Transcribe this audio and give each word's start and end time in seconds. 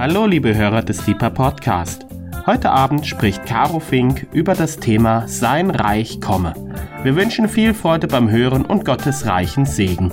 Hallo 0.00 0.24
liebe 0.24 0.54
Hörer 0.54 0.80
des 0.80 1.04
Deeper 1.04 1.28
Podcast. 1.28 2.06
Heute 2.46 2.70
Abend 2.70 3.06
spricht 3.06 3.44
Caro 3.44 3.80
Fink 3.80 4.26
über 4.32 4.54
das 4.54 4.78
Thema 4.78 5.28
Sein 5.28 5.70
Reich 5.70 6.22
komme. 6.22 6.54
Wir 7.02 7.16
wünschen 7.16 7.50
viel 7.50 7.74
Freude 7.74 8.06
beim 8.06 8.30
Hören 8.30 8.64
und 8.64 8.86
Gottes 8.86 9.26
reichen 9.26 9.66
Segen. 9.66 10.10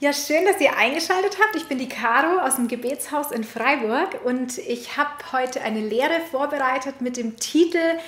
Ja, 0.00 0.14
schön, 0.14 0.46
dass 0.46 0.58
ihr 0.62 0.74
eingeschaltet 0.78 1.36
habt. 1.42 1.56
Ich 1.56 1.68
bin 1.68 1.76
die 1.76 1.90
Caro 1.90 2.40
aus 2.40 2.56
dem 2.56 2.68
Gebetshaus 2.68 3.32
in 3.32 3.44
Freiburg 3.44 4.24
und 4.24 4.56
ich 4.56 4.96
habe 4.96 5.10
heute 5.32 5.60
eine 5.60 5.80
Lehre 5.80 6.20
vorbereitet 6.30 7.02
mit 7.02 7.18
dem 7.18 7.36
Titel 7.36 7.98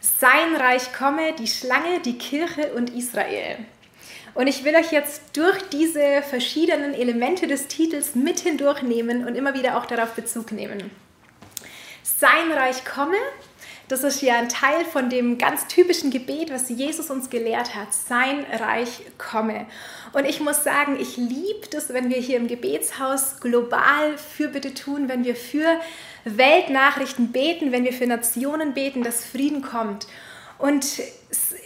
Sein 0.00 0.56
Reich 0.56 0.92
komme, 0.94 1.34
die 1.38 1.46
Schlange, 1.46 2.00
die 2.00 2.16
Kirche 2.16 2.72
und 2.74 2.90
Israel. 2.90 3.58
Und 4.34 4.46
ich 4.46 4.64
will 4.64 4.74
euch 4.74 4.92
jetzt 4.92 5.36
durch 5.36 5.58
diese 5.70 6.22
verschiedenen 6.22 6.94
Elemente 6.94 7.46
des 7.46 7.66
Titels 7.66 8.14
mit 8.14 8.40
hindurchnehmen 8.40 9.26
und 9.26 9.34
immer 9.34 9.54
wieder 9.54 9.76
auch 9.76 9.86
darauf 9.86 10.12
Bezug 10.12 10.52
nehmen. 10.52 10.90
Sein 12.02 12.52
Reich 12.52 12.84
komme 12.84 13.16
das 13.90 14.04
ist 14.04 14.22
ja 14.22 14.38
ein 14.38 14.48
Teil 14.48 14.84
von 14.84 15.10
dem 15.10 15.36
ganz 15.36 15.66
typischen 15.66 16.12
Gebet, 16.12 16.52
was 16.52 16.68
Jesus 16.68 17.10
uns 17.10 17.28
gelehrt 17.28 17.74
hat. 17.74 17.92
Sein 17.92 18.46
Reich 18.52 19.02
komme. 19.18 19.66
Und 20.12 20.26
ich 20.26 20.38
muss 20.38 20.62
sagen, 20.62 20.96
ich 21.00 21.16
liebe 21.16 21.66
das, 21.72 21.92
wenn 21.92 22.08
wir 22.08 22.18
hier 22.18 22.36
im 22.36 22.46
Gebetshaus 22.46 23.40
global 23.40 24.16
Fürbitte 24.16 24.74
tun, 24.74 25.08
wenn 25.08 25.24
wir 25.24 25.34
für 25.34 25.66
Weltnachrichten 26.24 27.32
beten, 27.32 27.72
wenn 27.72 27.82
wir 27.82 27.92
für 27.92 28.06
Nationen 28.06 28.74
beten, 28.74 29.02
dass 29.02 29.24
Frieden 29.24 29.60
kommt. 29.60 30.06
Und 30.58 31.00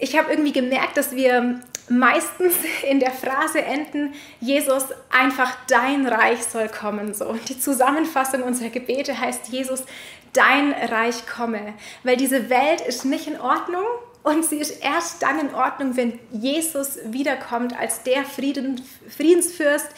ich 0.00 0.16
habe 0.16 0.30
irgendwie 0.30 0.52
gemerkt, 0.52 0.96
dass 0.96 1.14
wir 1.14 1.60
meistens 1.88 2.54
in 2.88 3.00
der 3.00 3.10
Phrase 3.10 3.62
enden, 3.62 4.14
Jesus, 4.40 4.84
einfach 5.10 5.56
dein 5.68 6.06
Reich 6.06 6.42
soll 6.44 6.68
kommen. 6.68 7.14
So. 7.14 7.34
Die 7.48 7.58
Zusammenfassung 7.58 8.42
unserer 8.42 8.70
Gebete 8.70 9.18
heißt, 9.18 9.48
Jesus, 9.48 9.84
dein 10.32 10.72
Reich 10.72 11.26
komme. 11.26 11.74
Weil 12.02 12.16
diese 12.16 12.50
Welt 12.50 12.80
ist 12.80 13.04
nicht 13.04 13.26
in 13.26 13.40
Ordnung 13.40 13.84
und 14.22 14.44
sie 14.44 14.58
ist 14.58 14.82
erst 14.82 15.22
dann 15.22 15.38
in 15.38 15.54
Ordnung, 15.54 15.96
wenn 15.96 16.18
Jesus 16.32 16.98
wiederkommt 17.04 17.78
als 17.78 18.02
der 18.02 18.24
Frieden, 18.24 18.82
Friedensfürst, 19.08 19.88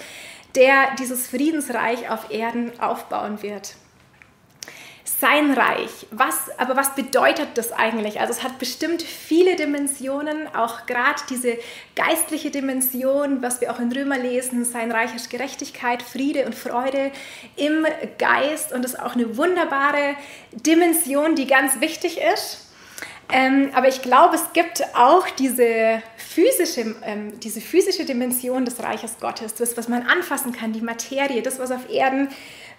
der 0.54 0.94
dieses 0.98 1.28
Friedensreich 1.28 2.10
auf 2.10 2.30
Erden 2.30 2.78
aufbauen 2.80 3.42
wird 3.42 3.76
sein 5.06 5.52
Reich. 5.52 6.06
Was, 6.10 6.50
aber 6.58 6.76
was 6.76 6.94
bedeutet 6.94 7.48
das 7.54 7.72
eigentlich? 7.72 8.20
Also 8.20 8.32
es 8.32 8.42
hat 8.42 8.58
bestimmt 8.58 9.02
viele 9.02 9.54
Dimensionen, 9.54 10.48
auch 10.54 10.86
gerade 10.86 11.22
diese 11.30 11.56
geistliche 11.94 12.50
Dimension, 12.50 13.40
was 13.40 13.60
wir 13.60 13.72
auch 13.72 13.78
in 13.78 13.92
Römer 13.92 14.18
lesen, 14.18 14.64
sein 14.64 14.90
Reich 14.90 15.14
ist 15.14 15.30
Gerechtigkeit, 15.30 16.02
Friede 16.02 16.44
und 16.44 16.54
Freude 16.54 17.12
im 17.54 17.86
Geist 18.18 18.72
und 18.72 18.82
das 18.82 18.94
ist 18.94 19.00
auch 19.00 19.14
eine 19.14 19.36
wunderbare 19.36 20.16
Dimension, 20.52 21.36
die 21.36 21.46
ganz 21.46 21.80
wichtig 21.80 22.18
ist. 22.34 22.66
Ähm, 23.32 23.70
aber 23.74 23.88
ich 23.88 24.02
glaube, 24.02 24.36
es 24.36 24.52
gibt 24.52 24.82
auch 24.94 25.28
diese 25.30 26.00
physische, 26.16 26.94
ähm, 27.02 27.40
diese 27.40 27.60
physische 27.60 28.04
Dimension 28.04 28.64
des 28.64 28.80
Reiches 28.80 29.18
Gottes, 29.20 29.54
das, 29.54 29.76
was 29.76 29.88
man 29.88 30.02
anfassen 30.02 30.52
kann, 30.52 30.72
die 30.72 30.80
Materie, 30.80 31.42
das, 31.42 31.58
was 31.58 31.72
auf 31.72 31.90
Erden 31.90 32.28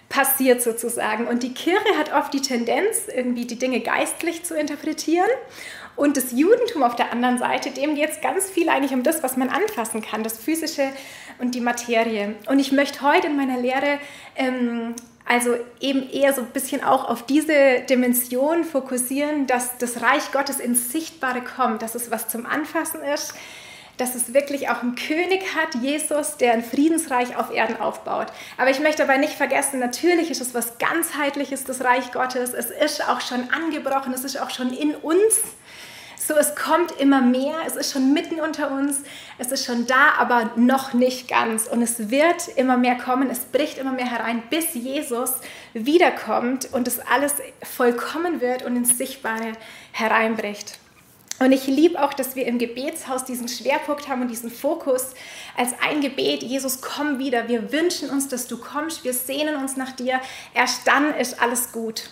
passiert 0.08 0.62
sozusagen. 0.62 1.26
Und 1.26 1.42
die 1.42 1.52
Kirche 1.52 1.96
hat 1.98 2.12
oft 2.12 2.32
die 2.32 2.40
Tendenz, 2.40 3.08
irgendwie 3.14 3.46
die 3.46 3.58
Dinge 3.58 3.80
geistlich 3.80 4.44
zu 4.44 4.54
interpretieren. 4.54 5.28
Und 5.96 6.16
das 6.16 6.32
Judentum 6.32 6.82
auf 6.82 6.96
der 6.96 7.12
anderen 7.12 7.38
Seite, 7.38 7.70
dem 7.70 7.94
geht 7.94 8.10
es 8.10 8.20
ganz 8.20 8.48
viel 8.48 8.68
eigentlich 8.68 8.92
um 8.92 9.02
das, 9.02 9.22
was 9.22 9.36
man 9.36 9.48
anfassen 9.48 10.00
kann, 10.00 10.22
das 10.22 10.38
Physische 10.38 10.90
und 11.40 11.54
die 11.54 11.60
Materie. 11.60 12.36
Und 12.46 12.60
ich 12.60 12.72
möchte 12.72 13.02
heute 13.02 13.26
in 13.26 13.36
meiner 13.36 13.58
Lehre 13.58 13.98
ähm, 14.36 14.94
also 15.28 15.56
eben 15.80 16.08
eher 16.08 16.32
so 16.32 16.40
ein 16.40 16.48
bisschen 16.48 16.82
auch 16.82 17.06
auf 17.06 17.26
diese 17.26 17.80
Dimension 17.80 18.64
fokussieren, 18.64 19.46
dass 19.46 19.76
das 19.76 20.00
Reich 20.00 20.32
Gottes 20.32 20.58
ins 20.58 20.90
Sichtbare 20.90 21.42
kommt, 21.42 21.82
dass 21.82 21.94
es 21.94 22.10
was 22.10 22.28
zum 22.28 22.46
Anfassen 22.46 23.02
ist, 23.02 23.34
dass 23.98 24.14
es 24.14 24.32
wirklich 24.32 24.70
auch 24.70 24.82
einen 24.82 24.94
König 24.94 25.54
hat, 25.54 25.74
Jesus, 25.82 26.36
der 26.36 26.52
ein 26.52 26.64
Friedensreich 26.64 27.36
auf 27.36 27.52
Erden 27.52 27.76
aufbaut. 27.78 28.28
Aber 28.56 28.70
ich 28.70 28.80
möchte 28.80 29.02
dabei 29.02 29.18
nicht 29.18 29.34
vergessen, 29.34 29.80
natürlich 29.80 30.30
ist 30.30 30.40
es 30.40 30.54
was 30.54 30.78
ganzheitliches, 30.78 31.64
das 31.64 31.82
Reich 31.82 32.12
Gottes. 32.12 32.54
Es 32.54 32.70
ist 32.70 33.06
auch 33.06 33.20
schon 33.20 33.50
angebrochen, 33.50 34.14
es 34.14 34.24
ist 34.24 34.40
auch 34.40 34.50
schon 34.50 34.72
in 34.72 34.94
uns. 34.94 35.40
So, 36.16 36.34
es 36.34 36.54
kommt 36.54 36.92
immer 37.00 37.22
mehr, 37.22 37.54
es 37.66 37.74
ist 37.74 37.92
schon 37.92 38.12
mitten 38.12 38.38
unter 38.40 38.70
uns, 38.70 39.00
es 39.38 39.50
ist 39.50 39.64
schon 39.64 39.86
da, 39.86 40.14
aber 40.18 40.50
noch 40.56 40.92
nicht 40.92 41.26
ganz. 41.26 41.66
Und 41.66 41.80
es 41.80 42.10
wird 42.10 42.48
immer 42.56 42.76
mehr 42.76 42.96
kommen, 42.96 43.30
es 43.30 43.40
bricht 43.46 43.78
immer 43.78 43.92
mehr 43.92 44.10
herein, 44.10 44.42
bis 44.50 44.74
Jesus 44.74 45.32
wiederkommt 45.72 46.68
und 46.72 46.86
es 46.86 47.00
alles 47.00 47.34
vollkommen 47.62 48.40
wird 48.40 48.62
und 48.62 48.76
ins 48.76 48.98
Sichtbare 48.98 49.54
hereinbricht. 49.92 50.78
Und 51.38 51.52
ich 51.52 51.66
liebe 51.66 52.02
auch, 52.02 52.12
dass 52.12 52.34
wir 52.34 52.46
im 52.46 52.58
Gebetshaus 52.58 53.24
diesen 53.24 53.48
Schwerpunkt 53.48 54.08
haben 54.08 54.22
und 54.22 54.28
diesen 54.28 54.50
Fokus 54.50 55.14
als 55.56 55.70
ein 55.80 56.00
Gebet. 56.00 56.42
Jesus, 56.42 56.80
komm 56.80 57.18
wieder. 57.18 57.48
Wir 57.48 57.72
wünschen 57.72 58.10
uns, 58.10 58.28
dass 58.28 58.48
du 58.48 58.58
kommst. 58.58 59.04
Wir 59.04 59.14
sehnen 59.14 59.56
uns 59.56 59.76
nach 59.76 59.92
dir. 59.92 60.20
Erst 60.54 60.86
dann 60.86 61.14
ist 61.14 61.40
alles 61.40 61.70
gut. 61.72 62.10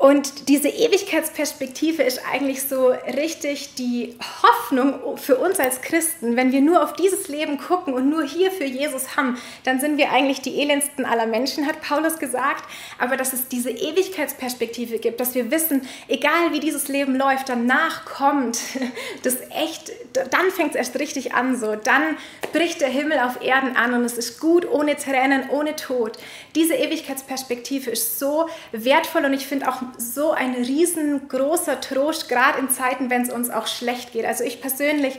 Und 0.00 0.48
diese 0.48 0.70
Ewigkeitsperspektive 0.70 2.02
ist 2.02 2.22
eigentlich 2.32 2.62
so 2.62 2.88
richtig 2.88 3.74
die 3.74 4.16
Hoffnung 4.42 5.18
für 5.18 5.36
uns 5.36 5.60
als 5.60 5.82
Christen. 5.82 6.36
Wenn 6.36 6.52
wir 6.52 6.62
nur 6.62 6.82
auf 6.82 6.94
dieses 6.94 7.28
Leben 7.28 7.58
gucken 7.58 7.92
und 7.92 8.08
nur 8.08 8.22
hier 8.22 8.50
für 8.50 8.64
Jesus 8.64 9.18
haben, 9.18 9.36
dann 9.64 9.78
sind 9.78 9.98
wir 9.98 10.10
eigentlich 10.10 10.40
die 10.40 10.58
elendsten 10.58 11.04
aller 11.04 11.26
Menschen, 11.26 11.66
hat 11.66 11.82
Paulus 11.82 12.18
gesagt. 12.18 12.64
Aber 12.98 13.18
dass 13.18 13.34
es 13.34 13.48
diese 13.48 13.68
Ewigkeitsperspektive 13.68 15.00
gibt, 15.00 15.20
dass 15.20 15.34
wir 15.34 15.50
wissen, 15.50 15.82
egal 16.08 16.52
wie 16.52 16.60
dieses 16.60 16.88
Leben 16.88 17.14
läuft, 17.14 17.50
danach 17.50 18.06
kommt 18.06 18.58
das 19.22 19.36
echt, 19.50 19.92
dann 20.14 20.50
fängt 20.50 20.70
es 20.70 20.76
erst 20.76 20.98
richtig 20.98 21.34
an 21.34 21.58
so. 21.58 21.76
Dann 21.76 22.16
bricht 22.54 22.80
der 22.80 22.88
Himmel 22.88 23.18
auf 23.18 23.42
Erden 23.42 23.76
an 23.76 23.92
und 23.92 24.06
es 24.06 24.16
ist 24.16 24.40
gut 24.40 24.66
ohne 24.66 24.96
Tränen, 24.96 25.50
ohne 25.50 25.76
Tod. 25.76 26.16
Diese 26.54 26.74
Ewigkeitsperspektive 26.74 27.90
ist 27.90 28.18
so 28.18 28.48
wertvoll 28.72 29.24
und 29.24 29.32
ich 29.32 29.46
finde 29.46 29.68
auch 29.68 29.82
so 29.98 30.32
ein 30.32 30.54
riesengroßer 30.54 31.80
Trost, 31.80 32.28
gerade 32.28 32.58
in 32.58 32.70
Zeiten, 32.70 33.10
wenn 33.10 33.22
es 33.22 33.32
uns 33.32 33.50
auch 33.50 33.66
schlecht 33.66 34.12
geht. 34.12 34.24
Also 34.24 34.44
ich 34.44 34.60
persönlich 34.60 35.18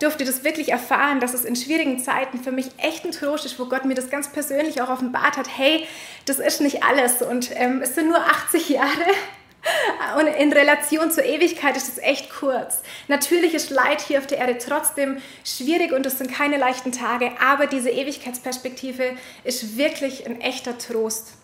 durfte 0.00 0.24
das 0.24 0.44
wirklich 0.44 0.70
erfahren, 0.70 1.20
dass 1.20 1.34
es 1.34 1.44
in 1.44 1.56
schwierigen 1.56 1.98
Zeiten 1.98 2.38
für 2.38 2.52
mich 2.52 2.66
echt 2.78 3.04
ein 3.04 3.12
Trost 3.12 3.44
ist, 3.44 3.58
wo 3.58 3.66
Gott 3.66 3.84
mir 3.84 3.94
das 3.94 4.10
ganz 4.10 4.30
persönlich 4.30 4.80
auch 4.80 4.90
offenbart 4.90 5.36
hat, 5.36 5.48
hey, 5.56 5.86
das 6.24 6.38
ist 6.38 6.60
nicht 6.60 6.82
alles 6.82 7.22
und 7.22 7.50
ähm, 7.54 7.80
es 7.82 7.94
sind 7.94 8.08
nur 8.08 8.18
80 8.18 8.68
Jahre. 8.68 8.88
Und 10.16 10.26
in 10.26 10.52
Relation 10.52 11.10
zur 11.10 11.24
Ewigkeit 11.24 11.76
ist 11.76 11.88
es 11.88 11.98
echt 11.98 12.30
kurz. 12.30 12.82
Natürlich 13.08 13.54
ist 13.54 13.70
Leid 13.70 14.00
hier 14.00 14.18
auf 14.18 14.26
der 14.26 14.38
Erde 14.38 14.56
trotzdem 14.58 15.20
schwierig 15.44 15.92
und 15.92 16.06
es 16.06 16.18
sind 16.18 16.32
keine 16.32 16.56
leichten 16.56 16.92
Tage, 16.92 17.32
aber 17.44 17.66
diese 17.66 17.90
Ewigkeitsperspektive 17.90 19.16
ist 19.44 19.76
wirklich 19.76 20.26
ein 20.26 20.40
echter 20.40 20.78
Trost. 20.78 21.34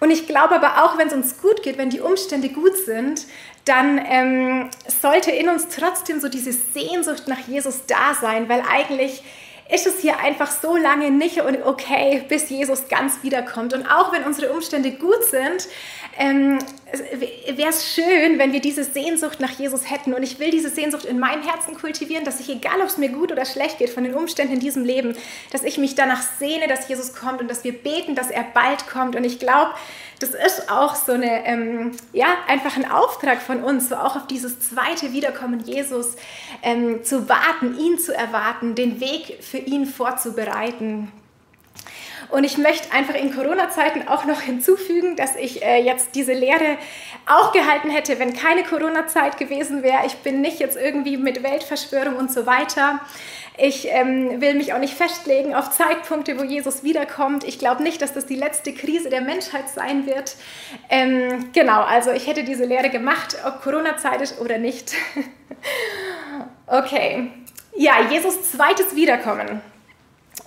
Und 0.00 0.10
ich 0.10 0.26
glaube 0.26 0.54
aber 0.54 0.84
auch, 0.84 0.98
wenn 0.98 1.08
es 1.08 1.14
uns 1.14 1.40
gut 1.40 1.62
geht, 1.62 1.78
wenn 1.78 1.90
die 1.90 2.00
Umstände 2.00 2.50
gut 2.50 2.76
sind, 2.76 3.26
dann 3.64 3.98
ähm, 4.06 4.70
sollte 5.00 5.30
in 5.30 5.48
uns 5.48 5.68
trotzdem 5.68 6.20
so 6.20 6.28
diese 6.28 6.52
Sehnsucht 6.52 7.26
nach 7.26 7.48
Jesus 7.48 7.86
da 7.86 8.14
sein, 8.20 8.48
weil 8.48 8.62
eigentlich 8.70 9.22
ist 9.72 9.86
es 9.86 10.00
hier 10.00 10.18
einfach 10.18 10.50
so 10.50 10.76
lange 10.76 11.10
nicht 11.10 11.40
okay, 11.40 12.22
bis 12.28 12.50
Jesus 12.50 12.88
ganz 12.88 13.22
wiederkommt. 13.22 13.72
Und 13.72 13.86
auch 13.86 14.12
wenn 14.12 14.24
unsere 14.24 14.52
Umstände 14.52 14.90
gut 14.92 15.24
sind, 15.24 15.68
ähm, 16.18 16.58
wäre 17.56 17.70
es 17.70 17.88
schön, 17.92 18.38
wenn 18.38 18.52
wir 18.52 18.60
diese 18.60 18.84
Sehnsucht 18.84 19.40
nach 19.40 19.58
Jesus 19.58 19.90
hätten. 19.90 20.12
Und 20.12 20.22
ich 20.22 20.38
will 20.38 20.50
diese 20.50 20.68
Sehnsucht 20.68 21.06
in 21.06 21.18
meinem 21.18 21.42
Herzen 21.42 21.74
kultivieren, 21.74 22.24
dass 22.24 22.40
ich, 22.40 22.50
egal 22.50 22.80
ob 22.80 22.88
es 22.88 22.98
mir 22.98 23.08
gut 23.08 23.32
oder 23.32 23.46
schlecht 23.46 23.78
geht 23.78 23.90
von 23.90 24.04
den 24.04 24.14
Umständen 24.14 24.54
in 24.54 24.60
diesem 24.60 24.84
Leben, 24.84 25.16
dass 25.50 25.62
ich 25.62 25.78
mich 25.78 25.94
danach 25.94 26.22
sehne, 26.38 26.68
dass 26.68 26.88
Jesus 26.88 27.14
kommt 27.14 27.40
und 27.40 27.48
dass 27.48 27.64
wir 27.64 27.72
beten, 27.72 28.14
dass 28.14 28.30
er 28.30 28.44
bald 28.44 28.86
kommt. 28.86 29.16
Und 29.16 29.24
ich 29.24 29.38
glaube, 29.38 29.72
das 30.24 30.34
ist 30.34 30.70
auch 30.70 30.94
so 30.94 31.12
eine, 31.12 31.44
ähm, 31.44 31.92
ja, 32.12 32.28
einfach 32.48 32.76
ein 32.76 32.90
Auftrag 32.90 33.42
von 33.42 33.62
uns, 33.62 33.90
so 33.90 33.96
auch 33.96 34.16
auf 34.16 34.26
dieses 34.26 34.58
zweite 34.60 35.12
Wiederkommen 35.12 35.60
Jesus 35.60 36.16
ähm, 36.62 37.04
zu 37.04 37.28
warten, 37.28 37.78
ihn 37.78 37.98
zu 37.98 38.14
erwarten, 38.14 38.74
den 38.74 39.00
Weg 39.00 39.42
für 39.42 39.58
ihn 39.58 39.86
vorzubereiten. 39.86 41.12
Und 42.34 42.42
ich 42.42 42.58
möchte 42.58 42.92
einfach 42.92 43.14
in 43.14 43.32
Corona-Zeiten 43.32 44.08
auch 44.08 44.24
noch 44.24 44.40
hinzufügen, 44.40 45.14
dass 45.14 45.36
ich 45.36 45.64
äh, 45.64 45.80
jetzt 45.80 46.16
diese 46.16 46.32
Lehre 46.32 46.78
auch 47.26 47.52
gehalten 47.52 47.90
hätte, 47.90 48.18
wenn 48.18 48.32
keine 48.32 48.64
Corona-Zeit 48.64 49.38
gewesen 49.38 49.84
wäre. 49.84 50.04
Ich 50.04 50.16
bin 50.16 50.40
nicht 50.40 50.58
jetzt 50.58 50.76
irgendwie 50.76 51.16
mit 51.16 51.44
Weltverschwörung 51.44 52.16
und 52.16 52.32
so 52.32 52.44
weiter. 52.44 52.98
Ich 53.56 53.86
ähm, 53.88 54.40
will 54.40 54.54
mich 54.54 54.72
auch 54.72 54.80
nicht 54.80 54.94
festlegen 54.94 55.54
auf 55.54 55.70
Zeitpunkte, 55.70 56.36
wo 56.36 56.42
Jesus 56.42 56.82
wiederkommt. 56.82 57.44
Ich 57.44 57.60
glaube 57.60 57.84
nicht, 57.84 58.02
dass 58.02 58.14
das 58.14 58.26
die 58.26 58.34
letzte 58.34 58.74
Krise 58.74 59.10
der 59.10 59.20
Menschheit 59.20 59.68
sein 59.68 60.04
wird. 60.04 60.34
Ähm, 60.90 61.52
genau, 61.52 61.82
also 61.82 62.10
ich 62.10 62.26
hätte 62.26 62.42
diese 62.42 62.64
Lehre 62.64 62.90
gemacht, 62.90 63.36
ob 63.46 63.62
Corona-Zeit 63.62 64.20
ist 64.22 64.40
oder 64.40 64.58
nicht. 64.58 64.92
okay. 66.66 67.30
Ja, 67.76 67.92
Jesus 68.10 68.50
zweites 68.50 68.96
Wiederkommen. 68.96 69.60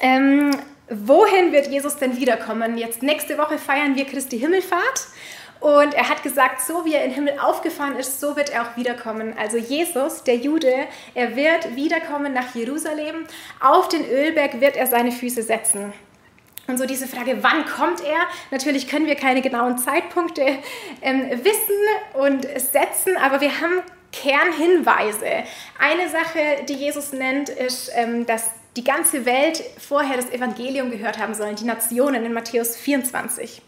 Ähm, 0.02 0.52
wohin 0.90 1.52
wird 1.52 1.68
Jesus 1.68 1.98
denn 1.98 2.18
wiederkommen? 2.18 2.78
Jetzt 2.78 3.04
nächste 3.04 3.38
Woche 3.38 3.58
feiern 3.58 3.96
wir 3.96 4.06
Christi 4.06 4.40
Himmelfahrt. 4.40 5.08
Und 5.60 5.96
er 5.96 6.08
hat 6.08 6.22
gesagt, 6.22 6.62
so 6.62 6.86
wie 6.86 6.94
er 6.94 7.04
in 7.04 7.10
den 7.10 7.16
Himmel 7.16 7.40
aufgefahren 7.40 7.96
ist, 7.96 8.20
so 8.20 8.36
wird 8.36 8.52
er 8.52 8.62
auch 8.62 8.78
wiederkommen. 8.78 9.34
Also 9.38 9.58
Jesus, 9.58 10.24
der 10.24 10.36
Jude, 10.36 10.72
er 11.16 11.36
wird 11.36 11.76
wiederkommen 11.76 12.34
nach 12.34 12.54
Jerusalem. 12.54 13.26
Auf 13.60 13.88
den 13.88 14.08
Ölberg 14.08 14.62
wird 14.62 14.78
er 14.78 14.86
seine 14.86 15.12
Füße 15.12 15.42
setzen. 15.42 15.94
Und 16.68 16.78
so 16.78 16.86
diese 16.86 17.08
Frage, 17.08 17.38
wann 17.42 17.66
kommt 17.66 18.02
er? 18.04 18.28
Natürlich 18.52 18.88
können 18.88 19.08
wir 19.08 19.16
keine 19.16 19.42
genauen 19.42 19.78
Zeitpunkte 19.78 20.46
ähm, 21.02 21.30
wissen 21.44 21.76
und 22.14 22.44
setzen, 22.44 23.18
aber 23.18 23.42
wir 23.42 23.62
haben 23.62 23.82
Kernhinweise. 24.12 25.44
Eine 25.80 26.10
Sache, 26.10 26.66
die 26.68 26.74
Jesus 26.74 27.14
nennt, 27.14 27.50
ist, 27.50 27.90
ähm, 27.96 28.26
dass 28.26 28.52
die 28.78 28.84
ganze 28.84 29.26
Welt 29.26 29.64
vorher 29.80 30.16
das 30.16 30.30
Evangelium 30.30 30.92
gehört 30.92 31.18
haben 31.18 31.34
sollen, 31.34 31.56
die 31.56 31.66
Nationen 31.66 32.24
in 32.24 32.34
Matthäus 32.34 32.78
24. 32.78 33.62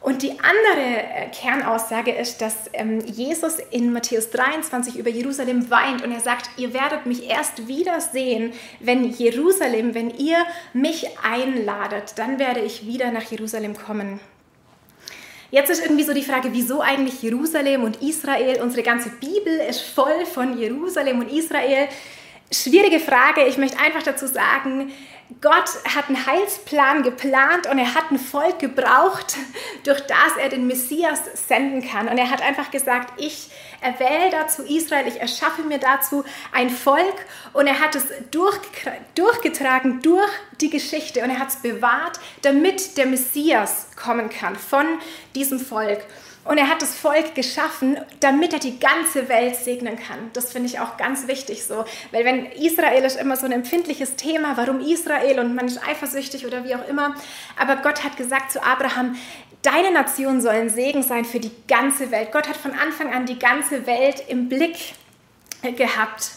Und 0.00 0.22
die 0.22 0.38
andere 0.38 1.02
äh, 1.02 1.28
Kernaussage 1.32 2.12
ist, 2.12 2.40
dass 2.40 2.70
ähm, 2.72 3.00
Jesus 3.00 3.56
in 3.70 3.92
Matthäus 3.92 4.30
23 4.30 4.96
über 4.96 5.10
Jerusalem 5.10 5.70
weint 5.70 6.04
und 6.04 6.12
er 6.12 6.20
sagt, 6.20 6.50
ihr 6.56 6.72
werdet 6.72 7.06
mich 7.06 7.28
erst 7.28 7.66
wiedersehen, 7.66 8.52
wenn 8.78 9.10
Jerusalem, 9.10 9.94
wenn 9.94 10.10
ihr 10.10 10.38
mich 10.72 11.08
einladet, 11.24 12.12
dann 12.16 12.38
werde 12.38 12.60
ich 12.60 12.86
wieder 12.86 13.10
nach 13.10 13.24
Jerusalem 13.24 13.76
kommen. 13.76 14.20
Jetzt 15.50 15.70
ist 15.70 15.82
irgendwie 15.82 16.04
so 16.04 16.12
die 16.12 16.22
Frage, 16.22 16.50
wieso 16.52 16.82
eigentlich 16.82 17.22
Jerusalem 17.22 17.82
und 17.82 18.02
Israel? 18.02 18.60
Unsere 18.62 18.82
ganze 18.82 19.08
Bibel 19.08 19.58
ist 19.68 19.80
voll 19.80 20.26
von 20.26 20.58
Jerusalem 20.58 21.20
und 21.20 21.32
Israel. 21.32 21.88
Schwierige 22.50 22.98
Frage. 22.98 23.44
Ich 23.44 23.58
möchte 23.58 23.78
einfach 23.78 24.02
dazu 24.02 24.26
sagen, 24.26 24.90
Gott 25.42 25.68
hat 25.94 26.08
einen 26.08 26.26
Heilsplan 26.26 27.02
geplant 27.02 27.66
und 27.70 27.78
er 27.78 27.94
hat 27.94 28.10
ein 28.10 28.18
Volk 28.18 28.58
gebraucht, 28.58 29.36
durch 29.84 30.00
das 30.00 30.36
er 30.40 30.48
den 30.48 30.66
Messias 30.66 31.20
senden 31.46 31.86
kann. 31.86 32.08
Und 32.08 32.16
er 32.16 32.30
hat 32.30 32.40
einfach 32.40 32.70
gesagt, 32.70 33.12
ich 33.20 33.50
erwähle 33.82 34.30
dazu 34.30 34.62
Israel, 34.62 35.06
ich 35.06 35.20
erschaffe 35.20 35.62
mir 35.62 35.78
dazu 35.78 36.24
ein 36.52 36.70
Volk 36.70 37.26
und 37.52 37.66
er 37.66 37.78
hat 37.78 37.94
es 37.94 38.06
durchgetragen 39.14 40.00
durch 40.00 40.30
die 40.62 40.70
Geschichte 40.70 41.22
und 41.22 41.28
er 41.28 41.38
hat 41.38 41.48
es 41.48 41.56
bewahrt, 41.56 42.18
damit 42.40 42.96
der 42.96 43.06
Messias 43.06 43.88
kommen 43.94 44.30
kann 44.30 44.56
von 44.56 44.86
diesem 45.34 45.60
Volk. 45.60 46.02
Und 46.48 46.56
er 46.56 46.68
hat 46.68 46.80
das 46.80 46.94
Volk 46.94 47.34
geschaffen, 47.34 47.98
damit 48.20 48.54
er 48.54 48.58
die 48.58 48.80
ganze 48.80 49.28
Welt 49.28 49.54
segnen 49.54 49.98
kann. 49.98 50.30
Das 50.32 50.50
finde 50.50 50.70
ich 50.70 50.80
auch 50.80 50.96
ganz 50.96 51.28
wichtig 51.28 51.66
so. 51.66 51.84
Weil 52.10 52.24
wenn 52.24 52.46
Israel 52.46 53.04
ist 53.04 53.20
immer 53.20 53.36
so 53.36 53.44
ein 53.44 53.52
empfindliches 53.52 54.16
Thema, 54.16 54.56
warum 54.56 54.80
Israel 54.80 55.40
und 55.40 55.54
man 55.54 55.66
ist 55.66 55.86
eifersüchtig 55.86 56.46
oder 56.46 56.64
wie 56.64 56.74
auch 56.74 56.88
immer. 56.88 57.14
Aber 57.58 57.76
Gott 57.76 58.02
hat 58.02 58.16
gesagt 58.16 58.50
zu 58.50 58.62
Abraham, 58.62 59.16
deine 59.60 59.90
Nation 59.90 60.40
soll 60.40 60.54
ein 60.54 60.70
Segen 60.70 61.02
sein 61.02 61.26
für 61.26 61.38
die 61.38 61.52
ganze 61.68 62.10
Welt. 62.10 62.32
Gott 62.32 62.48
hat 62.48 62.56
von 62.56 62.72
Anfang 62.72 63.12
an 63.12 63.26
die 63.26 63.38
ganze 63.38 63.86
Welt 63.86 64.24
im 64.28 64.48
Blick 64.48 64.94
gehabt. 65.76 66.30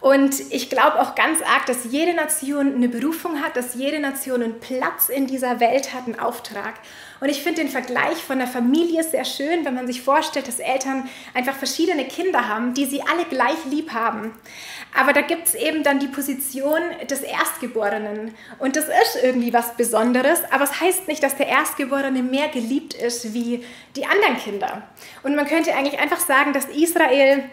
Und 0.00 0.40
ich 0.50 0.70
glaube 0.70 1.00
auch 1.00 1.14
ganz 1.14 1.40
arg, 1.42 1.66
dass 1.66 1.84
jede 1.90 2.14
Nation 2.14 2.74
eine 2.74 2.88
Berufung 2.88 3.42
hat, 3.42 3.56
dass 3.56 3.74
jede 3.74 3.98
Nation 3.98 4.42
einen 4.42 4.60
Platz 4.60 5.08
in 5.08 5.26
dieser 5.26 5.58
Welt 5.58 5.94
hat, 5.94 6.06
einen 6.06 6.18
Auftrag. 6.18 6.74
Und 7.18 7.30
ich 7.30 7.42
finde 7.42 7.62
den 7.62 7.70
Vergleich 7.70 8.18
von 8.18 8.38
der 8.38 8.46
Familie 8.46 9.02
sehr 9.02 9.24
schön, 9.24 9.64
wenn 9.64 9.74
man 9.74 9.86
sich 9.86 10.02
vorstellt, 10.02 10.48
dass 10.48 10.58
Eltern 10.58 11.08
einfach 11.32 11.54
verschiedene 11.54 12.04
Kinder 12.04 12.46
haben, 12.46 12.74
die 12.74 12.84
sie 12.84 13.02
alle 13.02 13.24
gleich 13.24 13.64
lieb 13.70 13.92
haben. 13.92 14.32
Aber 14.94 15.14
da 15.14 15.22
gibt 15.22 15.48
es 15.48 15.54
eben 15.54 15.82
dann 15.82 15.98
die 15.98 16.08
Position 16.08 16.80
des 17.10 17.22
Erstgeborenen. 17.22 18.34
Und 18.58 18.76
das 18.76 18.84
ist 18.84 19.22
irgendwie 19.22 19.52
was 19.52 19.76
Besonderes, 19.76 20.40
aber 20.50 20.64
es 20.64 20.70
das 20.76 20.80
heißt 20.80 21.08
nicht, 21.08 21.22
dass 21.22 21.36
der 21.36 21.48
Erstgeborene 21.48 22.22
mehr 22.22 22.48
geliebt 22.48 22.94
ist 22.94 23.32
wie 23.32 23.64
die 23.96 24.04
anderen 24.04 24.36
Kinder. 24.36 24.82
Und 25.22 25.34
man 25.36 25.46
könnte 25.46 25.74
eigentlich 25.74 25.98
einfach 25.98 26.20
sagen, 26.20 26.52
dass 26.52 26.66
Israel 26.66 27.44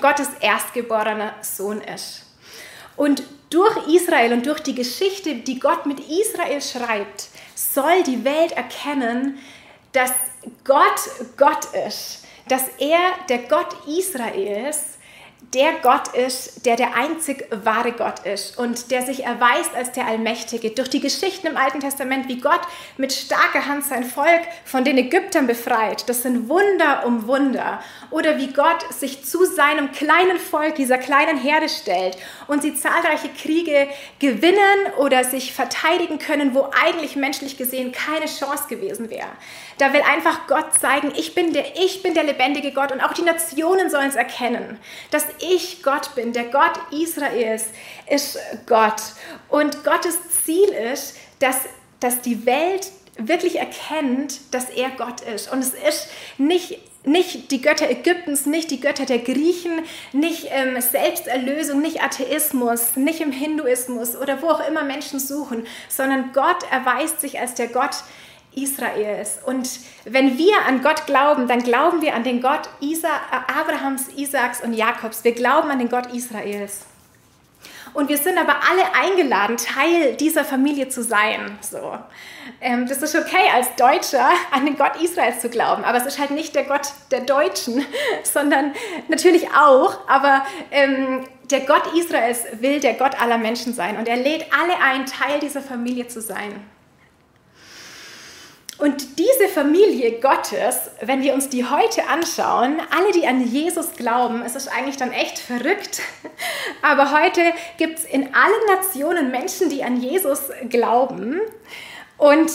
Gottes 0.00 0.28
erstgeborener 0.40 1.34
Sohn 1.42 1.80
ist. 1.80 2.22
Und 2.96 3.22
durch 3.50 3.86
Israel 3.88 4.32
und 4.32 4.46
durch 4.46 4.60
die 4.60 4.74
Geschichte, 4.74 5.36
die 5.36 5.58
Gott 5.58 5.86
mit 5.86 6.00
Israel 6.00 6.60
schreibt, 6.60 7.28
soll 7.54 8.02
die 8.02 8.24
Welt 8.24 8.52
erkennen, 8.52 9.38
dass 9.92 10.12
Gott 10.64 11.00
Gott 11.36 11.64
ist, 11.86 12.24
dass 12.48 12.68
er 12.78 13.12
der 13.28 13.38
Gott 13.38 13.68
Israels 13.86 14.95
der 15.56 15.72
Gott 15.82 16.08
ist, 16.08 16.66
der 16.66 16.76
der 16.76 16.94
einzig 16.96 17.48
wahre 17.64 17.92
Gott 17.92 18.26
ist 18.26 18.58
und 18.58 18.90
der 18.90 19.00
sich 19.00 19.24
erweist 19.24 19.74
als 19.74 19.90
der 19.90 20.06
Allmächtige. 20.06 20.70
Durch 20.72 20.90
die 20.90 21.00
Geschichten 21.00 21.46
im 21.46 21.56
Alten 21.56 21.80
Testament, 21.80 22.28
wie 22.28 22.42
Gott 22.42 22.60
mit 22.98 23.10
starker 23.10 23.66
Hand 23.66 23.86
sein 23.86 24.04
Volk 24.04 24.42
von 24.66 24.84
den 24.84 24.98
Ägyptern 24.98 25.46
befreit, 25.46 26.06
das 26.10 26.22
sind 26.22 26.50
Wunder 26.50 27.06
um 27.06 27.26
Wunder. 27.26 27.80
Oder 28.10 28.36
wie 28.36 28.52
Gott 28.52 28.84
sich 28.92 29.24
zu 29.24 29.46
seinem 29.46 29.92
kleinen 29.92 30.38
Volk, 30.38 30.74
dieser 30.74 30.98
kleinen 30.98 31.38
Herde 31.38 31.70
stellt 31.70 32.18
und 32.48 32.62
sie 32.62 32.74
zahlreiche 32.74 33.28
Kriege 33.28 33.88
gewinnen 34.18 34.92
oder 34.98 35.24
sich 35.24 35.52
verteidigen 35.52 36.18
können, 36.18 36.54
wo 36.54 36.68
eigentlich 36.84 37.16
menschlich 37.16 37.56
gesehen 37.56 37.92
keine 37.92 38.26
Chance 38.26 38.64
gewesen 38.68 39.10
wäre. 39.10 39.28
Da 39.78 39.92
will 39.92 40.02
einfach 40.02 40.46
Gott 40.46 40.74
zeigen, 40.80 41.12
ich 41.16 41.34
bin 41.34 41.52
der, 41.52 41.76
ich 41.76 42.02
bin 42.02 42.14
der 42.14 42.24
lebendige 42.24 42.72
Gott 42.72 42.92
und 42.92 43.00
auch 43.00 43.12
die 43.12 43.22
Nationen 43.22 43.90
sollen 43.90 44.08
es 44.08 44.16
erkennen, 44.16 44.78
dass 45.10 45.26
ich 45.40 45.82
Gott 45.82 46.14
bin. 46.14 46.32
Der 46.32 46.44
Gott 46.44 46.78
Israels 46.90 47.66
ist 48.08 48.38
Gott. 48.66 49.02
Und 49.48 49.84
Gottes 49.84 50.18
Ziel 50.44 50.68
ist, 50.92 51.16
dass, 51.40 51.60
dass 52.00 52.20
die 52.20 52.46
Welt 52.46 52.90
wirklich 53.18 53.58
erkennt, 53.58 54.54
dass 54.54 54.70
er 54.70 54.90
Gott 54.90 55.22
ist. 55.22 55.50
Und 55.50 55.60
es 55.60 55.74
ist 55.74 56.08
nicht 56.38 56.78
nicht 57.06 57.50
die 57.50 57.62
Götter 57.62 57.88
Ägyptens, 57.88 58.46
nicht 58.46 58.70
die 58.70 58.80
Götter 58.80 59.06
der 59.06 59.20
Griechen, 59.20 59.80
nicht 60.12 60.48
ähm, 60.50 60.80
Selbsterlösung, 60.80 61.80
nicht 61.80 62.02
Atheismus, 62.02 62.96
nicht 62.96 63.20
im 63.20 63.32
Hinduismus 63.32 64.16
oder 64.16 64.42
wo 64.42 64.48
auch 64.48 64.68
immer 64.68 64.84
Menschen 64.84 65.20
suchen, 65.20 65.66
sondern 65.88 66.32
Gott 66.32 66.64
erweist 66.70 67.20
sich 67.20 67.38
als 67.40 67.54
der 67.54 67.68
Gott, 67.68 68.02
Israels. 68.56 69.38
Und 69.44 69.68
wenn 70.04 70.38
wir 70.38 70.54
an 70.66 70.82
Gott 70.82 71.06
glauben, 71.06 71.46
dann 71.46 71.62
glauben 71.62 72.00
wir 72.00 72.14
an 72.14 72.24
den 72.24 72.40
Gott 72.40 72.70
Isa 72.80 73.08
Abrahams, 73.30 74.08
Isaaks 74.16 74.62
und 74.62 74.72
Jakobs. 74.72 75.24
Wir 75.24 75.32
glauben 75.32 75.70
an 75.70 75.78
den 75.78 75.90
Gott 75.90 76.12
Israels. 76.12 76.86
Und 77.96 78.10
wir 78.10 78.18
sind 78.18 78.36
aber 78.36 78.56
alle 78.70 78.94
eingeladen, 78.94 79.56
Teil 79.56 80.16
dieser 80.16 80.44
Familie 80.44 80.90
zu 80.90 81.02
sein. 81.02 81.58
So. 81.62 81.98
Ähm, 82.60 82.86
das 82.86 83.00
ist 83.00 83.16
okay, 83.16 83.48
als 83.54 83.74
Deutscher 83.76 84.28
an 84.50 84.66
den 84.66 84.76
Gott 84.76 85.00
Israels 85.02 85.40
zu 85.40 85.48
glauben. 85.48 85.82
Aber 85.82 85.96
es 85.96 86.04
ist 86.04 86.18
halt 86.18 86.30
nicht 86.30 86.54
der 86.54 86.64
Gott 86.64 86.92
der 87.10 87.22
Deutschen, 87.22 87.86
sondern 88.22 88.74
natürlich 89.08 89.48
auch. 89.52 90.06
Aber 90.08 90.44
ähm, 90.72 91.24
der 91.50 91.60
Gott 91.60 91.94
Israels 91.94 92.44
will 92.60 92.80
der 92.80 92.94
Gott 92.94 93.18
aller 93.18 93.38
Menschen 93.38 93.72
sein. 93.72 93.96
Und 93.96 94.08
er 94.08 94.16
lädt 94.16 94.44
alle 94.52 94.78
ein, 94.78 95.06
Teil 95.06 95.40
dieser 95.40 95.62
Familie 95.62 96.06
zu 96.06 96.20
sein. 96.20 96.52
Und 98.78 99.18
diese 99.18 99.48
Familie 99.48 100.20
Gottes, 100.20 100.90
wenn 101.00 101.22
wir 101.22 101.32
uns 101.32 101.48
die 101.48 101.64
heute 101.64 102.08
anschauen, 102.08 102.78
alle, 102.90 103.10
die 103.12 103.26
an 103.26 103.46
Jesus 103.46 103.92
glauben, 103.96 104.42
es 104.42 104.54
ist 104.54 104.68
eigentlich 104.68 104.98
dann 104.98 105.12
echt 105.12 105.38
verrückt. 105.38 106.02
Aber 106.82 107.10
heute 107.18 107.40
gibt 107.78 107.98
es 107.98 108.04
in 108.04 108.34
allen 108.34 108.66
Nationen 108.74 109.30
Menschen, 109.30 109.70
die 109.70 109.82
an 109.82 110.00
Jesus 110.00 110.50
glauben. 110.68 111.40
Und 112.18 112.50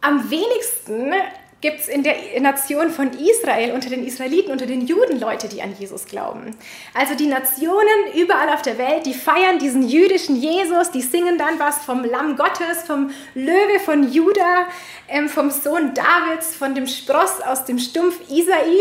am 0.00 0.30
wenigsten 0.30 1.14
gibt 1.66 1.80
es 1.80 1.88
in 1.88 2.04
der 2.04 2.14
Nation 2.40 2.90
von 2.90 3.10
Israel, 3.10 3.72
unter 3.72 3.90
den 3.90 4.06
Israeliten, 4.06 4.52
unter 4.52 4.66
den 4.66 4.86
Juden 4.86 5.18
Leute, 5.18 5.48
die 5.48 5.62
an 5.62 5.74
Jesus 5.76 6.04
glauben. 6.04 6.56
Also 6.94 7.16
die 7.16 7.26
Nationen 7.26 8.12
überall 8.14 8.50
auf 8.50 8.62
der 8.62 8.78
Welt, 8.78 9.04
die 9.04 9.14
feiern 9.14 9.58
diesen 9.58 9.82
jüdischen 9.82 10.36
Jesus, 10.36 10.92
die 10.92 11.02
singen 11.02 11.38
dann 11.38 11.58
was 11.58 11.78
vom 11.78 12.04
Lamm 12.04 12.36
Gottes, 12.36 12.84
vom 12.86 13.10
Löwe 13.34 13.80
von 13.84 14.12
Juda, 14.12 14.68
ähm, 15.08 15.28
vom 15.28 15.50
Sohn 15.50 15.92
Davids, 15.92 16.54
von 16.54 16.76
dem 16.76 16.86
Spross 16.86 17.40
aus 17.40 17.64
dem 17.64 17.80
Stumpf 17.80 18.20
Isai. 18.30 18.78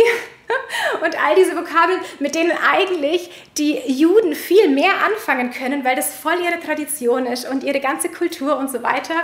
und 1.03 1.23
all 1.23 1.35
diese 1.35 1.55
Vokabeln, 1.55 1.99
mit 2.19 2.35
denen 2.35 2.51
eigentlich 2.51 3.29
die 3.57 3.79
Juden 3.87 4.35
viel 4.35 4.69
mehr 4.69 4.93
anfangen 5.05 5.51
können, 5.51 5.83
weil 5.83 5.95
das 5.95 6.13
voll 6.13 6.39
ihre 6.43 6.59
Tradition 6.59 7.25
ist 7.25 7.47
und 7.49 7.63
ihre 7.63 7.79
ganze 7.79 8.09
Kultur 8.09 8.57
und 8.57 8.71
so 8.71 8.83
weiter. 8.83 9.15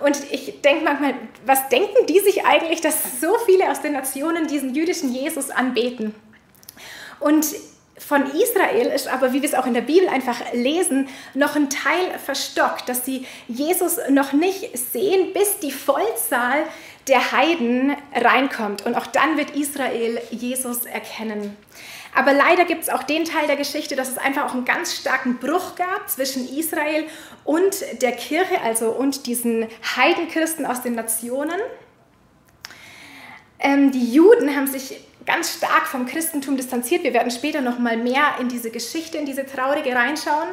Und 0.00 0.16
ich 0.30 0.60
denke 0.62 0.84
manchmal, 0.84 1.14
was 1.44 1.68
denken 1.68 2.06
die 2.06 2.20
sich 2.20 2.44
eigentlich, 2.44 2.80
dass 2.80 3.20
so 3.20 3.36
viele 3.46 3.70
aus 3.70 3.80
den 3.80 3.92
Nationen 3.92 4.46
diesen 4.46 4.74
jüdischen 4.74 5.12
Jesus 5.12 5.50
anbeten? 5.50 6.14
Und 7.20 7.46
von 7.98 8.24
Israel 8.26 8.86
ist 8.88 9.06
aber, 9.06 9.32
wie 9.32 9.42
wir 9.42 9.48
es 9.48 9.54
auch 9.54 9.66
in 9.66 9.74
der 9.74 9.82
Bibel 9.82 10.08
einfach 10.08 10.40
lesen, 10.52 11.08
noch 11.34 11.54
ein 11.54 11.70
Teil 11.70 12.18
verstockt, 12.18 12.88
dass 12.88 13.04
sie 13.04 13.26
Jesus 13.48 13.98
noch 14.10 14.32
nicht 14.32 14.76
sehen, 14.76 15.32
bis 15.32 15.58
die 15.60 15.70
Vollzahl 15.70 16.64
der 17.08 17.32
Heiden 17.32 17.96
reinkommt. 18.14 18.86
Und 18.86 18.94
auch 18.94 19.06
dann 19.06 19.36
wird 19.36 19.50
Israel 19.56 20.20
Jesus 20.30 20.84
erkennen. 20.86 21.56
Aber 22.14 22.32
leider 22.32 22.64
gibt 22.64 22.82
es 22.82 22.88
auch 22.90 23.02
den 23.02 23.24
Teil 23.24 23.46
der 23.46 23.56
Geschichte, 23.56 23.96
dass 23.96 24.10
es 24.10 24.18
einfach 24.18 24.46
auch 24.46 24.54
einen 24.54 24.64
ganz 24.64 24.94
starken 24.94 25.38
Bruch 25.38 25.76
gab 25.76 26.10
zwischen 26.10 26.46
Israel 26.56 27.06
und 27.44 27.74
der 28.02 28.12
Kirche, 28.12 28.60
also 28.62 28.90
und 28.90 29.26
diesen 29.26 29.66
Heidenchristen 29.96 30.66
aus 30.66 30.82
den 30.82 30.94
Nationen. 30.94 31.58
Ähm, 33.58 33.92
die 33.92 34.12
Juden 34.12 34.54
haben 34.54 34.66
sich 34.66 35.00
ganz 35.24 35.54
stark 35.54 35.86
vom 35.86 36.06
Christentum 36.06 36.56
distanziert. 36.56 37.04
Wir 37.04 37.14
werden 37.14 37.30
später 37.30 37.60
noch 37.60 37.78
mal 37.78 37.96
mehr 37.96 38.34
in 38.40 38.48
diese 38.48 38.70
Geschichte, 38.70 39.18
in 39.18 39.26
diese 39.26 39.46
traurige 39.46 39.94
reinschauen. 39.94 40.48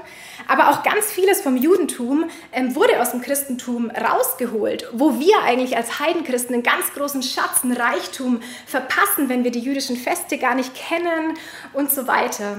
Aber 0.47 0.69
auch 0.69 0.83
ganz 0.83 1.11
vieles 1.11 1.41
vom 1.41 1.57
Judentum 1.57 2.29
ähm, 2.51 2.75
wurde 2.75 3.01
aus 3.01 3.11
dem 3.11 3.21
Christentum 3.21 3.89
rausgeholt, 3.91 4.87
wo 4.93 5.19
wir 5.19 5.43
eigentlich 5.43 5.77
als 5.77 5.99
Heidenchristen 5.99 6.53
einen 6.53 6.63
ganz 6.63 6.93
großen 6.93 7.23
Schatz, 7.23 7.63
einen 7.63 7.73
Reichtum 7.73 8.41
verpassen, 8.65 9.29
wenn 9.29 9.43
wir 9.43 9.51
die 9.51 9.59
jüdischen 9.59 9.97
Feste 9.97 10.37
gar 10.37 10.55
nicht 10.55 10.73
kennen 10.75 11.37
und 11.73 11.91
so 11.91 12.07
weiter. 12.07 12.57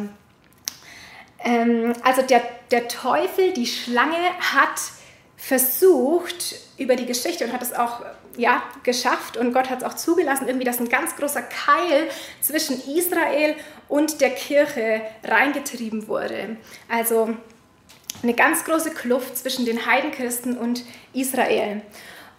Ähm, 1.43 1.93
also 2.02 2.23
der, 2.23 2.43
der 2.71 2.88
Teufel, 2.88 3.52
die 3.52 3.67
Schlange 3.67 4.19
hat 4.55 4.81
versucht 5.41 6.57
über 6.77 6.97
die 6.97 7.07
Geschichte 7.07 7.45
und 7.45 7.53
hat 7.53 7.63
es 7.63 7.73
auch 7.73 8.03
ja, 8.37 8.63
geschafft 8.85 9.37
und 9.37 9.53
Gott 9.53 9.71
hat 9.71 9.79
es 9.79 9.85
auch 9.85 9.95
zugelassen, 9.95 10.47
irgendwie, 10.47 10.65
dass 10.65 10.79
ein 10.79 10.89
ganz 10.89 11.17
großer 11.17 11.43
Keil 11.43 12.09
zwischen 12.41 12.81
Israel 12.95 13.57
und 13.89 14.21
der 14.21 14.31
Kirche 14.31 15.01
reingetrieben 15.25 16.07
wurde. 16.09 16.57
Also 16.89 17.31
eine 18.23 18.35
ganz 18.35 18.65
große 18.65 18.91
Kluft 18.91 19.37
zwischen 19.37 19.65
den 19.65 19.87
Heidenchristen 19.87 20.59
und 20.59 20.85
Israel. 21.13 21.83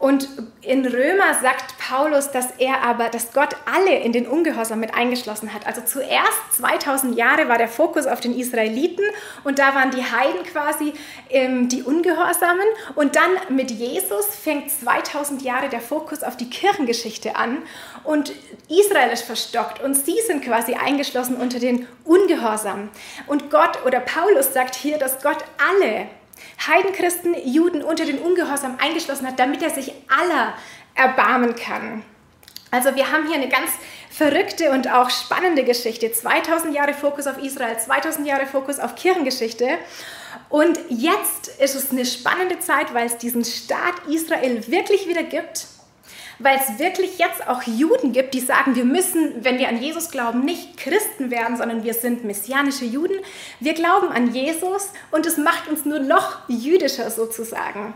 Und 0.02 0.28
in 0.64 0.84
Römer 0.84 1.36
sagt 1.44 1.76
Paulus, 1.78 2.32
dass 2.32 2.48
er 2.58 2.82
aber, 2.82 3.10
dass 3.10 3.34
Gott 3.34 3.56
alle 3.72 4.00
in 4.00 4.12
den 4.12 4.26
Ungehorsam 4.26 4.80
mit 4.80 4.96
eingeschlossen 4.96 5.54
hat. 5.54 5.68
Also 5.68 5.82
zuerst 5.82 6.54
2000 6.58 7.16
Jahre 7.16 7.48
war 7.48 7.60
der 7.60 7.68
Fokus 7.68 8.08
auf 8.08 8.20
den 8.20 8.36
Israeliten 8.36 9.06
und 9.44 9.60
da 9.60 9.76
waren 9.76 9.92
die 9.92 10.02
Heiden 10.02 10.44
quasi 10.52 10.94
ähm, 11.30 11.70
die 11.70 11.84
Ungehorsamen. 11.84 12.66
Und 12.96 13.16
dann 13.16 13.56
mit 13.56 13.70
Jesus 13.70 14.26
fängt 14.26 14.72
2000 14.72 15.44
Jahre 15.44 15.70
der 15.70 15.82
Fokus 15.82 16.24
auf 16.24 16.36
die 16.36 16.50
Kirchengeschichte 16.50 17.36
an 17.36 17.60
und 18.04 18.34
Israel 18.70 19.12
ist 19.12 19.26
verstockt 19.26 19.84
und 19.84 19.94
sie 19.94 20.18
sind 20.26 20.44
quasi 20.44 20.74
eingeschlossen 20.74 21.36
unter 21.36 21.60
den 21.60 21.88
Ungehorsamen. 22.06 22.90
Und 23.28 23.52
Gott 23.52 23.86
oder 23.86 24.00
Paulus 24.00 24.52
sagt 24.52 24.74
hier, 24.74 24.98
dass 24.98 25.22
Gott 25.22 25.46
alle 25.70 26.08
Heidenchristen, 26.68 27.36
Juden 27.46 27.84
unter 27.84 28.06
den 28.06 28.20
Ungehorsam 28.20 28.78
eingeschlossen 28.80 29.28
hat, 29.28 29.40
damit 29.40 29.62
er 29.62 29.70
sich 29.70 29.94
aller 30.08 30.54
erbarmen 30.96 31.56
kann. 31.56 32.04
Also 32.72 32.96
wir 32.96 33.12
haben 33.12 33.28
hier 33.28 33.36
eine 33.36 33.50
ganz 33.50 33.70
verrückte 34.10 34.72
und 34.72 34.92
auch 34.92 35.10
spannende 35.10 35.64
Geschichte. 35.64 36.12
2000 36.12 36.74
Jahre 36.74 36.94
Fokus 36.94 37.28
auf 37.28 37.38
Israel, 37.38 37.78
2000 37.78 38.28
Jahre 38.28 38.46
Fokus 38.46 38.80
auf 38.80 38.96
Kirchengeschichte. 38.96 39.78
Und 40.50 40.80
jetzt 40.90 41.48
ist 41.60 41.76
es 41.76 41.92
eine 41.92 42.06
spannende 42.06 42.60
Zeit, 42.60 42.94
weil 42.94 43.08
es 43.08 43.18
diesen 43.18 43.44
Staat 43.44 44.08
Israel 44.08 44.68
wirklich 44.68 45.08
wieder 45.08 45.24
gibt 45.24 45.68
weil 46.44 46.58
es 46.60 46.80
wirklich 46.80 47.18
jetzt 47.18 47.48
auch 47.48 47.64
Juden 47.64 48.14
gibt, 48.14 48.34
die 48.34 48.40
sagen, 48.40 48.76
wir 48.76 48.86
müssen, 48.86 49.44
wenn 49.44 49.60
wir 49.60 49.70
an 49.70 49.82
Jesus 49.82 50.12
glauben, 50.12 50.44
nicht 50.46 50.78
Christen 50.78 51.32
werden, 51.32 51.58
sondern 51.58 51.84
wir 51.84 51.94
sind 51.94 52.24
messianische 52.24 52.86
Juden. 52.86 53.16
Wir 53.60 53.74
glauben 53.74 54.10
an 54.10 54.34
Jesus 54.34 54.90
und 55.12 55.26
es 55.26 55.38
macht 55.38 55.68
uns 55.68 55.86
nur 55.86 56.00
noch 56.00 56.40
jüdischer 56.48 57.10
sozusagen. 57.10 57.94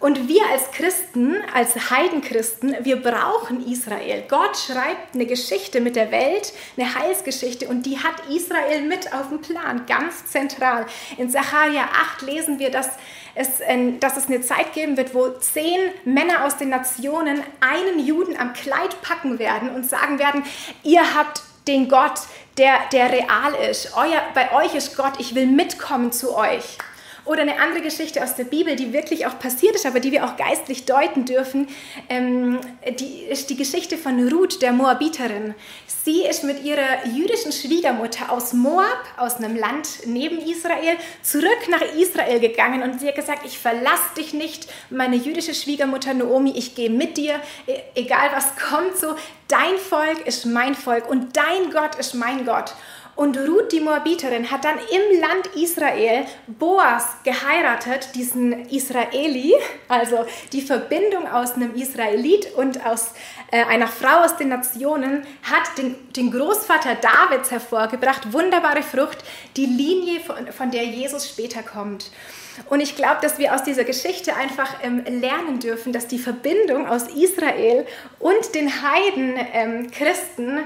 Und 0.00 0.28
wir 0.28 0.42
als 0.50 0.70
Christen, 0.70 1.36
als 1.52 1.90
Heidenchristen, 1.90 2.74
wir 2.80 3.02
brauchen 3.02 3.70
Israel. 3.70 4.24
Gott 4.28 4.56
schreibt 4.56 5.14
eine 5.14 5.26
Geschichte 5.26 5.82
mit 5.82 5.94
der 5.94 6.10
Welt, 6.10 6.54
eine 6.78 6.94
Heilsgeschichte 6.94 7.68
und 7.68 7.84
die 7.84 7.98
hat 7.98 8.14
Israel 8.30 8.80
mit 8.82 9.12
auf 9.12 9.28
dem 9.28 9.42
Plan, 9.42 9.84
ganz 9.86 10.24
zentral. 10.24 10.86
In 11.18 11.30
Sacharja 11.30 11.82
8 12.16 12.22
lesen 12.22 12.58
wir, 12.58 12.70
dass 12.70 12.88
es, 13.34 13.48
dass 14.00 14.16
es 14.16 14.26
eine 14.28 14.40
Zeit 14.40 14.72
geben 14.72 14.96
wird, 14.96 15.14
wo 15.14 15.28
zehn 15.32 15.78
Männer 16.06 16.46
aus 16.46 16.56
den 16.56 16.70
Nationen 16.70 17.42
einen 17.60 18.04
Juden 18.04 18.38
am 18.38 18.54
Kleid 18.54 19.02
packen 19.02 19.38
werden 19.38 19.68
und 19.68 19.88
sagen 19.88 20.18
werden, 20.18 20.44
ihr 20.82 21.14
habt 21.14 21.42
den 21.68 21.90
Gott, 21.90 22.20
der, 22.56 22.78
der 22.90 23.12
real 23.12 23.54
ist. 23.70 23.92
Euer, 23.94 24.22
bei 24.34 24.50
euch 24.52 24.74
ist 24.74 24.96
Gott, 24.96 25.12
ich 25.18 25.34
will 25.34 25.46
mitkommen 25.46 26.10
zu 26.10 26.34
euch. 26.34 26.78
Oder 27.30 27.42
eine 27.42 27.60
andere 27.60 27.80
Geschichte 27.80 28.24
aus 28.24 28.34
der 28.34 28.42
Bibel, 28.42 28.74
die 28.74 28.92
wirklich 28.92 29.24
auch 29.24 29.38
passiert 29.38 29.76
ist, 29.76 29.86
aber 29.86 30.00
die 30.00 30.10
wir 30.10 30.24
auch 30.24 30.36
geistlich 30.36 30.84
deuten 30.84 31.26
dürfen, 31.26 31.68
ähm, 32.08 32.58
die 32.98 33.22
ist 33.22 33.50
die 33.50 33.56
Geschichte 33.56 33.96
von 33.98 34.28
Ruth, 34.32 34.60
der 34.62 34.72
Moabiterin. 34.72 35.54
Sie 35.86 36.24
ist 36.24 36.42
mit 36.42 36.64
ihrer 36.64 37.06
jüdischen 37.06 37.52
Schwiegermutter 37.52 38.32
aus 38.32 38.52
Moab, 38.52 39.04
aus 39.16 39.36
einem 39.36 39.54
Land 39.54 40.06
neben 40.06 40.38
Israel, 40.38 40.96
zurück 41.22 41.68
nach 41.68 41.82
Israel 41.96 42.40
gegangen 42.40 42.82
und 42.82 42.98
sie 42.98 43.06
hat 43.06 43.14
gesagt, 43.14 43.46
ich 43.46 43.60
verlasse 43.60 44.16
dich 44.16 44.34
nicht, 44.34 44.66
meine 44.90 45.14
jüdische 45.14 45.54
Schwiegermutter 45.54 46.14
Naomi, 46.14 46.54
ich 46.56 46.74
gehe 46.74 46.90
mit 46.90 47.16
dir, 47.16 47.34
e-, 47.68 47.78
egal 47.94 48.30
was 48.34 48.56
kommt, 48.56 48.96
so, 48.96 49.14
dein 49.46 49.76
Volk 49.76 50.26
ist 50.26 50.46
mein 50.46 50.74
Volk 50.74 51.08
und 51.08 51.36
dein 51.36 51.70
Gott 51.72 51.94
ist 51.94 52.14
mein 52.14 52.44
Gott. 52.44 52.74
Und 53.16 53.36
Ruth, 53.36 53.72
die 53.72 53.80
Moabiterin, 53.80 54.50
hat 54.50 54.64
dann 54.64 54.78
im 54.78 55.20
Land 55.20 55.48
Israel 55.54 56.24
Boas 56.46 57.04
geheiratet, 57.24 58.10
diesen 58.14 58.68
Israeli, 58.70 59.54
also 59.88 60.24
die 60.52 60.62
Verbindung 60.62 61.28
aus 61.28 61.54
einem 61.54 61.74
Israelit 61.74 62.54
und 62.54 62.84
aus 62.86 63.12
äh, 63.50 63.64
einer 63.64 63.88
Frau 63.88 64.24
aus 64.24 64.36
den 64.36 64.48
Nationen, 64.48 65.26
hat 65.42 65.78
den, 65.78 65.96
den 66.12 66.30
Großvater 66.30 66.96
Davids 66.96 67.50
hervorgebracht, 67.50 68.32
wunderbare 68.32 68.82
Frucht, 68.82 69.18
die 69.56 69.66
Linie, 69.66 70.20
von, 70.20 70.46
von 70.52 70.70
der 70.70 70.84
Jesus 70.84 71.28
später 71.28 71.62
kommt. 71.62 72.10
Und 72.68 72.80
ich 72.80 72.96
glaube, 72.96 73.18
dass 73.22 73.38
wir 73.38 73.54
aus 73.54 73.64
dieser 73.64 73.84
Geschichte 73.84 74.36
einfach 74.36 74.82
ähm, 74.82 75.04
lernen 75.04 75.60
dürfen, 75.60 75.92
dass 75.92 76.06
die 76.06 76.18
Verbindung 76.18 76.86
aus 76.86 77.08
Israel 77.08 77.86
und 78.18 78.54
den 78.54 78.70
Heiden 78.82 79.34
ähm, 79.52 79.90
Christen 79.90 80.60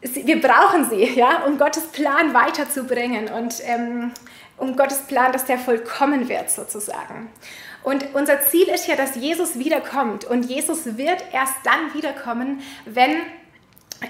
wir 0.00 0.40
brauchen 0.40 0.88
sie, 0.88 1.04
ja, 1.14 1.44
um 1.44 1.58
Gottes 1.58 1.84
Plan 1.86 2.34
weiterzubringen 2.34 3.28
und 3.28 3.54
ähm, 3.64 4.12
um 4.58 4.76
Gottes 4.76 5.02
Plan, 5.02 5.32
dass 5.32 5.44
der 5.44 5.58
vollkommen 5.58 6.28
wird 6.28 6.50
sozusagen. 6.50 7.30
Und 7.82 8.14
unser 8.14 8.40
Ziel 8.40 8.68
ist 8.68 8.88
ja, 8.88 8.96
dass 8.96 9.14
Jesus 9.14 9.58
wiederkommt. 9.58 10.24
Und 10.24 10.44
Jesus 10.46 10.96
wird 10.96 11.22
erst 11.32 11.54
dann 11.64 11.94
wiederkommen, 11.94 12.60
wenn 12.84 13.22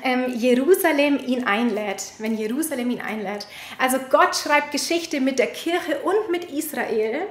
ähm, 0.02 0.33
Jerusalem 0.35 1.19
ihn 1.19 1.47
einlädt. 1.47 2.12
Wenn 2.19 2.37
Jerusalem 2.37 2.90
ihn 2.90 3.02
einlädt. 3.02 3.47
Also 3.78 3.99
Gott 4.11 4.35
schreibt 4.35 4.73
Geschichte 4.73 5.21
mit 5.21 5.38
der 5.38 5.49
Kirche 5.49 6.00
und 6.05 6.31
mit 6.31 6.50
Israel. 6.50 7.26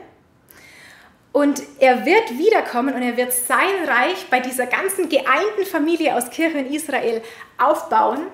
Und 1.32 1.64
er 1.80 2.06
wird 2.06 2.38
wiederkommen 2.38 2.94
und 2.94 3.02
er 3.02 3.18
wird 3.18 3.34
sein 3.34 3.84
Reich 3.88 4.28
bei 4.30 4.40
dieser 4.40 4.68
ganzen 4.68 5.10
geeinten 5.10 5.66
Familie 5.70 6.16
aus 6.16 6.30
Kirche 6.30 6.60
und 6.60 6.72
Israel 6.72 7.22
aufbauen. 7.58 8.28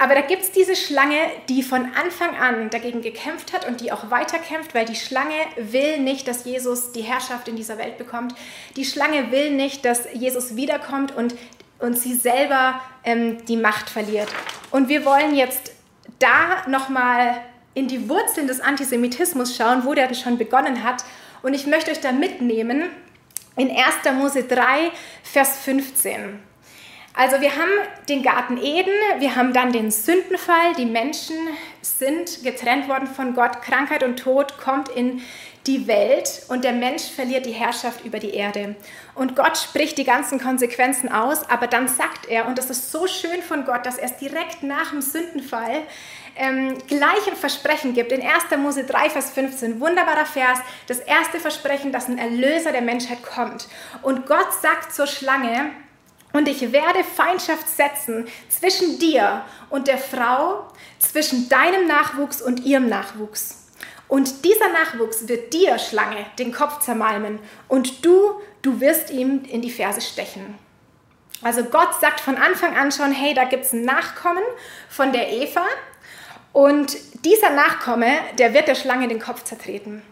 Aber 0.00 0.14
da 0.14 0.22
gibt 0.22 0.40
es 0.40 0.50
diese 0.50 0.76
Schlange, 0.76 1.18
die 1.50 1.62
von 1.62 1.84
Anfang 1.94 2.34
an 2.34 2.70
dagegen 2.70 3.02
gekämpft 3.02 3.52
hat 3.52 3.68
und 3.68 3.82
die 3.82 3.92
auch 3.92 4.10
weiterkämpft, 4.10 4.74
weil 4.74 4.86
die 4.86 4.96
Schlange 4.96 5.34
will 5.58 5.98
nicht, 5.98 6.26
dass 6.26 6.46
Jesus 6.46 6.92
die 6.92 7.02
Herrschaft 7.02 7.48
in 7.48 7.56
dieser 7.56 7.76
Welt 7.76 7.98
bekommt. 7.98 8.34
Die 8.76 8.86
Schlange 8.86 9.30
will 9.30 9.50
nicht, 9.50 9.84
dass 9.84 10.08
Jesus 10.14 10.56
wiederkommt 10.56 11.14
und, 11.14 11.34
und 11.80 11.98
sie 11.98 12.14
selber 12.14 12.80
ähm, 13.04 13.44
die 13.44 13.58
Macht 13.58 13.90
verliert. 13.90 14.28
Und 14.70 14.88
wir 14.88 15.04
wollen 15.04 15.34
jetzt 15.34 15.72
da 16.18 16.66
nochmal 16.66 17.42
in 17.74 17.86
die 17.86 18.08
Wurzeln 18.08 18.46
des 18.46 18.62
Antisemitismus 18.62 19.54
schauen, 19.54 19.84
wo 19.84 19.92
der 19.92 20.14
schon 20.14 20.38
begonnen 20.38 20.82
hat. 20.82 21.04
Und 21.42 21.52
ich 21.52 21.66
möchte 21.66 21.90
euch 21.90 22.00
da 22.00 22.12
mitnehmen 22.12 22.84
in 23.56 23.68
1. 23.68 23.78
Mose 24.18 24.44
3, 24.44 24.92
Vers 25.24 25.58
15. 25.58 26.49
Also 27.12 27.40
wir 27.40 27.56
haben 27.56 27.70
den 28.08 28.22
Garten 28.22 28.56
Eden, 28.56 28.92
wir 29.18 29.34
haben 29.34 29.52
dann 29.52 29.72
den 29.72 29.90
Sündenfall, 29.90 30.74
die 30.78 30.86
Menschen 30.86 31.36
sind 31.82 32.44
getrennt 32.44 32.88
worden 32.88 33.08
von 33.08 33.34
Gott, 33.34 33.62
Krankheit 33.62 34.02
und 34.02 34.18
Tod 34.18 34.58
kommt 34.58 34.88
in 34.88 35.20
die 35.66 35.86
Welt 35.86 36.42
und 36.48 36.64
der 36.64 36.72
Mensch 36.72 37.02
verliert 37.02 37.44
die 37.44 37.52
Herrschaft 37.52 38.04
über 38.04 38.18
die 38.18 38.30
Erde. 38.30 38.76
Und 39.14 39.36
Gott 39.36 39.58
spricht 39.58 39.98
die 39.98 40.04
ganzen 40.04 40.40
Konsequenzen 40.40 41.10
aus, 41.10 41.48
aber 41.50 41.66
dann 41.66 41.88
sagt 41.88 42.28
er, 42.28 42.46
und 42.46 42.56
das 42.56 42.70
ist 42.70 42.90
so 42.90 43.06
schön 43.06 43.42
von 43.42 43.64
Gott, 43.66 43.84
dass 43.84 43.98
er 43.98 44.06
es 44.06 44.16
direkt 44.16 44.62
nach 44.62 44.90
dem 44.90 45.02
Sündenfall 45.02 45.82
ähm, 46.36 46.78
gleich 46.86 47.26
ein 47.28 47.36
Versprechen 47.36 47.92
gibt. 47.92 48.12
In 48.12 48.22
1. 48.22 48.56
Mose 48.58 48.84
3, 48.84 49.10
Vers 49.10 49.32
15, 49.32 49.80
wunderbarer 49.80 50.24
Vers, 50.24 50.60
das 50.86 51.00
erste 51.00 51.38
Versprechen, 51.38 51.92
dass 51.92 52.08
ein 52.08 52.18
Erlöser 52.18 52.72
der 52.72 52.82
Menschheit 52.82 53.22
kommt. 53.22 53.68
Und 54.00 54.26
Gott 54.26 54.52
sagt 54.62 54.94
zur 54.94 55.06
Schlange, 55.06 55.72
und 56.32 56.48
ich 56.48 56.72
werde 56.72 57.04
Feindschaft 57.04 57.68
setzen 57.68 58.26
zwischen 58.48 58.98
dir 58.98 59.44
und 59.68 59.88
der 59.88 59.98
Frau, 59.98 60.68
zwischen 60.98 61.48
deinem 61.48 61.86
Nachwuchs 61.86 62.42
und 62.42 62.64
ihrem 62.64 62.88
Nachwuchs. 62.88 63.66
Und 64.08 64.44
dieser 64.44 64.68
Nachwuchs 64.72 65.28
wird 65.28 65.52
dir, 65.52 65.78
Schlange, 65.78 66.26
den 66.38 66.52
Kopf 66.52 66.80
zermalmen 66.80 67.38
und 67.68 68.04
du, 68.04 68.40
du 68.62 68.80
wirst 68.80 69.10
ihm 69.10 69.44
in 69.44 69.62
die 69.62 69.70
Ferse 69.70 70.00
stechen. 70.00 70.58
Also 71.42 71.64
Gott 71.64 72.00
sagt 72.00 72.20
von 72.20 72.36
Anfang 72.36 72.76
an 72.76 72.92
schon, 72.92 73.12
hey, 73.12 73.34
da 73.34 73.44
gibt 73.44 73.64
es 73.64 73.72
einen 73.72 73.84
Nachkommen 73.84 74.42
von 74.88 75.12
der 75.12 75.32
Eva 75.32 75.64
und 76.52 76.96
dieser 77.24 77.50
Nachkomme, 77.50 78.18
der 78.38 78.52
wird 78.52 78.68
der 78.68 78.74
Schlange 78.74 79.08
den 79.08 79.20
Kopf 79.20 79.44
zertreten. 79.44 80.02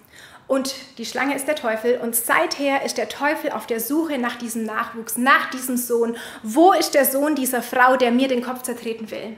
Und 0.49 0.75
die 0.97 1.05
Schlange 1.05 1.37
ist 1.37 1.47
der 1.47 1.57
Teufel 1.57 1.99
und 1.99 2.17
seither 2.17 2.83
ist 2.83 2.97
der 2.97 3.11
Teufel 3.11 3.53
auf 3.53 3.67
der 3.67 3.81
Suche 3.81 4.17
nach 4.17 4.37
diesem 4.37 4.65
Nachwuchs, 4.65 5.19
nach 5.19 5.51
diesem 5.51 5.77
Sohn. 5.77 6.17
Wo 6.43 6.73
ist 6.73 6.95
der 6.95 7.05
Sohn 7.05 7.35
dieser 7.35 7.63
Frau, 7.63 7.97
der 7.97 8.11
mir 8.11 8.29
den 8.29 8.43
Kopf 8.43 8.63
zertreten 8.63 9.11
will? 9.11 9.37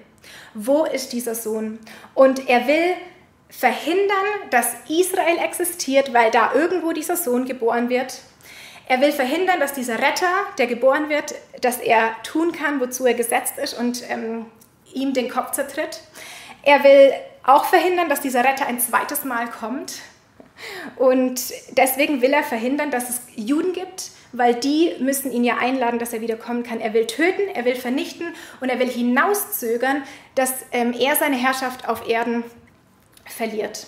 Wo 0.54 0.84
ist 0.84 1.12
dieser 1.12 1.34
Sohn? 1.34 1.80
Und 2.14 2.48
er 2.48 2.68
will 2.68 2.94
verhindern, 3.48 4.06
dass 4.50 4.68
Israel 4.88 5.38
existiert, 5.38 6.14
weil 6.14 6.30
da 6.30 6.54
irgendwo 6.54 6.92
dieser 6.92 7.16
Sohn 7.16 7.44
geboren 7.44 7.88
wird. 7.88 8.18
Er 8.86 9.00
will 9.00 9.10
verhindern, 9.10 9.58
dass 9.58 9.72
dieser 9.72 9.98
Retter, 9.98 10.30
der 10.58 10.68
geboren 10.68 11.08
wird, 11.08 11.34
dass 11.60 11.78
er 11.78 12.14
tun 12.22 12.52
kann, 12.52 12.80
wozu 12.80 13.04
er 13.04 13.14
gesetzt 13.14 13.54
ist 13.58 13.74
und 13.76 14.08
ähm, 14.08 14.46
ihm 14.94 15.12
den 15.12 15.28
Kopf 15.28 15.50
zertritt. 15.52 16.02
Er 16.62 16.84
will 16.84 17.12
auch 17.42 17.64
verhindern, 17.64 18.08
dass 18.08 18.20
dieser 18.20 18.44
Retter 18.44 18.66
ein 18.66 18.78
zweites 18.78 19.24
Mal 19.24 19.48
kommt 19.48 19.94
und 20.96 21.40
deswegen 21.76 22.22
will 22.22 22.32
er 22.32 22.42
verhindern, 22.42 22.90
dass 22.90 23.10
es 23.10 23.20
Juden 23.36 23.72
gibt, 23.72 24.10
weil 24.32 24.54
die 24.54 24.94
müssen 25.00 25.32
ihn 25.32 25.44
ja 25.44 25.58
einladen, 25.58 25.98
dass 25.98 26.12
er 26.12 26.20
wieder 26.20 26.36
kommen 26.36 26.62
kann. 26.62 26.80
Er 26.80 26.94
will 26.94 27.06
töten, 27.06 27.48
er 27.52 27.64
will 27.64 27.74
vernichten 27.74 28.26
und 28.60 28.68
er 28.68 28.78
will 28.78 28.88
hinauszögern, 28.88 30.02
dass 30.34 30.52
ähm, 30.72 30.94
er 30.98 31.16
seine 31.16 31.36
Herrschaft 31.36 31.88
auf 31.88 32.08
Erden 32.08 32.44
verliert. 33.26 33.86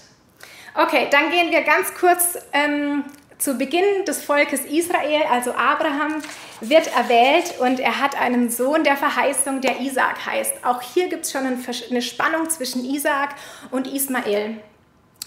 Okay, 0.75 1.09
dann 1.11 1.31
gehen 1.31 1.51
wir 1.51 1.63
ganz 1.63 1.95
kurz 1.95 2.39
ähm, 2.53 3.05
zu 3.39 3.59
Beginn 3.59 4.05
des 4.07 4.25
Volkes 4.25 4.65
Israel, 4.65 5.23
also 5.31 5.53
Abraham, 5.53 6.23
wird 6.61 6.87
erwählt 6.97 7.59
und 7.59 7.81
er 7.81 8.01
hat 8.01 8.19
einen 8.19 8.51
Sohn 8.51 8.85
der 8.85 8.97
Verheißung, 8.97 9.61
der 9.61 9.81
Isaak 9.81 10.25
heißt. 10.25 10.65
Auch 10.65 10.81
hier 10.81 11.09
gibt 11.09 11.25
es 11.25 11.33
schon 11.33 11.43
eine 11.45 12.03
Spannung 12.03 12.49
zwischen 12.49 12.85
Isaak 12.85 13.35
und 13.71 13.87
Ismael. 13.87 14.61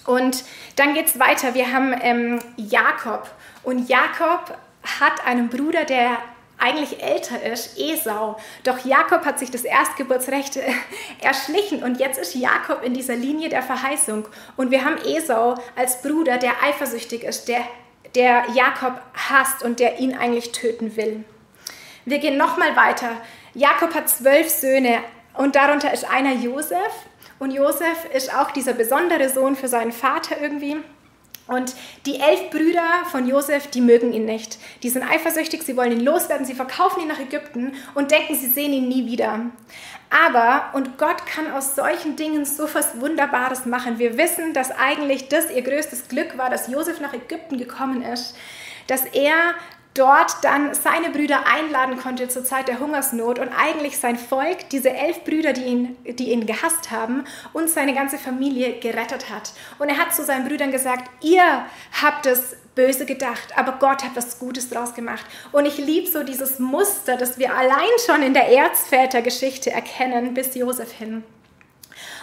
Und 0.05 0.43
dann 0.75 0.93
geht 0.93 1.07
es 1.07 1.19
weiter. 1.19 1.53
Wir 1.53 1.71
haben 1.71 1.95
ähm, 2.01 2.39
Jakob. 2.57 3.29
Und 3.63 3.89
Jakob 3.89 4.57
hat 5.00 5.25
einen 5.25 5.50
Bruder, 5.50 5.85
der 5.85 6.19
eigentlich 6.57 7.03
älter 7.03 7.41
ist, 7.43 7.77
Esau. 7.77 8.38
Doch 8.63 8.85
Jakob 8.85 9.25
hat 9.25 9.39
sich 9.39 9.51
das 9.51 9.63
Erstgeburtsrecht 9.63 10.59
erschlichen 11.21 11.83
und 11.83 12.00
jetzt 12.00 12.17
ist 12.17 12.35
Jakob 12.35 12.83
in 12.83 12.93
dieser 12.93 13.15
Linie 13.15 13.50
der 13.50 13.62
Verheißung. 13.62 14.27
Und 14.55 14.71
wir 14.71 14.85
haben 14.85 14.97
Esau 14.97 15.55
als 15.75 16.01
Bruder, 16.01 16.38
der 16.38 16.63
eifersüchtig 16.63 17.24
ist, 17.24 17.47
der, 17.47 17.62
der 18.15 18.45
Jakob 18.53 19.01
hasst 19.29 19.63
und 19.63 19.79
der 19.79 20.00
ihn 20.00 20.17
eigentlich 20.17 20.51
töten 20.53 20.95
will. 20.95 21.25
Wir 22.05 22.19
gehen 22.19 22.38
nochmal 22.38 22.75
weiter. 22.75 23.09
Jakob 23.53 23.93
hat 23.93 24.09
zwölf 24.09 24.50
Söhne 24.50 25.00
und 25.33 25.55
darunter 25.55 25.93
ist 25.93 26.09
einer 26.09 26.33
Josef. 26.33 26.93
Und 27.39 27.51
Josef 27.51 28.06
ist 28.13 28.34
auch 28.34 28.51
dieser 28.51 28.74
besondere 28.74 29.30
Sohn 29.30 29.56
für 29.56 29.68
seinen 29.68 29.92
Vater 29.92 30.42
irgendwie. 30.42 30.77
Und 31.48 31.75
die 32.08 32.20
elf 32.20 32.50
Brüder 32.50 33.04
von 33.12 33.27
Josef, 33.27 33.68
die 33.68 33.82
mögen 33.82 34.13
ihn 34.13 34.25
nicht. 34.25 34.58
Die 34.82 34.89
sind 34.89 35.04
eifersüchtig, 35.04 35.62
sie 35.62 35.77
wollen 35.77 35.92
ihn 35.92 36.04
loswerden, 36.04 36.46
sie 36.46 36.56
verkaufen 36.56 37.01
ihn 37.01 37.08
nach 37.08 37.20
Ägypten 37.20 37.74
und 37.94 38.10
denken, 38.10 38.34
sie 38.34 38.48
sehen 38.48 38.74
ihn 38.74 38.88
nie 38.88 39.06
wieder. 39.06 39.42
Aber, 40.10 40.70
und 40.74 40.98
Gott 40.98 41.25
kann 41.27 41.51
aus 41.51 41.75
solchen 41.75 42.15
Dingen 42.15 42.46
so 42.46 42.68
was 42.74 43.00
Wunderbares 43.00 43.65
machen. 43.65 44.00
Wir 44.00 44.18
wissen, 44.18 44.54
dass 44.54 44.72
eigentlich 44.72 45.27
das 45.30 45.51
ihr 45.51 45.62
größtes 45.62 46.08
Glück 46.08 46.38
war, 46.38 46.50
dass 46.50 46.68
Josef 46.68 47.00
nach 47.00 47.13
Ägypten 47.13 47.58
gekommen 47.58 48.01
ist, 48.01 48.36
dass 48.88 49.06
er 49.06 49.54
dort 49.95 50.43
dann 50.43 50.73
seine 50.73 51.09
Brüder 51.09 51.45
einladen 51.47 51.97
konnte 51.97 52.27
zur 52.27 52.43
Zeit 52.43 52.67
der 52.67 52.79
Hungersnot 52.79 53.39
und 53.39 53.49
eigentlich 53.49 53.97
sein 53.97 54.17
Volk, 54.17 54.69
diese 54.69 54.91
elf 54.91 55.23
Brüder, 55.23 55.53
die 55.53 55.63
ihn, 55.63 55.97
die 56.05 56.31
ihn 56.31 56.45
gehasst 56.45 56.91
haben, 56.91 57.23
und 57.53 57.69
seine 57.69 57.93
ganze 57.93 58.17
Familie 58.17 58.79
gerettet 58.79 59.29
hat. 59.29 59.53
Und 59.79 59.89
er 59.89 59.97
hat 59.97 60.13
zu 60.13 60.23
seinen 60.23 60.47
Brüdern 60.47 60.71
gesagt, 60.71 61.10
ihr 61.21 61.65
habt 62.01 62.25
es 62.25 62.55
böse 62.75 63.05
gedacht, 63.05 63.58
aber 63.58 63.73
Gott 63.79 64.03
hat 64.03 64.15
was 64.15 64.38
Gutes 64.38 64.69
draus 64.69 64.93
gemacht. 64.93 65.25
Und 65.51 65.65
ich 65.65 65.77
liebe 65.77 66.08
so 66.08 66.23
dieses 66.23 66.60
Muster, 66.60 67.15
das 67.15 67.39
wir 67.39 67.55
allein 67.55 67.89
schon 68.05 68.21
in 68.21 68.34
der 68.34 68.49
Erzvätergeschichte 68.49 69.71
erkennen, 69.71 70.34
bis 70.34 70.55
Josef 70.55 70.91
hin. 70.91 71.23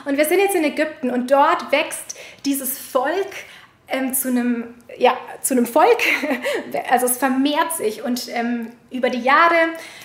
Und 0.05 0.19
wir 0.19 0.27
sind 0.27 0.41
jetzt 0.41 0.55
in 0.55 0.65
Ägypten 0.65 1.11
und 1.11 1.31
dort 1.31 1.73
wächst 1.73 2.17
dieses 2.45 2.79
Volk 2.79 3.33
ähm, 3.89 4.15
zu, 4.15 4.29
einem, 4.29 4.75
ja, 4.99 5.17
zu 5.41 5.55
einem 5.55 5.67
Volk. 5.67 5.99
Also 6.91 7.07
es 7.07 7.19
vermehrt 7.19 7.73
sich 7.75 8.03
und 8.03 8.29
ähm, 8.29 8.71
über 8.91 9.11
die 9.11 9.21
Jahre 9.21 9.57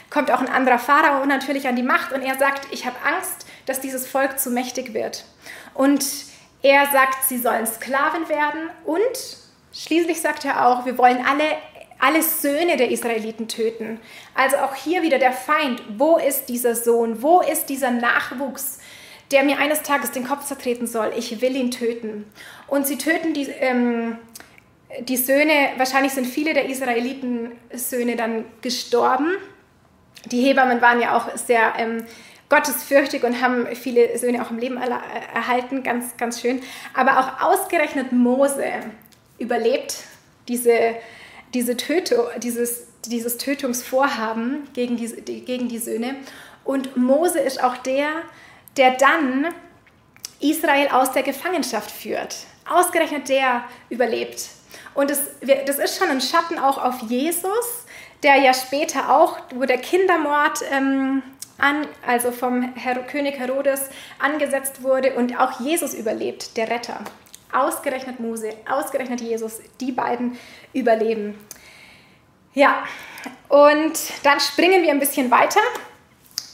kommt 0.09 0.31
auch 0.31 0.39
ein 0.39 0.49
anderer 0.49 0.79
Pharao 0.79 1.25
natürlich 1.25 1.67
an 1.67 1.75
die 1.75 1.83
Macht 1.83 2.11
und 2.13 2.21
er 2.21 2.37
sagt, 2.37 2.67
ich 2.71 2.85
habe 2.85 2.95
Angst, 3.03 3.45
dass 3.65 3.79
dieses 3.79 4.07
Volk 4.07 4.39
zu 4.39 4.51
mächtig 4.51 4.93
wird. 4.93 5.25
Und 5.73 6.05
er 6.61 6.87
sagt, 6.91 7.23
sie 7.27 7.37
sollen 7.37 7.65
Sklaven 7.65 8.27
werden 8.29 8.69
und 8.85 9.01
schließlich 9.73 10.21
sagt 10.21 10.45
er 10.45 10.67
auch, 10.67 10.85
wir 10.85 10.97
wollen 10.97 11.25
alle 11.25 11.45
alle 11.99 12.21
Söhne 12.21 12.77
der 12.77 12.91
Israeliten 12.91 13.47
töten. 13.47 13.99
Also 14.35 14.57
auch 14.57 14.75
hier 14.75 15.01
wieder 15.01 15.17
der 15.17 15.31
Feind. 15.31 15.81
Wo 15.97 16.17
ist 16.17 16.47
dieser 16.47 16.75
Sohn? 16.75 17.23
Wo 17.23 17.41
ist 17.41 17.69
dieser 17.69 17.89
Nachwuchs? 17.89 18.77
der 19.31 19.43
mir 19.43 19.57
eines 19.57 19.83
Tages 19.83 20.11
den 20.11 20.25
Kopf 20.25 20.45
zertreten 20.45 20.87
soll. 20.87 21.11
Ich 21.17 21.41
will 21.41 21.55
ihn 21.55 21.71
töten. 21.71 22.25
Und 22.67 22.85
sie 22.85 22.97
töten 22.97 23.33
die, 23.33 23.47
ähm, 23.59 24.17
die 25.01 25.17
Söhne, 25.17 25.71
wahrscheinlich 25.77 26.13
sind 26.13 26.25
viele 26.25 26.53
der 26.53 26.69
Israeliten 26.69 27.51
Söhne 27.73 28.15
dann 28.15 28.45
gestorben. 28.61 29.31
Die 30.25 30.41
Hebammen 30.41 30.81
waren 30.81 30.99
ja 31.01 31.15
auch 31.15 31.35
sehr 31.37 31.73
ähm, 31.77 32.05
gottesfürchtig 32.49 33.23
und 33.23 33.41
haben 33.41 33.67
viele 33.75 34.17
Söhne 34.17 34.41
auch 34.41 34.51
im 34.51 34.57
Leben 34.57 34.77
erhalten, 34.77 35.83
ganz, 35.83 36.15
ganz 36.17 36.41
schön. 36.41 36.61
Aber 36.93 37.19
auch 37.19 37.41
ausgerechnet 37.41 38.11
Mose 38.11 38.65
überlebt 39.37 40.03
diese, 40.47 40.95
diese 41.53 41.77
Tötung, 41.77 42.25
dieses, 42.41 42.87
dieses 43.05 43.37
Tötungsvorhaben 43.37 44.67
gegen 44.73 44.97
die, 44.97 45.41
gegen 45.41 45.67
die 45.67 45.79
Söhne. 45.79 46.15
Und 46.63 46.97
Mose 46.97 47.39
ist 47.39 47.63
auch 47.63 47.77
der, 47.77 48.09
der 48.77 48.91
dann 48.91 49.47
Israel 50.39 50.89
aus 50.89 51.11
der 51.11 51.23
Gefangenschaft 51.23 51.91
führt. 51.91 52.35
Ausgerechnet 52.69 53.29
der 53.29 53.63
überlebt. 53.89 54.49
Und 54.93 55.09
das, 55.09 55.21
das 55.65 55.77
ist 55.79 55.97
schon 55.97 56.09
ein 56.09 56.21
Schatten 56.21 56.57
auch 56.57 56.77
auf 56.77 57.01
Jesus, 57.03 57.85
der 58.23 58.37
ja 58.37 58.53
später 58.53 59.15
auch, 59.15 59.37
wo 59.53 59.65
der 59.65 59.77
Kindermord 59.77 60.59
ähm, 60.71 61.21
an, 61.57 61.87
also 62.05 62.31
vom 62.31 62.73
Her 62.75 62.95
König 63.03 63.37
Herodes 63.37 63.89
angesetzt 64.19 64.83
wurde 64.83 65.13
und 65.15 65.39
auch 65.39 65.59
Jesus 65.59 65.93
überlebt, 65.93 66.57
der 66.57 66.69
Retter. 66.69 66.99
Ausgerechnet 67.53 68.19
Mose, 68.19 68.53
ausgerechnet 68.69 69.21
Jesus, 69.21 69.59
die 69.79 69.91
beiden 69.91 70.37
überleben. 70.73 71.37
Ja, 72.53 72.83
und 73.49 73.93
dann 74.23 74.39
springen 74.39 74.83
wir 74.83 74.91
ein 74.91 74.99
bisschen 74.99 75.29
weiter 75.31 75.61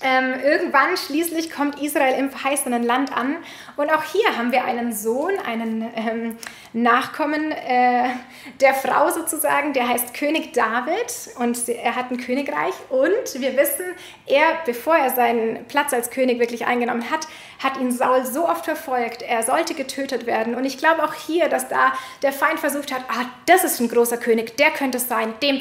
ähm, 0.04 0.34
irgendwann 0.44 0.98
schließlich 0.98 1.50
kommt 1.50 1.82
Israel 1.82 2.20
im 2.20 2.30
verheißenen 2.30 2.84
Land 2.84 3.16
an. 3.16 3.38
Und 3.78 3.90
auch 3.90 4.04
hier 4.04 4.38
haben 4.38 4.52
wir 4.52 4.66
einen 4.66 4.94
Sohn, 4.94 5.34
einen 5.46 5.90
ähm, 5.96 6.38
Nachkommen 6.74 7.52
äh, 7.52 8.10
der 8.60 8.74
Frau 8.74 9.10
sozusagen, 9.10 9.74
der 9.74 9.88
heißt 9.88 10.14
König 10.14 10.54
David 10.54 11.32
und 11.40 11.70
er 11.70 11.96
hat 11.96 12.12
ein 12.12 12.18
Königreich. 12.18 12.74
Und 12.90 13.42
wir 13.42 13.56
wissen, 13.56 13.86
er, 14.26 14.60
bevor 14.66 14.96
er 14.96 15.12
seinen 15.12 15.66
Platz 15.66 15.94
als 15.94 16.10
König 16.10 16.40
wirklich 16.40 16.66
eingenommen 16.66 17.10
hat, 17.10 17.28
hat 17.64 17.78
ihn 17.78 17.92
Saul 17.92 18.26
so 18.26 18.48
oft 18.48 18.66
verfolgt. 18.66 19.22
Er 19.22 19.44
sollte 19.44 19.74
getötet 19.74 20.26
werden. 20.26 20.56
Und 20.56 20.66
ich 20.66 20.78
glaube 20.78 21.04
auch 21.04 21.14
hier, 21.14 21.50
dass 21.50 21.70
da 21.70 21.94
der 22.22 22.34
Feind 22.34 22.60
versucht 22.60 22.94
hat, 22.94 23.02
ah, 23.08 23.26
das 23.46 23.64
ist 23.64 23.80
ein 23.80 23.90
großer 23.90 24.18
König, 24.18 24.58
der 24.58 24.72
könnte 24.72 24.98
es 24.98 25.08
sein, 25.08 25.34
dem 25.42 25.60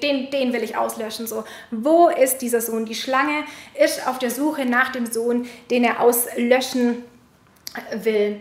den, 0.00 0.30
den 0.30 0.52
will 0.52 0.62
ich 0.62 0.76
auslöschen. 0.76 1.26
So, 1.26 1.44
wo 1.70 2.08
ist 2.08 2.38
dieser 2.38 2.60
Sohn? 2.60 2.86
Die 2.86 2.94
Schlange 2.94 3.44
ist 3.74 4.06
auf 4.06 4.18
der 4.18 4.30
Suche 4.30 4.66
nach 4.66 4.90
dem 4.90 5.06
Sohn, 5.06 5.48
den 5.70 5.84
er 5.84 6.00
auslöschen 6.00 7.04
will. 7.92 8.40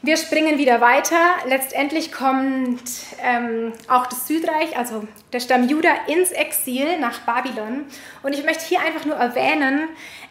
Wir 0.00 0.16
springen 0.16 0.58
wieder 0.58 0.80
weiter. 0.80 1.16
Letztendlich 1.48 2.12
kommt 2.12 2.82
ähm, 3.20 3.72
auch 3.88 4.06
das 4.06 4.28
Südreich, 4.28 4.76
also 4.76 5.08
der 5.32 5.40
Stamm 5.40 5.68
Juda, 5.68 5.90
ins 6.06 6.30
Exil 6.30 7.00
nach 7.00 7.20
Babylon. 7.22 7.84
Und 8.22 8.32
ich 8.32 8.44
möchte 8.44 8.64
hier 8.64 8.80
einfach 8.80 9.04
nur 9.06 9.16
erwähnen, 9.16 9.88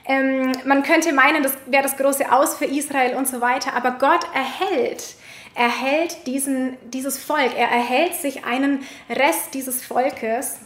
ähm, 0.07 0.51
man 0.65 0.83
könnte 0.83 1.13
meinen, 1.13 1.43
das 1.43 1.53
wäre 1.65 1.83
das 1.83 1.97
große 1.97 2.31
Aus 2.31 2.55
für 2.55 2.65
Israel 2.65 3.15
und 3.15 3.27
so 3.27 3.41
weiter, 3.41 3.73
aber 3.73 3.91
Gott 3.91 4.25
erhält, 4.33 5.15
erhält 5.55 6.27
diesen, 6.27 6.77
dieses 6.91 7.21
Volk, 7.23 7.51
er 7.57 7.69
erhält 7.69 8.15
sich 8.15 8.45
einen 8.45 8.85
Rest 9.09 9.53
dieses 9.53 9.83
Volkes 9.83 10.57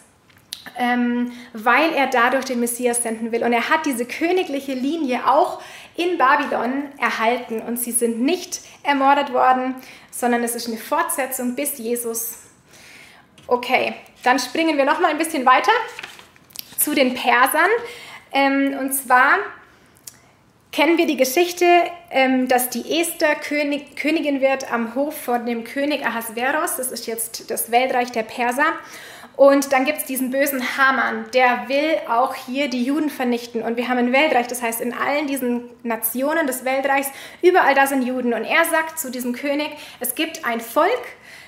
ähm, 0.78 1.32
weil 1.54 1.94
er 1.94 2.08
dadurch 2.08 2.46
den 2.46 2.60
Messias 2.60 3.04
senden 3.04 3.32
will. 3.32 3.44
Und 3.44 3.54
er 3.54 3.70
hat 3.70 3.86
diese 3.86 4.06
königliche 4.06 4.74
Linie 4.74 5.28
auch 5.28 5.62
in 5.96 6.18
Babylon 6.18 6.84
erhalten. 7.00 7.62
Und 7.62 7.78
sie 7.78 7.92
sind 7.92 8.22
nicht 8.22 8.62
ermordet 8.84 9.34
worden, 9.34 9.76
sondern 10.10 10.44
es 10.44 10.56
ist 10.56 10.68
eine 10.68 10.78
Fortsetzung 10.78 11.56
bis 11.56 11.78
Jesus. 11.78 12.38
Okay, 13.48 13.96
dann 14.24 14.40
springen 14.40 14.78
wir 14.78 14.86
noch 14.86 15.00
mal 15.00 15.10
ein 15.10 15.18
bisschen 15.18 15.46
weiter 15.46 15.72
zu 16.78 16.94
den 16.94 17.14
Persern. 17.14 17.70
Ähm, 18.34 18.78
und 18.80 18.94
zwar 18.94 19.38
kennen 20.72 20.98
wir 20.98 21.06
die 21.06 21.18
Geschichte, 21.18 21.66
ähm, 22.12 22.48
dass 22.48 22.70
die 22.70 23.00
Esther 23.00 23.36
König, 23.36 23.96
Königin 23.98 24.42
wird 24.42 24.72
am 24.72 24.96
Hof 24.96 25.16
von 25.16 25.46
dem 25.46 25.64
König 25.64 26.06
Ahasveros. 26.06 26.78
Das 26.78 26.92
ist 26.92 27.08
jetzt 27.08 27.52
das 27.52 27.72
Weltreich 27.72 28.12
der 28.12 28.24
Perser. 28.24 28.66
Und 29.38 29.72
dann 29.74 29.86
gibt 29.86 30.00
es 30.00 30.06
diesen 30.06 30.30
bösen 30.30 30.62
Haman, 30.78 31.26
der 31.34 31.68
will 31.68 31.98
auch 32.10 32.36
hier 32.36 32.70
die 32.70 32.84
Juden 32.84 33.10
vernichten. 33.10 33.64
Und 33.64 33.78
wir 33.78 33.88
haben 33.88 33.98
ein 33.98 34.14
Weltreich, 34.14 34.48
das 34.48 34.62
heißt, 34.62 34.82
in 34.82 34.94
allen 34.94 35.26
diesen 35.26 35.70
Nationen 35.84 36.48
des 36.48 36.64
Weltreichs, 36.66 37.10
überall 37.42 37.74
da 37.74 37.88
sind 37.88 38.04
Juden. 38.04 38.34
Und 38.34 38.44
er 38.44 38.66
sagt 38.66 39.00
zu 39.00 39.10
diesem 39.10 39.34
König, 39.34 39.70
es 40.00 40.16
gibt 40.16 40.46
ein 40.46 40.60
Volk, 40.60 41.02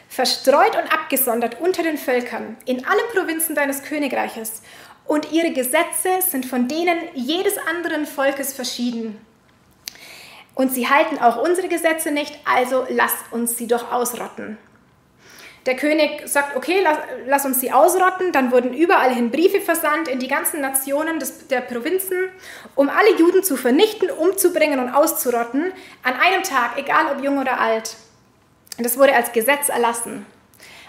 verstreut 0.09 0.75
und 0.75 0.93
abgesondert 0.93 1.59
unter 1.59 1.81
den 1.81 1.97
Völkern, 1.97 2.55
in 2.65 2.85
allen 2.85 3.09
Provinzen 3.13 3.55
deines 3.55 3.83
Königreiches. 3.83 4.61
Und 5.05 5.31
ihre 5.31 5.51
Gesetze 5.51 6.21
sind 6.27 6.45
von 6.45 6.67
denen 6.67 6.97
jedes 7.13 7.57
anderen 7.57 8.05
Volkes 8.05 8.53
verschieden. 8.53 9.19
Und 10.55 10.71
sie 10.71 10.87
halten 10.87 11.17
auch 11.19 11.41
unsere 11.41 11.67
Gesetze 11.67 12.11
nicht, 12.11 12.37
also 12.45 12.85
lass 12.89 13.13
uns 13.31 13.57
sie 13.57 13.67
doch 13.67 13.91
ausrotten. 13.91 14.57
Der 15.65 15.77
König 15.77 16.27
sagt, 16.27 16.57
okay, 16.57 16.81
lass, 16.83 16.97
lass, 17.25 17.45
uns 17.45 17.61
sie 17.61 17.71
ausrotten. 17.71 18.33
Dann 18.33 18.51
wurden 18.51 18.73
überall 18.73 19.13
hin 19.13 19.31
Briefe 19.31 19.61
versandt 19.61 20.09
in 20.09 20.19
die 20.19 20.27
ganzen 20.27 20.59
Nationen 20.59 21.19
des, 21.19 21.47
der 21.47 21.61
Provinzen, 21.61 22.29
um 22.75 22.89
alle 22.89 23.15
Juden 23.17 23.43
zu 23.43 23.55
vernichten, 23.55 24.11
umzubringen 24.11 24.79
und 24.79 24.89
auszurotten, 24.89 25.71
an 26.03 26.13
einem 26.15 26.43
Tag, 26.43 26.77
egal 26.77 27.15
ob 27.15 27.23
jung 27.23 27.37
oder 27.37 27.61
alt. 27.61 27.95
Das 28.77 28.97
wurde 28.97 29.15
als 29.15 29.31
Gesetz 29.31 29.69
erlassen. 29.69 30.25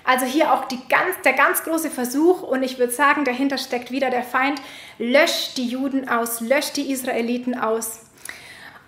Also 0.04 0.26
hier 0.26 0.52
auch 0.52 0.68
ganz, 0.68 1.16
der 1.24 1.32
ganz 1.32 1.62
große 1.64 1.90
Versuch 1.90 2.42
und 2.42 2.62
ich 2.62 2.78
würde 2.78 2.92
sagen, 2.92 3.24
dahinter 3.24 3.58
steckt 3.58 3.90
wieder 3.90 4.10
der 4.10 4.22
Feind, 4.22 4.60
löscht 4.98 5.56
die 5.56 5.66
Juden 5.66 6.08
aus, 6.08 6.40
löscht 6.40 6.76
die 6.76 6.92
Israeliten 6.92 7.58
aus. 7.58 8.00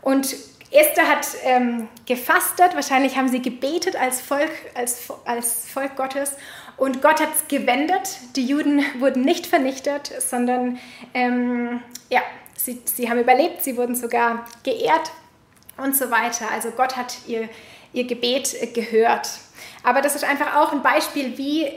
Und 0.03 0.37
Esther 0.71 1.09
hat 1.09 1.27
ähm, 1.45 1.89
gefastet, 2.05 2.75
wahrscheinlich 2.75 3.17
haben 3.17 3.29
sie 3.29 3.41
gebetet 3.41 3.97
als 3.97 4.21
Volk, 4.21 4.51
als, 4.75 5.09
als 5.25 5.71
Volk 5.71 5.97
Gottes 5.97 6.33
und 6.77 7.01
Gott 7.01 7.21
hat 7.21 7.35
es 7.35 7.49
gewendet. 7.49 8.19
Die 8.37 8.45
Juden 8.45 8.85
wurden 8.99 9.23
nicht 9.23 9.47
vernichtet, 9.47 10.13
sondern 10.19 10.79
ähm, 11.15 11.81
ja, 12.11 12.21
sie, 12.57 12.83
sie 12.85 13.09
haben 13.09 13.19
überlebt, 13.19 13.63
sie 13.63 13.77
wurden 13.77 13.95
sogar 13.95 14.47
geehrt 14.63 15.11
und 15.77 15.97
so 15.97 16.11
weiter. 16.11 16.51
Also 16.51 16.71
Gott 16.71 16.97
hat 16.97 17.17
ihr, 17.27 17.49
ihr 17.93 18.07
Gebet 18.07 18.55
gehört. 18.75 19.29
Aber 19.87 20.03
das 20.03 20.17
ist 20.17 20.25
einfach 20.25 20.57
auch 20.57 20.73
ein 20.73 20.83
Beispiel, 20.83 21.39
wie 21.39 21.69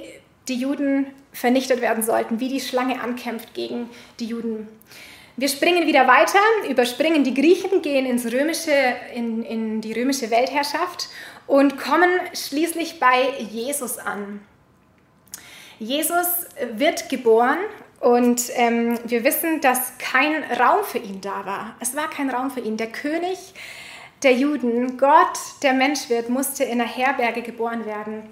die 0.47 0.55
Juden 0.55 1.05
vernichtet 1.31 1.79
werden 1.79 2.01
sollten, 2.01 2.39
wie 2.39 2.49
die 2.49 2.59
Schlange 2.59 2.99
ankämpft 3.01 3.53
gegen 3.53 3.87
die 4.19 4.25
Juden. 4.25 4.67
Wir 5.37 5.47
springen 5.47 5.85
wieder 5.85 6.07
weiter, 6.07 6.39
überspringen 6.67 7.23
die 7.23 7.35
Griechen, 7.35 7.83
gehen 7.83 8.07
ins 8.07 8.25
römische, 8.25 8.73
in, 9.13 9.43
in 9.43 9.81
die 9.81 9.93
römische 9.93 10.31
Weltherrschaft 10.31 11.09
und 11.45 11.77
kommen 11.77 12.09
schließlich 12.33 12.99
bei 12.99 13.29
Jesus 13.51 13.99
an. 13.99 14.41
Jesus 15.77 16.47
wird 16.73 17.09
geboren 17.09 17.59
und 17.99 18.41
ähm, 18.55 18.97
wir 19.05 19.23
wissen, 19.23 19.61
dass 19.61 19.99
kein 19.99 20.43
Raum 20.59 20.83
für 20.83 20.97
ihn 20.97 21.21
da 21.21 21.45
war. 21.45 21.75
Es 21.79 21.95
war 21.95 22.09
kein 22.09 22.31
Raum 22.31 22.49
für 22.49 22.59
ihn. 22.59 22.75
Der 22.75 22.91
König 22.91 23.53
der 24.23 24.33
Juden, 24.33 24.97
Gott, 24.97 25.37
der 25.63 25.73
Mensch 25.73 26.09
wird, 26.09 26.29
musste 26.29 26.63
in 26.63 26.81
einer 26.81 26.89
Herberge 26.89 27.41
geboren 27.41 27.85
werden. 27.85 28.23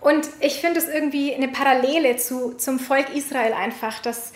Und 0.00 0.28
ich 0.40 0.60
finde 0.60 0.78
es 0.78 0.88
irgendwie 0.88 1.34
eine 1.34 1.48
Parallele 1.48 2.16
zu, 2.16 2.54
zum 2.54 2.78
Volk 2.78 3.14
Israel 3.14 3.52
einfach, 3.52 4.00
dass 4.00 4.32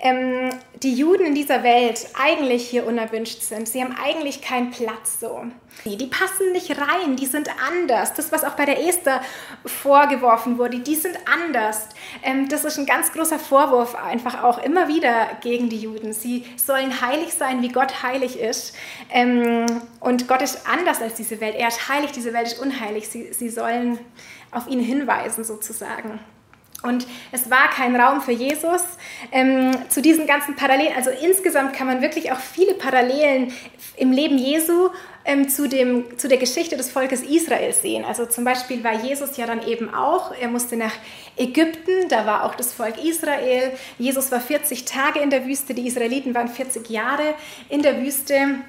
ähm, 0.00 0.50
die 0.82 0.94
Juden 0.94 1.26
in 1.26 1.34
dieser 1.34 1.62
Welt 1.62 2.06
eigentlich 2.14 2.68
hier 2.68 2.86
unerwünscht 2.86 3.42
sind. 3.42 3.68
Sie 3.68 3.82
haben 3.82 3.96
eigentlich 4.02 4.40
keinen 4.42 4.70
Platz 4.70 5.18
so. 5.20 5.44
Die 5.84 6.06
passen 6.06 6.52
nicht 6.52 6.70
rein, 6.78 7.16
die 7.16 7.26
sind 7.26 7.48
anders. 7.66 8.14
Das, 8.14 8.32
was 8.32 8.44
auch 8.44 8.52
bei 8.52 8.64
der 8.64 8.86
Esther 8.86 9.20
vorgeworfen 9.64 10.58
wurde, 10.58 10.80
die 10.80 10.94
sind 10.94 11.16
anders. 11.26 11.88
Ähm, 12.22 12.48
das 12.48 12.64
ist 12.64 12.78
ein 12.78 12.86
ganz 12.86 13.12
großer 13.12 13.38
Vorwurf 13.38 13.94
einfach 13.94 14.42
auch 14.42 14.62
immer 14.62 14.88
wieder 14.88 15.28
gegen 15.40 15.68
die 15.68 15.80
Juden. 15.80 16.12
Sie 16.12 16.44
sollen 16.56 17.00
heilig 17.00 17.34
sein, 17.34 17.62
wie 17.62 17.68
Gott 17.68 18.02
heilig 18.02 18.38
ist. 18.38 18.74
Ähm, 19.10 19.66
und 20.00 20.28
Gott 20.28 20.42
ist 20.42 20.66
anders 20.66 21.00
als 21.00 21.14
diese 21.14 21.40
Welt. 21.40 21.56
Er 21.56 21.68
ist 21.68 21.88
heilig, 21.88 22.12
diese 22.12 22.32
Welt 22.32 22.46
ist 22.46 22.60
unheilig. 22.60 23.08
Sie, 23.08 23.32
sie 23.32 23.48
sollen 23.48 23.98
auf 24.50 24.68
ihn 24.68 24.80
hinweisen 24.80 25.44
sozusagen. 25.44 26.20
Und 26.82 27.06
es 27.32 27.50
war 27.50 27.68
kein 27.70 27.96
Raum 27.96 28.20
für 28.20 28.32
Jesus. 28.32 28.82
Ähm, 29.32 29.72
zu 29.88 30.00
diesen 30.00 30.26
ganzen 30.26 30.54
Parallelen, 30.54 30.94
also 30.96 31.10
insgesamt 31.10 31.72
kann 31.74 31.88
man 31.88 32.02
wirklich 32.02 32.30
auch 32.30 32.38
viele 32.38 32.74
Parallelen 32.74 33.52
im 33.96 34.12
Leben 34.12 34.38
Jesu 34.38 34.90
ähm, 35.24 35.48
zu, 35.48 35.68
dem, 35.68 36.16
zu 36.18 36.28
der 36.28 36.38
Geschichte 36.38 36.76
des 36.76 36.90
Volkes 36.90 37.22
Israel 37.22 37.72
sehen. 37.72 38.04
Also 38.04 38.26
zum 38.26 38.44
Beispiel 38.44 38.84
war 38.84 38.94
Jesus 38.94 39.36
ja 39.36 39.46
dann 39.46 39.66
eben 39.66 39.92
auch, 39.92 40.32
er 40.40 40.48
musste 40.48 40.76
nach 40.76 40.94
Ägypten, 41.36 42.08
da 42.08 42.26
war 42.26 42.44
auch 42.44 42.54
das 42.54 42.72
Volk 42.72 43.02
Israel. 43.04 43.72
Jesus 43.98 44.30
war 44.30 44.40
40 44.40 44.84
Tage 44.84 45.18
in 45.18 45.30
der 45.30 45.46
Wüste, 45.46 45.74
die 45.74 45.86
Israeliten 45.86 46.32
waren 46.34 46.48
40 46.48 46.88
Jahre 46.90 47.34
in 47.68 47.82
der 47.82 48.00
Wüste. 48.00 48.60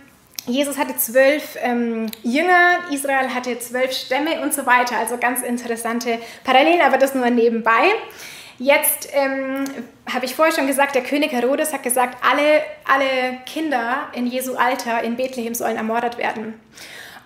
Jesus 0.50 0.78
hatte 0.78 0.98
zwölf 0.98 1.58
ähm, 1.62 2.08
Jünger, 2.24 2.80
Israel 2.92 3.34
hatte 3.34 3.58
zwölf 3.60 3.92
Stämme 3.92 4.42
und 4.42 4.54
so 4.54 4.66
weiter. 4.66 4.98
Also 4.98 5.18
ganz 5.18 5.42
interessante 5.42 6.20
Parallelen, 6.44 6.82
aber 6.82 6.98
das 6.98 7.14
nur 7.14 7.30
nebenbei. 7.30 7.92
Jetzt 8.58 9.08
ähm, 9.14 9.64
habe 10.12 10.26
ich 10.26 10.36
vorher 10.36 10.54
schon 10.54 10.68
gesagt, 10.68 10.94
der 10.94 11.04
König 11.04 11.32
Herodes 11.32 11.72
hat 11.72 11.84
gesagt, 11.84 12.18
alle, 12.30 12.62
alle 12.86 13.38
Kinder 13.46 14.10
in 14.14 14.28
Jesu 14.28 14.56
Alter 14.56 15.02
in 15.02 15.16
Bethlehem 15.16 15.56
sollen 15.56 15.78
ermordet 15.78 16.18
werden. 16.18 16.60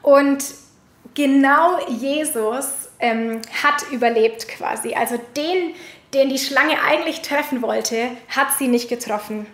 Und 0.03 0.43
genau 1.15 1.79
Jesus 1.87 2.89
ähm, 2.99 3.41
hat 3.63 3.91
überlebt 3.91 4.47
quasi. 4.47 4.93
Also 4.93 5.19
den, 5.35 5.73
den 6.13 6.29
die 6.29 6.37
Schlange 6.37 6.75
eigentlich 6.87 7.21
treffen 7.21 7.63
wollte, 7.63 8.09
hat 8.29 8.49
sie 8.59 8.67
nicht 8.67 8.89
getroffen. 8.89 9.47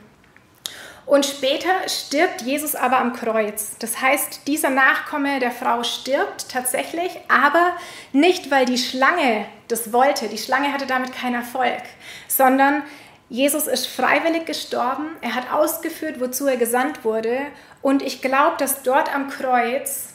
Und 1.09 1.25
später 1.25 1.71
stirbt 1.87 2.43
Jesus 2.43 2.75
aber 2.75 2.99
am 2.99 3.13
Kreuz. 3.13 3.71
Das 3.79 3.99
heißt, 3.99 4.45
dieser 4.45 4.69
Nachkomme 4.69 5.39
der 5.39 5.49
Frau 5.49 5.81
stirbt 5.81 6.49
tatsächlich, 6.51 7.09
aber 7.27 7.75
nicht, 8.13 8.51
weil 8.51 8.65
die 8.65 8.77
Schlange 8.77 9.45
das 9.69 9.91
wollte. 9.91 10.27
Die 10.27 10.37
Schlange 10.37 10.71
hatte 10.71 10.85
damit 10.85 11.11
keinen 11.11 11.33
Erfolg, 11.33 11.81
sondern 12.27 12.83
Jesus 13.27 13.65
ist 13.65 13.87
freiwillig 13.87 14.45
gestorben. 14.45 15.07
Er 15.21 15.33
hat 15.33 15.51
ausgeführt, 15.51 16.19
wozu 16.19 16.45
er 16.45 16.57
gesandt 16.57 17.03
wurde. 17.03 17.39
Und 17.81 18.03
ich 18.03 18.21
glaube, 18.21 18.57
dass 18.59 18.83
dort 18.83 19.11
am 19.15 19.29
Kreuz, 19.29 20.13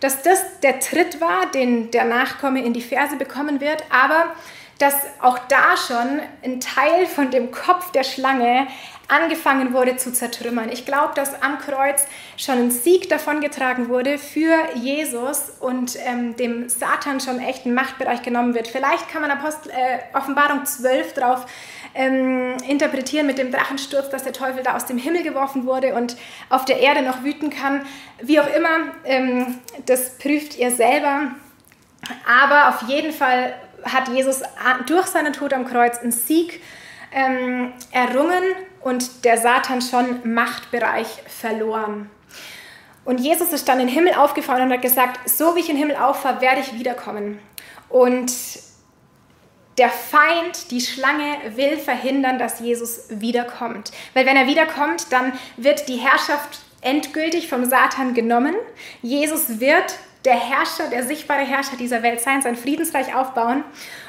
dass 0.00 0.22
das 0.22 0.60
der 0.62 0.78
Tritt 0.78 1.22
war, 1.22 1.46
den 1.52 1.90
der 1.90 2.04
Nachkomme 2.04 2.62
in 2.62 2.74
die 2.74 2.82
Verse 2.82 3.16
bekommen 3.16 3.62
wird, 3.62 3.82
aber 3.88 4.34
dass 4.78 4.94
auch 5.20 5.38
da 5.48 5.76
schon 5.76 6.20
ein 6.42 6.60
Teil 6.60 7.06
von 7.06 7.30
dem 7.30 7.50
Kopf 7.50 7.92
der 7.92 8.04
Schlange 8.04 8.66
angefangen 9.08 9.72
wurde 9.74 9.96
zu 9.96 10.12
zertrümmern. 10.12 10.70
Ich 10.70 10.86
glaube, 10.86 11.12
dass 11.14 11.42
am 11.42 11.58
Kreuz 11.58 12.06
schon 12.36 12.58
ein 12.58 12.70
Sieg 12.70 13.08
davongetragen 13.08 13.88
wurde 13.88 14.18
für 14.18 14.56
Jesus 14.74 15.50
und 15.60 15.96
ähm, 16.06 16.36
dem 16.36 16.68
Satan 16.68 17.20
schon 17.20 17.38
echt 17.38 17.66
ein 17.66 17.74
Machtbereich 17.74 18.22
genommen 18.22 18.54
wird. 18.54 18.68
Vielleicht 18.68 19.10
kann 19.10 19.22
man 19.22 19.30
Apostel, 19.30 19.70
äh, 19.70 20.16
Offenbarung 20.16 20.64
12 20.64 21.12
drauf 21.12 21.46
ähm, 21.94 22.56
interpretieren 22.66 23.26
mit 23.26 23.38
dem 23.38 23.52
Drachensturz, 23.52 24.08
dass 24.08 24.24
der 24.24 24.32
Teufel 24.32 24.62
da 24.62 24.74
aus 24.74 24.86
dem 24.86 24.98
Himmel 24.98 25.22
geworfen 25.22 25.66
wurde 25.66 25.94
und 25.94 26.16
auf 26.48 26.64
der 26.64 26.80
Erde 26.80 27.02
noch 27.02 27.22
wüten 27.22 27.50
kann. 27.50 27.82
Wie 28.20 28.40
auch 28.40 28.52
immer, 28.54 28.92
ähm, 29.04 29.58
das 29.86 30.18
prüft 30.18 30.56
ihr 30.56 30.70
selber. 30.70 31.32
Aber 32.26 32.68
auf 32.68 32.88
jeden 32.88 33.12
Fall 33.12 33.54
hat 33.84 34.08
Jesus 34.08 34.42
durch 34.86 35.06
seinen 35.06 35.32
Tod 35.32 35.52
am 35.52 35.66
Kreuz 35.66 35.98
einen 35.98 36.12
Sieg 36.12 36.62
ähm, 37.12 37.72
errungen 37.92 38.42
und 38.80 39.24
der 39.24 39.38
Satan 39.38 39.80
schon 39.80 40.34
Machtbereich 40.34 41.06
verloren. 41.26 42.10
Und 43.04 43.20
Jesus 43.20 43.52
ist 43.52 43.68
dann 43.68 43.80
in 43.80 43.86
den 43.86 43.94
Himmel 43.94 44.14
aufgefahren 44.14 44.62
und 44.62 44.72
hat 44.72 44.82
gesagt, 44.82 45.28
so 45.28 45.54
wie 45.54 45.60
ich 45.60 45.68
in 45.68 45.76
den 45.76 45.88
Himmel 45.88 45.96
auffahre, 45.96 46.40
werde 46.40 46.60
ich 46.60 46.78
wiederkommen. 46.78 47.38
Und 47.88 48.32
der 49.78 49.90
Feind, 49.90 50.70
die 50.70 50.80
Schlange, 50.80 51.36
will 51.56 51.76
verhindern, 51.76 52.38
dass 52.38 52.60
Jesus 52.60 53.06
wiederkommt. 53.10 53.92
Weil 54.14 54.24
wenn 54.24 54.36
er 54.36 54.46
wiederkommt, 54.46 55.12
dann 55.12 55.32
wird 55.56 55.88
die 55.88 55.96
Herrschaft 55.96 56.60
endgültig 56.80 57.48
vom 57.48 57.64
Satan 57.64 58.14
genommen. 58.14 58.54
Jesus 59.02 59.60
wird 59.60 59.98
der 60.24 60.34
Herrscher, 60.34 60.88
der 60.88 61.04
sichtbare 61.04 61.44
Herrscher 61.44 61.76
dieser 61.76 62.02
Welt 62.02 62.20
sein, 62.20 62.40
sein 62.40 62.56
Friedensreich 62.56 63.14
aufbauen. 63.14 63.62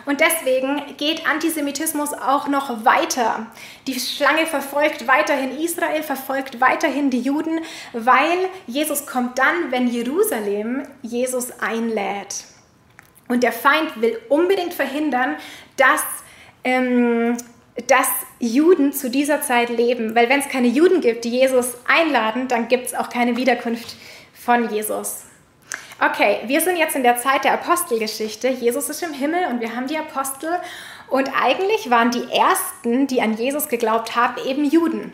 Und 0.05 0.21
deswegen 0.21 0.81
geht 0.97 1.27
Antisemitismus 1.27 2.13
auch 2.13 2.47
noch 2.47 2.85
weiter. 2.85 3.47
Die 3.87 3.99
Schlange 3.99 4.45
verfolgt 4.45 5.07
weiterhin 5.07 5.59
Israel, 5.59 6.03
verfolgt 6.03 6.61
weiterhin 6.61 7.09
die 7.09 7.19
Juden, 7.19 7.59
weil 7.91 8.37
Jesus 8.65 9.05
kommt 9.05 9.37
dann, 9.37 9.71
wenn 9.71 9.87
Jerusalem 9.87 10.83
Jesus 11.01 11.51
einlädt. 11.59 12.45
Und 13.27 13.43
der 13.43 13.51
Feind 13.51 13.99
will 14.01 14.17
unbedingt 14.29 14.73
verhindern, 14.73 15.35
dass, 15.75 16.03
ähm, 16.63 17.35
dass 17.87 18.07
Juden 18.39 18.93
zu 18.93 19.09
dieser 19.09 19.41
Zeit 19.41 19.69
leben. 19.69 20.15
Weil 20.15 20.29
wenn 20.29 20.39
es 20.39 20.47
keine 20.47 20.67
Juden 20.67 21.01
gibt, 21.01 21.25
die 21.25 21.31
Jesus 21.31 21.75
einladen, 21.87 22.47
dann 22.47 22.69
gibt 22.69 22.85
es 22.85 22.93
auch 22.93 23.09
keine 23.09 23.35
Wiederkunft 23.35 23.95
von 24.33 24.69
Jesus. 24.69 25.23
Okay, 25.97 26.41
wir 26.45 26.59
sind 26.59 26.75
jetzt 26.75 26.97
in 26.97 27.03
der 27.03 27.17
Zeit 27.17 27.45
der 27.45 27.53
Apostelgeschichte. 27.53 28.49
Jesus 28.49 28.89
ist 28.89 29.01
im 29.01 29.13
Himmel 29.13 29.47
und 29.49 29.61
wir 29.61 29.75
haben 29.75 29.87
die 29.87 29.97
Apostel. 29.97 30.49
Und 31.09 31.29
eigentlich 31.41 31.89
waren 31.89 32.11
die 32.11 32.27
Ersten, 32.33 33.07
die 33.07 33.21
an 33.21 33.37
Jesus 33.37 33.69
geglaubt 33.69 34.13
haben, 34.13 34.35
eben 34.45 34.65
Juden. 34.65 35.13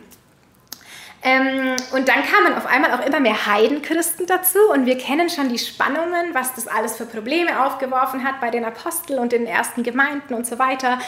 Ähm, 1.24 1.76
und 1.92 2.08
dann 2.08 2.24
kamen 2.24 2.56
auf 2.56 2.66
einmal 2.66 2.92
auch 2.94 3.06
immer 3.06 3.20
mehr 3.20 3.46
Heidenchristen 3.46 4.26
dazu 4.26 4.58
und 4.72 4.86
wir 4.86 4.98
kennen 4.98 5.30
schon 5.30 5.48
die 5.48 5.58
Spannungen, 5.58 6.34
was 6.34 6.52
das 6.54 6.66
alles 6.66 6.96
für 6.96 7.06
Probleme 7.06 7.64
aufgeworfen 7.64 8.24
hat 8.24 8.40
bei 8.40 8.50
den 8.50 8.64
Aposteln 8.64 9.20
und 9.20 9.30
den 9.30 9.46
ersten 9.46 9.84
Gemeinden 9.84 10.34
und 10.34 10.48
so 10.48 10.58
weiter. 10.58 10.98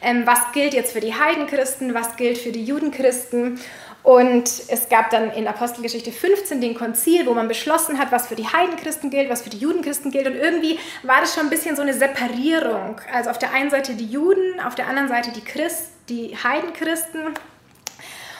Ähm, 0.00 0.22
was 0.26 0.52
gilt 0.52 0.74
jetzt 0.74 0.92
für 0.92 1.00
die 1.00 1.14
Heidenchristen, 1.14 1.92
was 1.92 2.14
gilt 2.14 2.38
für 2.38 2.52
die 2.52 2.64
Judenchristen? 2.64 3.58
Und 4.04 4.44
es 4.68 4.90
gab 4.90 5.08
dann 5.08 5.30
in 5.30 5.48
Apostelgeschichte 5.48 6.12
15 6.12 6.60
den 6.60 6.74
Konzil, 6.74 7.24
wo 7.24 7.32
man 7.32 7.48
beschlossen 7.48 7.98
hat, 7.98 8.12
was 8.12 8.26
für 8.28 8.36
die 8.36 8.46
Heidenchristen 8.46 9.08
gilt, 9.08 9.30
was 9.30 9.40
für 9.40 9.48
die 9.48 9.56
Judenchristen 9.56 10.10
gilt. 10.10 10.26
Und 10.26 10.36
irgendwie 10.36 10.78
war 11.02 11.22
das 11.22 11.34
schon 11.34 11.44
ein 11.44 11.50
bisschen 11.50 11.74
so 11.74 11.80
eine 11.80 11.94
Separierung. 11.94 13.00
Also 13.10 13.30
auf 13.30 13.38
der 13.38 13.52
einen 13.52 13.70
Seite 13.70 13.94
die 13.94 14.06
Juden, 14.06 14.60
auf 14.60 14.74
der 14.74 14.88
anderen 14.88 15.08
Seite 15.08 15.32
die 15.32 15.40
Christ, 15.40 15.86
die 16.10 16.36
Heidenchristen. 16.36 17.32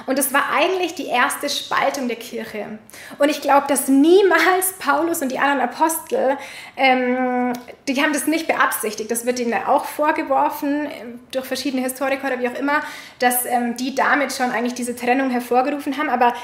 Und 0.06 0.18
es 0.18 0.32
war 0.32 0.50
eigentlich 0.52 0.94
die 0.94 1.06
erste 1.06 1.48
Spaltung 1.48 2.08
der 2.08 2.16
Kirche. 2.16 2.78
Und 3.18 3.28
ich 3.28 3.40
glaube, 3.40 3.66
dass 3.68 3.88
niemals 3.88 4.74
Paulus 4.78 5.22
und 5.22 5.30
die 5.30 5.38
anderen 5.38 5.60
Apostel, 5.60 6.36
ähm, 6.76 7.52
die 7.88 8.02
haben 8.02 8.12
das 8.12 8.26
nicht 8.26 8.46
beabsichtigt. 8.46 9.10
Das 9.10 9.26
wird 9.26 9.40
ihnen 9.40 9.54
auch 9.66 9.84
vorgeworfen 9.84 10.86
ähm, 10.86 11.20
durch 11.30 11.46
verschiedene 11.46 11.82
Historiker 11.82 12.26
oder 12.26 12.40
wie 12.40 12.48
auch 12.48 12.58
immer, 12.58 12.82
dass 13.18 13.46
ähm, 13.46 13.76
die 13.76 13.94
damit 13.94 14.32
schon 14.32 14.50
eigentlich 14.50 14.74
diese 14.74 14.94
Trennung 14.94 15.30
hervorgerufen 15.30 15.96
haben. 15.96 16.08
Aber 16.08 16.34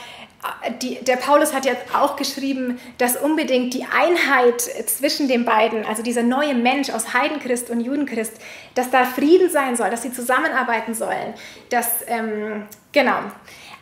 die, 0.81 0.97
der 1.05 1.17
Paulus 1.17 1.53
hat 1.53 1.67
jetzt 1.67 1.95
auch 1.95 2.17
geschrieben, 2.17 2.81
dass 2.99 3.17
unbedingt 3.17 3.75
die 3.75 3.85
Einheit 3.85 4.61
zwischen 4.61 5.29
den 5.29 5.45
beiden, 5.45 5.85
also 5.85 6.03
dieser 6.03 6.23
neue 6.23 6.55
Mensch 6.55 6.91
aus 6.91 7.13
Heidenchrist 7.13 7.69
und 7.69 7.81
Judenchrist, 7.81 8.33
dass 8.75 8.91
da 8.91 9.05
Frieden 9.05 9.51
sein 9.51 9.77
soll, 9.77 9.91
dass 9.91 10.03
sie 10.03 10.13
zusammenarbeiten 10.13 10.95
sollen. 10.95 11.35
Dass, 11.69 11.89
ähm, 12.07 12.67
genau. 12.93 13.19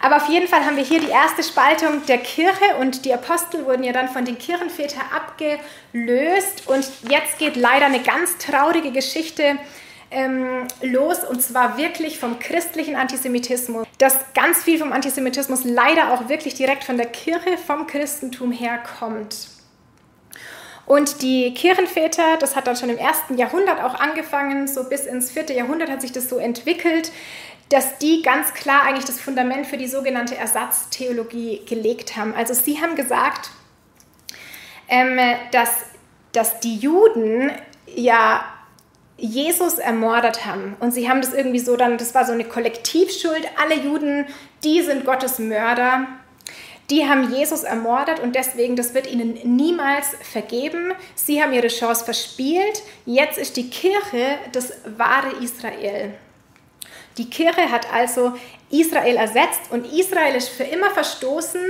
Aber 0.00 0.16
auf 0.16 0.28
jeden 0.28 0.46
Fall 0.46 0.64
haben 0.64 0.76
wir 0.76 0.84
hier 0.84 1.00
die 1.00 1.10
erste 1.10 1.42
Spaltung 1.42 2.04
der 2.06 2.18
Kirche 2.18 2.76
und 2.80 3.04
die 3.04 3.12
Apostel 3.12 3.64
wurden 3.66 3.82
ja 3.82 3.92
dann 3.92 4.08
von 4.08 4.24
den 4.24 4.38
Kirchenvätern 4.38 5.02
abgelöst. 5.14 6.68
Und 6.68 6.88
jetzt 7.08 7.38
geht 7.38 7.56
leider 7.56 7.86
eine 7.86 8.00
ganz 8.00 8.38
traurige 8.38 8.92
Geschichte 8.92 9.58
ähm, 10.10 10.66
los 10.82 11.24
und 11.24 11.42
zwar 11.42 11.76
wirklich 11.76 12.18
vom 12.18 12.38
christlichen 12.38 12.96
Antisemitismus. 12.96 13.86
Dass 13.98 14.16
ganz 14.34 14.62
viel 14.62 14.78
vom 14.78 14.92
Antisemitismus 14.92 15.64
leider 15.64 16.12
auch 16.12 16.28
wirklich 16.28 16.54
direkt 16.54 16.84
von 16.84 16.96
der 16.96 17.06
Kirche, 17.06 17.58
vom 17.58 17.86
Christentum 17.86 18.52
herkommt. 18.52 19.48
Und 20.86 21.20
die 21.20 21.52
Kirchenväter, 21.52 22.38
das 22.38 22.56
hat 22.56 22.66
dann 22.66 22.76
schon 22.76 22.88
im 22.88 22.96
ersten 22.96 23.36
Jahrhundert 23.36 23.82
auch 23.82 24.00
angefangen, 24.00 24.66
so 24.66 24.88
bis 24.88 25.04
ins 25.04 25.30
vierte 25.30 25.52
Jahrhundert 25.52 25.90
hat 25.90 26.00
sich 26.00 26.12
das 26.12 26.30
so 26.30 26.38
entwickelt, 26.38 27.12
dass 27.68 27.98
die 27.98 28.22
ganz 28.22 28.54
klar 28.54 28.84
eigentlich 28.84 29.04
das 29.04 29.20
Fundament 29.20 29.66
für 29.66 29.76
die 29.76 29.88
sogenannte 29.88 30.36
Ersatztheologie 30.36 31.60
gelegt 31.66 32.16
haben. 32.16 32.34
Also 32.34 32.54
sie 32.54 32.80
haben 32.80 32.96
gesagt, 32.96 33.50
ähm, 34.88 35.18
dass, 35.50 35.68
dass 36.32 36.60
die 36.60 36.76
Juden 36.76 37.52
ja 37.86 38.42
Jesus 39.18 39.74
ermordet 39.78 40.46
haben. 40.46 40.76
Und 40.80 40.92
sie 40.92 41.08
haben 41.08 41.20
das 41.20 41.34
irgendwie 41.34 41.58
so 41.58 41.76
dann, 41.76 41.98
das 41.98 42.14
war 42.14 42.24
so 42.24 42.32
eine 42.32 42.44
Kollektivschuld. 42.44 43.46
Alle 43.60 43.74
Juden, 43.74 44.26
die 44.64 44.80
sind 44.80 45.04
Gottes 45.04 45.38
Mörder. 45.38 46.06
Die 46.88 47.06
haben 47.06 47.34
Jesus 47.34 47.64
ermordet 47.64 48.18
und 48.20 48.34
deswegen, 48.34 48.74
das 48.74 48.94
wird 48.94 49.10
ihnen 49.10 49.34
niemals 49.56 50.06
vergeben. 50.22 50.94
Sie 51.14 51.42
haben 51.42 51.52
ihre 51.52 51.68
Chance 51.68 52.04
verspielt. 52.04 52.82
Jetzt 53.04 53.36
ist 53.36 53.58
die 53.58 53.68
Kirche 53.68 54.38
das 54.52 54.72
wahre 54.96 55.36
Israel. 55.42 56.14
Die 57.18 57.28
Kirche 57.28 57.70
hat 57.70 57.92
also 57.92 58.32
Israel 58.70 59.16
ersetzt 59.16 59.70
und 59.70 59.92
Israel 59.92 60.34
ist 60.34 60.48
für 60.48 60.64
immer 60.64 60.90
verstoßen. 60.90 61.60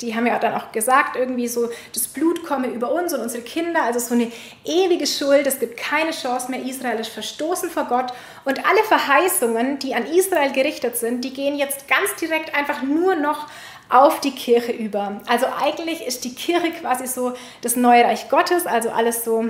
Die 0.00 0.14
haben 0.14 0.26
ja 0.26 0.38
dann 0.38 0.54
auch 0.54 0.72
gesagt, 0.72 1.16
irgendwie 1.16 1.48
so, 1.48 1.68
das 1.94 2.08
Blut 2.08 2.44
komme 2.44 2.68
über 2.68 2.92
uns 2.92 3.12
und 3.12 3.20
unsere 3.20 3.42
Kinder, 3.42 3.82
also 3.82 3.98
so 3.98 4.14
eine 4.14 4.30
ewige 4.64 5.06
Schuld, 5.06 5.46
es 5.46 5.58
gibt 5.58 5.76
keine 5.76 6.10
Chance 6.10 6.50
mehr, 6.50 6.62
Israel 6.62 6.98
ist 6.98 7.10
verstoßen 7.10 7.70
vor 7.70 7.84
Gott 7.84 8.12
und 8.44 8.64
alle 8.66 8.82
Verheißungen, 8.84 9.78
die 9.78 9.94
an 9.94 10.06
Israel 10.06 10.52
gerichtet 10.52 10.96
sind, 10.96 11.24
die 11.24 11.32
gehen 11.32 11.56
jetzt 11.56 11.88
ganz 11.88 12.14
direkt 12.20 12.54
einfach 12.54 12.82
nur 12.82 13.14
noch 13.14 13.46
auf 13.88 14.20
die 14.20 14.32
Kirche 14.32 14.72
über. 14.72 15.20
Also 15.26 15.46
eigentlich 15.46 16.04
ist 16.06 16.24
die 16.24 16.34
Kirche 16.34 16.72
quasi 16.72 17.06
so 17.06 17.34
das 17.62 17.76
neue 17.76 18.04
Reich 18.04 18.28
Gottes, 18.28 18.66
also 18.66 18.90
alles 18.90 19.24
so 19.24 19.44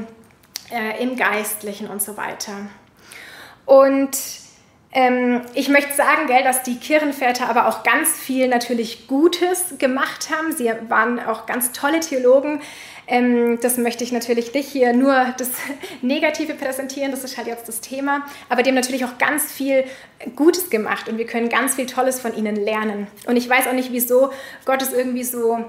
äh, 0.70 1.02
im 1.02 1.16
Geistlichen 1.16 1.88
und 1.88 2.02
so 2.02 2.16
weiter. 2.16 2.52
Und 3.64 4.16
ähm, 4.96 5.42
ich 5.52 5.68
möchte 5.68 5.92
sagen, 5.92 6.26
gell, 6.26 6.42
dass 6.42 6.62
die 6.62 6.76
Kirchenväter 6.78 7.50
aber 7.50 7.68
auch 7.68 7.82
ganz 7.82 8.12
viel 8.12 8.48
natürlich 8.48 9.06
Gutes 9.06 9.74
gemacht 9.76 10.30
haben. 10.34 10.52
Sie 10.52 10.72
waren 10.88 11.20
auch 11.20 11.44
ganz 11.44 11.72
tolle 11.72 12.00
Theologen. 12.00 12.62
Ähm, 13.06 13.58
das 13.60 13.76
möchte 13.76 14.04
ich 14.04 14.12
natürlich 14.12 14.54
nicht 14.54 14.70
hier 14.70 14.94
nur 14.94 15.34
das 15.36 15.50
Negative 16.00 16.54
präsentieren, 16.54 17.10
das 17.10 17.24
ist 17.24 17.36
halt 17.36 17.46
jetzt 17.46 17.68
das 17.68 17.82
Thema. 17.82 18.24
Aber 18.48 18.62
die 18.62 18.70
haben 18.70 18.74
natürlich 18.74 19.04
auch 19.04 19.18
ganz 19.18 19.52
viel 19.52 19.84
Gutes 20.34 20.70
gemacht 20.70 21.10
und 21.10 21.18
wir 21.18 21.26
können 21.26 21.50
ganz 21.50 21.74
viel 21.74 21.84
Tolles 21.84 22.18
von 22.18 22.34
ihnen 22.34 22.56
lernen. 22.56 23.06
Und 23.26 23.36
ich 23.36 23.50
weiß 23.50 23.66
auch 23.66 23.74
nicht, 23.74 23.92
wieso 23.92 24.30
Gott 24.64 24.80
es 24.80 24.94
irgendwie 24.94 25.24
so 25.24 25.62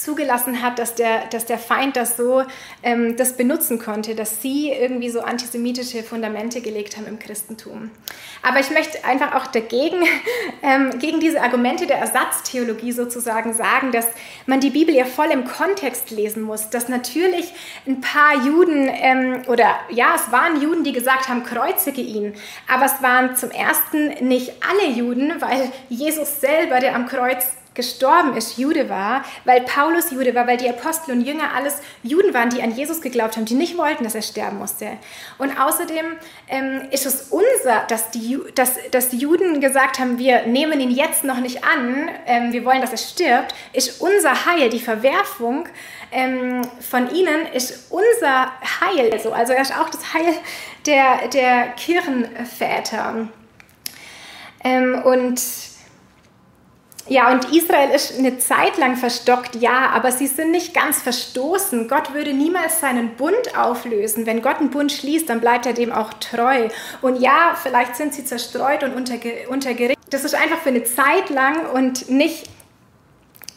zugelassen 0.00 0.62
hat, 0.62 0.78
dass 0.78 0.94
der, 0.94 1.26
dass 1.26 1.46
der 1.46 1.58
Feind 1.58 1.96
das 1.96 2.16
so 2.16 2.44
ähm, 2.82 3.16
das 3.16 3.36
benutzen 3.36 3.78
konnte, 3.78 4.14
dass 4.14 4.40
sie 4.40 4.70
irgendwie 4.70 5.10
so 5.10 5.20
antisemitische 5.20 6.02
Fundamente 6.02 6.60
gelegt 6.60 6.96
haben 6.96 7.06
im 7.06 7.18
Christentum. 7.18 7.90
Aber 8.42 8.60
ich 8.60 8.70
möchte 8.70 9.04
einfach 9.04 9.34
auch 9.34 9.46
dagegen, 9.48 10.02
ähm, 10.62 10.98
gegen 10.98 11.20
diese 11.20 11.42
Argumente 11.42 11.86
der 11.86 11.98
Ersatztheologie 11.98 12.92
sozusagen 12.92 13.52
sagen, 13.52 13.92
dass 13.92 14.06
man 14.46 14.60
die 14.60 14.70
Bibel 14.70 14.94
ja 14.94 15.04
voll 15.04 15.30
im 15.30 15.44
Kontext 15.44 16.10
lesen 16.10 16.42
muss, 16.42 16.70
dass 16.70 16.88
natürlich 16.88 17.52
ein 17.86 18.00
paar 18.00 18.44
Juden 18.44 18.88
ähm, 18.90 19.42
oder 19.46 19.78
ja, 19.90 20.14
es 20.14 20.32
waren 20.32 20.60
Juden, 20.60 20.84
die 20.84 20.92
gesagt 20.92 21.28
haben, 21.28 21.44
kreuzige 21.44 22.00
ihn, 22.00 22.34
aber 22.68 22.86
es 22.86 23.02
waren 23.02 23.36
zum 23.36 23.50
ersten 23.50 24.26
nicht 24.26 24.52
alle 24.66 24.90
Juden, 24.92 25.40
weil 25.40 25.70
Jesus 25.88 26.40
selber, 26.40 26.80
der 26.80 26.94
am 26.94 27.06
Kreuz 27.06 27.44
gestorben 27.74 28.36
ist, 28.36 28.58
Jude 28.58 28.88
war, 28.88 29.24
weil 29.44 29.60
Paulus 29.62 30.10
Jude 30.10 30.34
war, 30.34 30.46
weil 30.46 30.56
die 30.56 30.68
Apostel 30.68 31.12
und 31.12 31.20
Jünger 31.20 31.54
alles 31.54 31.78
Juden 32.02 32.34
waren, 32.34 32.50
die 32.50 32.62
an 32.62 32.74
Jesus 32.74 33.00
geglaubt 33.00 33.36
haben, 33.36 33.44
die 33.44 33.54
nicht 33.54 33.78
wollten, 33.78 34.04
dass 34.04 34.14
er 34.14 34.22
sterben 34.22 34.58
musste. 34.58 34.88
Und 35.38 35.58
außerdem 35.58 36.06
ähm, 36.48 36.82
ist 36.90 37.06
es 37.06 37.28
unser, 37.30 37.84
dass 37.88 38.10
die, 38.10 38.38
dass, 38.54 38.74
dass 38.90 39.08
die 39.10 39.18
Juden 39.18 39.60
gesagt 39.60 39.98
haben, 39.98 40.18
wir 40.18 40.46
nehmen 40.46 40.80
ihn 40.80 40.90
jetzt 40.90 41.24
noch 41.24 41.38
nicht 41.38 41.64
an, 41.64 42.10
ähm, 42.26 42.52
wir 42.52 42.64
wollen, 42.64 42.80
dass 42.80 42.90
er 42.90 42.98
stirbt, 42.98 43.54
ist 43.72 44.00
unser 44.00 44.46
Heil, 44.46 44.68
die 44.68 44.80
Verwerfung 44.80 45.68
ähm, 46.12 46.62
von 46.80 47.08
ihnen 47.14 47.46
ist 47.52 47.90
unser 47.90 48.50
Heil. 48.80 49.12
Also, 49.12 49.32
also 49.32 49.52
er 49.52 49.62
ist 49.62 49.78
auch 49.78 49.90
das 49.90 50.12
Heil 50.12 50.34
der, 50.86 51.28
der 51.28 51.68
Kirchenväter. 51.68 53.28
Ähm, 54.62 55.02
und 55.04 55.40
ja, 57.10 57.32
und 57.32 57.52
Israel 57.52 57.90
ist 57.90 58.16
eine 58.16 58.38
Zeit 58.38 58.78
lang 58.78 58.96
verstockt, 58.96 59.56
ja, 59.56 59.90
aber 59.92 60.12
sie 60.12 60.28
sind 60.28 60.52
nicht 60.52 60.72
ganz 60.72 61.02
verstoßen. 61.02 61.88
Gott 61.88 62.14
würde 62.14 62.32
niemals 62.32 62.78
seinen 62.78 63.16
Bund 63.16 63.58
auflösen. 63.58 64.26
Wenn 64.26 64.42
Gott 64.42 64.58
einen 64.58 64.70
Bund 64.70 64.92
schließt, 64.92 65.28
dann 65.28 65.40
bleibt 65.40 65.66
er 65.66 65.72
dem 65.72 65.90
auch 65.90 66.12
treu. 66.14 66.68
Und 67.02 67.20
ja, 67.20 67.56
vielleicht 67.60 67.96
sind 67.96 68.14
sie 68.14 68.24
zerstreut 68.24 68.84
und 68.84 68.94
unter, 68.94 69.14
unter 69.48 69.74
Gericht. 69.74 69.98
Das 70.10 70.22
ist 70.22 70.36
einfach 70.36 70.58
für 70.58 70.68
eine 70.68 70.84
Zeit 70.84 71.30
lang 71.30 71.66
und 71.70 72.08
nicht, 72.08 72.48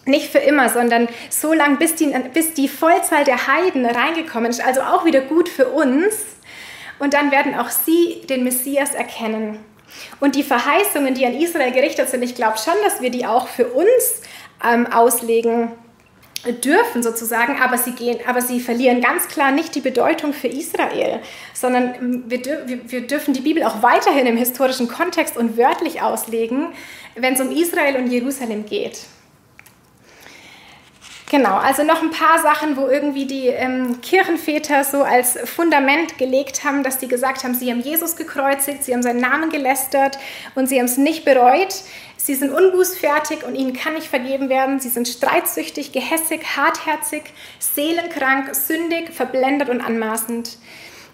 nicht 0.06 0.32
für 0.32 0.40
immer, 0.40 0.70
sondern 0.70 1.08
so 1.30 1.54
lange, 1.54 1.76
bis 1.76 1.94
die, 1.94 2.08
bis 2.34 2.56
die 2.56 2.68
Vollzahl 2.68 3.24
der 3.24 3.46
Heiden 3.46 3.86
reingekommen 3.86 4.50
ist. 4.50 4.66
Also 4.66 4.82
auch 4.82 5.06
wieder 5.06 5.22
gut 5.22 5.48
für 5.48 5.68
uns. 5.68 6.26
Und 6.98 7.14
dann 7.14 7.30
werden 7.30 7.54
auch 7.54 7.70
sie 7.70 8.26
den 8.28 8.44
Messias 8.44 8.96
erkennen. 8.96 9.60
Und 10.20 10.36
die 10.36 10.44
Verheißungen, 10.44 11.14
die 11.14 11.26
an 11.26 11.34
Israel 11.34 11.72
gerichtet 11.72 12.10
sind, 12.10 12.24
ich 12.24 12.36
glaube 12.36 12.58
schon, 12.58 12.76
dass 12.84 13.02
wir 13.02 13.10
die 13.10 13.26
auch 13.26 13.48
für 13.48 13.68
uns 13.68 14.22
ähm, 14.64 14.88
auslegen 14.88 15.72
dürfen 16.52 17.02
sozusagen, 17.04 17.62
aber 17.62 17.78
sie, 17.78 17.92
gehen, 17.92 18.20
aber 18.28 18.42
sie 18.42 18.60
verlieren 18.60 19.02
ganz 19.02 19.28
klar 19.30 19.52
nicht 19.52 19.76
die 19.76 19.80
Bedeutung 19.80 20.34
für 20.34 20.48
Israel, 20.48 21.22
sondern 21.54 21.96
ähm, 21.96 22.24
wir, 22.28 22.44
wir, 22.66 22.92
wir 22.92 23.08
dürfen 23.08 23.34
die 23.34 23.42
Bibel 23.42 23.64
auch 23.64 23.82
weiterhin 23.82 24.26
im 24.26 24.36
historischen 24.36 24.88
Kontext 24.88 25.38
und 25.38 25.58
wörtlich 25.58 26.02
auslegen, 26.02 26.68
wenn 27.16 27.36
es 27.36 27.42
um 27.42 27.52
Israel 27.52 27.96
und 27.96 28.12
Jerusalem 28.12 28.66
geht. 28.66 29.00
Genau, 31.34 31.56
also 31.56 31.82
noch 31.84 32.04
ein 32.04 32.12
paar 32.12 32.40
Sachen, 32.44 32.78
wo 32.78 32.88
irgendwie 32.88 33.26
die 33.26 33.48
ähm, 33.48 34.02
Kirchenväter 34.02 34.84
so 34.84 35.02
als 35.02 35.36
Fundament 35.46 36.20
gelegt 36.20 36.64
haben, 36.64 36.84
dass 36.84 37.00
sie 37.00 37.08
gesagt 37.08 37.44
haben, 37.44 37.56
sie 37.56 37.72
haben 37.72 37.80
Jesus 37.82 38.16
gekreuzigt, 38.16 38.84
sie 38.84 38.94
haben 38.94 39.02
seinen 39.02 39.22
Namen 39.22 39.50
gelästert 39.50 40.20
und 40.54 40.68
sie 40.70 40.78
haben 40.78 40.86
es 40.86 40.98
nicht 40.98 41.26
bereut. 41.26 41.74
Sie 42.18 42.36
sind 42.36 42.52
unbußfertig 42.52 43.46
und 43.48 43.56
ihnen 43.56 43.74
kann 43.74 43.96
nicht 43.96 44.10
vergeben 44.10 44.48
werden. 44.48 44.80
Sie 44.80 44.90
sind 44.90 45.08
streitsüchtig, 45.08 45.92
gehässig, 45.92 46.42
hartherzig, 46.56 47.24
seelenkrank, 47.58 48.54
sündig, 48.54 49.12
verblendet 49.12 49.70
und 49.70 49.82
anmaßend. 49.82 50.60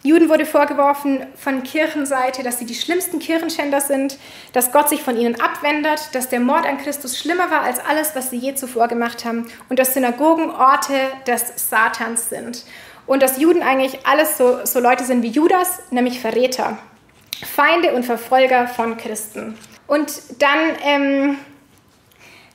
Juden 0.02 0.30
wurde 0.30 0.46
vorgeworfen 0.46 1.26
von 1.36 1.64
Kirchenseite, 1.64 2.42
dass 2.42 2.58
sie 2.58 2.66
die 2.66 2.76
schlimmsten 2.76 3.20
Kirchenschänder 3.20 3.82
sind, 3.82 4.18
dass 4.54 4.72
Gott 4.72 4.88
sich 4.88 5.04
von 5.04 5.18
ihnen 5.18 5.40
abwendet, 5.42 6.10
dass 6.14 6.30
der 6.30 6.40
Mord 6.40 6.66
an 6.66 6.78
Christus 6.78 7.18
schlimmer 7.18 7.52
war 7.52 7.62
als 7.62 7.80
alles, 7.80 8.16
was 8.16 8.30
sie 8.30 8.38
je 8.38 8.56
zuvor 8.56 8.88
gemacht 8.88 9.26
haben 9.26 9.48
und 9.68 9.78
dass 9.78 9.94
Synagogen 9.94 10.52
Orte 10.52 10.94
des 11.28 11.70
Satans 11.70 12.30
sind. 12.30 12.64
Und 13.08 13.24
dass 13.24 13.40
Juden 13.40 13.62
eigentlich 13.62 14.06
alles 14.06 14.38
so, 14.38 14.66
so 14.66 14.80
Leute 14.80 15.04
sind 15.04 15.22
wie 15.22 15.30
Judas, 15.30 15.80
nämlich 15.90 16.22
Verräter, 16.22 16.78
Feinde 17.44 17.94
und 17.94 18.06
Verfolger 18.06 18.68
von 18.68 18.96
Christen. 18.98 19.58
Und 19.88 20.14
dann 20.38 20.60
ähm, 20.84 21.38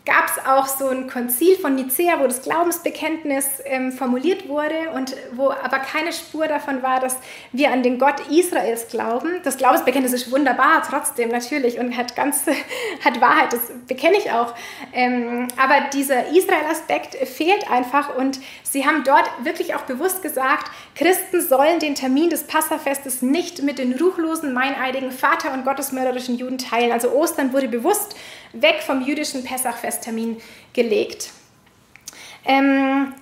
gab 0.07 0.27
es 0.27 0.45
auch 0.45 0.67
so 0.67 0.89
ein 0.89 1.09
Konzil 1.09 1.57
von 1.57 1.77
Nicea, 1.77 2.21
wo 2.21 2.27
das 2.27 2.43
Glaubensbekenntnis 2.43 3.47
ähm, 3.65 3.91
formuliert 3.91 4.49
wurde 4.49 4.91
und 4.95 5.17
wo 5.33 5.51
aber 5.51 5.79
keine 5.79 6.13
Spur 6.13 6.47
davon 6.47 6.83
war, 6.83 7.01
dass 7.01 7.17
wir 7.53 7.71
an 7.71 7.83
den 7.83 7.99
Gott 7.99 8.21
Israels 8.29 8.89
glauben. 8.89 9.41
Das 9.45 9.57
Glaubensbekenntnis 9.57 10.13
ist 10.13 10.31
wunderbar, 10.31 10.83
trotzdem 10.89 11.31
natürlich 11.31 11.79
und 11.79 11.97
hat 11.97 12.17
ganz 12.17 12.45
hat 13.05 13.21
Wahrheit, 13.23 13.53
das 13.53 13.61
bekenne 13.89 14.19
ich 14.19 14.31
auch. 14.31 14.55
Ähm, 14.93 15.49
aber 15.57 15.89
dieser 15.95 16.29
Israel-Aspekt 16.29 17.15
fehlt 17.27 17.71
einfach 17.71 18.15
und 18.15 18.41
sie 18.63 18.87
haben 18.87 19.05
dort 19.05 19.31
wirklich 19.43 19.75
auch 19.75 19.83
bewusst 19.83 20.21
gesagt, 20.21 20.71
Christen 20.97 21.41
sollen 21.41 21.79
den 21.79 21.95
Termin 21.95 22.29
des 22.29 22.45
Passafestes 22.45 23.23
nicht 23.23 23.63
mit 23.63 23.79
den 23.79 23.95
ruchlosen, 23.95 24.53
meineidigen, 24.53 25.13
vater- 25.13 25.55
und 25.55 25.65
gottesmörderischen 25.65 26.37
Juden 26.37 26.59
teilen. 26.59 26.93
Also 26.93 27.11
Ostern 27.13 27.55
wurde 27.55 27.69
bewusst 27.69 28.17
weg 28.55 28.83
vom 28.83 29.03
jüdischen 29.03 29.45
Pessachfesttermin 29.45 30.41
gelegt. 30.73 31.31
Ähm, 32.45 33.15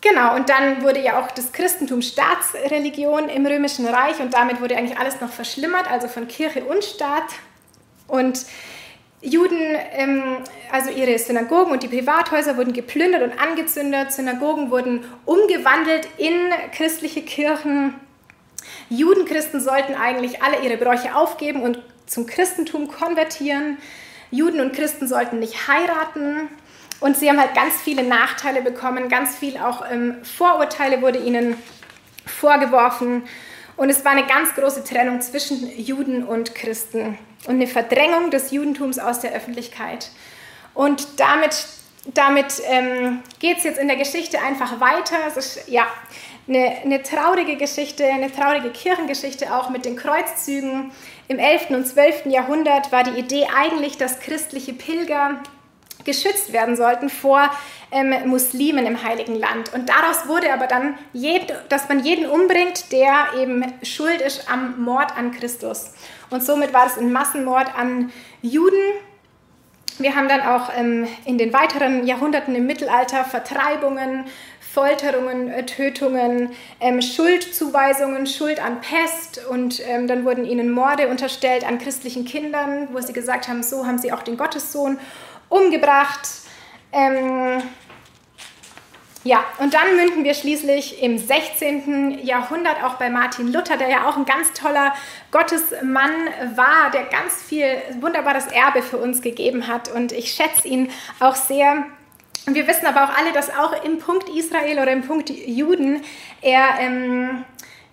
genau, 0.00 0.34
und 0.36 0.48
dann 0.48 0.82
wurde 0.82 1.00
ja 1.00 1.20
auch 1.20 1.30
das 1.30 1.52
Christentum 1.52 2.02
Staatsreligion 2.02 3.28
im 3.28 3.46
Römischen 3.46 3.86
Reich 3.86 4.20
und 4.20 4.34
damit 4.34 4.60
wurde 4.60 4.76
eigentlich 4.76 4.98
alles 4.98 5.20
noch 5.20 5.30
verschlimmert, 5.30 5.90
also 5.90 6.08
von 6.08 6.28
Kirche 6.28 6.64
und 6.64 6.84
Staat. 6.84 7.24
Und 8.06 8.46
Juden, 9.22 9.76
ähm, 9.92 10.38
also 10.70 10.90
ihre 10.90 11.18
Synagogen 11.18 11.72
und 11.72 11.82
die 11.82 11.88
Privathäuser 11.88 12.56
wurden 12.56 12.72
geplündert 12.72 13.22
und 13.22 13.40
angezündet, 13.40 14.12
Synagogen 14.12 14.70
wurden 14.70 15.04
umgewandelt 15.24 16.06
in 16.18 16.34
christliche 16.72 17.22
Kirchen. 17.22 17.94
Judenchristen 18.88 19.60
sollten 19.60 19.94
eigentlich 19.94 20.42
alle 20.42 20.60
ihre 20.62 20.76
Bräuche 20.76 21.14
aufgeben 21.16 21.62
und 21.62 21.78
zum 22.06 22.26
Christentum 22.26 22.88
konvertieren. 22.88 23.78
Juden 24.36 24.60
und 24.60 24.72
Christen 24.72 25.08
sollten 25.08 25.38
nicht 25.38 25.68
heiraten. 25.68 26.48
Und 27.00 27.16
sie 27.16 27.28
haben 27.28 27.38
halt 27.38 27.54
ganz 27.54 27.74
viele 27.82 28.02
Nachteile 28.02 28.62
bekommen, 28.62 29.08
ganz 29.08 29.36
viel 29.36 29.58
auch 29.58 29.84
ähm, 29.90 30.16
Vorurteile 30.22 31.02
wurde 31.02 31.18
ihnen 31.18 31.56
vorgeworfen. 32.24 33.22
Und 33.76 33.90
es 33.90 34.04
war 34.04 34.12
eine 34.12 34.26
ganz 34.26 34.54
große 34.54 34.84
Trennung 34.84 35.20
zwischen 35.20 35.78
Juden 35.78 36.24
und 36.24 36.54
Christen 36.54 37.18
und 37.46 37.56
eine 37.56 37.66
Verdrängung 37.66 38.30
des 38.30 38.50
Judentums 38.50 38.98
aus 38.98 39.20
der 39.20 39.32
Öffentlichkeit. 39.32 40.10
Und 40.72 41.20
damit, 41.20 41.66
damit 42.14 42.62
ähm, 42.66 43.22
geht 43.38 43.58
es 43.58 43.64
jetzt 43.64 43.78
in 43.78 43.88
der 43.88 43.98
Geschichte 43.98 44.40
einfach 44.40 44.80
weiter. 44.80 45.16
Ist 45.36 45.68
ja 45.68 45.86
eine, 46.48 46.76
eine 46.84 47.02
traurige 47.02 47.56
Geschichte, 47.56 48.04
eine 48.04 48.32
traurige 48.32 48.70
Kirchengeschichte 48.70 49.54
auch 49.54 49.70
mit 49.70 49.84
den 49.84 49.96
Kreuzzügen. 49.96 50.92
Im 51.28 51.38
11. 51.38 51.70
und 51.70 51.86
12. 51.86 52.26
Jahrhundert 52.26 52.92
war 52.92 53.02
die 53.02 53.18
Idee 53.18 53.46
eigentlich, 53.54 53.98
dass 53.98 54.20
christliche 54.20 54.72
Pilger 54.72 55.40
geschützt 56.04 56.52
werden 56.52 56.76
sollten 56.76 57.10
vor 57.10 57.50
ähm, 57.90 58.14
Muslimen 58.28 58.86
im 58.86 59.02
Heiligen 59.02 59.34
Land. 59.34 59.74
Und 59.74 59.88
daraus 59.88 60.28
wurde 60.28 60.52
aber 60.52 60.66
dann, 60.66 60.96
jed, 61.12 61.52
dass 61.68 61.88
man 61.88 62.02
jeden 62.02 62.26
umbringt, 62.26 62.92
der 62.92 63.34
eben 63.38 63.64
schuld 63.82 64.20
ist 64.20 64.50
am 64.50 64.82
Mord 64.82 65.16
an 65.16 65.32
Christus. 65.32 65.92
Und 66.30 66.42
somit 66.42 66.72
war 66.72 66.86
es 66.86 66.96
ein 66.96 67.12
Massenmord 67.12 67.76
an 67.76 68.12
Juden. 68.40 68.80
Wir 69.98 70.14
haben 70.14 70.28
dann 70.28 70.42
auch 70.42 70.70
ähm, 70.76 71.08
in 71.24 71.38
den 71.38 71.52
weiteren 71.52 72.06
Jahrhunderten 72.06 72.54
im 72.54 72.66
Mittelalter 72.66 73.24
Vertreibungen, 73.24 74.26
Folterungen, 74.76 75.50
äh, 75.50 75.64
Tötungen, 75.64 76.50
ähm, 76.80 77.00
Schuldzuweisungen, 77.00 78.26
Schuld 78.26 78.62
an 78.62 78.82
Pest 78.82 79.40
und 79.48 79.80
ähm, 79.88 80.06
dann 80.06 80.26
wurden 80.26 80.44
ihnen 80.44 80.70
Morde 80.70 81.08
unterstellt 81.08 81.66
an 81.66 81.78
christlichen 81.78 82.26
Kindern, 82.26 82.88
wo 82.92 83.00
sie 83.00 83.14
gesagt 83.14 83.48
haben, 83.48 83.62
so 83.62 83.86
haben 83.86 83.96
sie 83.96 84.12
auch 84.12 84.22
den 84.22 84.36
Gottessohn 84.36 84.98
umgebracht. 85.48 86.28
Ähm, 86.92 87.62
ja, 89.24 89.42
und 89.60 89.72
dann 89.72 89.96
münden 89.96 90.24
wir 90.24 90.34
schließlich 90.34 91.02
im 91.02 91.16
16. 91.16 92.18
Jahrhundert 92.22 92.84
auch 92.84 92.96
bei 92.96 93.08
Martin 93.08 93.50
Luther, 93.50 93.78
der 93.78 93.88
ja 93.88 94.06
auch 94.06 94.18
ein 94.18 94.26
ganz 94.26 94.52
toller 94.52 94.92
Gottesmann 95.30 96.12
war, 96.54 96.90
der 96.92 97.04
ganz 97.04 97.42
viel 97.42 97.64
wunderbares 98.02 98.46
Erbe 98.48 98.82
für 98.82 98.98
uns 98.98 99.22
gegeben 99.22 99.68
hat. 99.68 99.88
Und 99.88 100.12
ich 100.12 100.32
schätze 100.32 100.68
ihn 100.68 100.90
auch 101.18 101.34
sehr. 101.34 101.86
Und 102.46 102.54
wir 102.54 102.68
wissen 102.68 102.86
aber 102.86 103.04
auch 103.04 103.16
alle, 103.16 103.32
dass 103.32 103.50
auch 103.50 103.84
im 103.84 103.98
Punkt 103.98 104.28
Israel 104.28 104.78
oder 104.78 104.92
im 104.92 105.02
Punkt 105.02 105.30
Juden 105.30 106.02
er 106.42 106.78
ähm, 106.78 107.44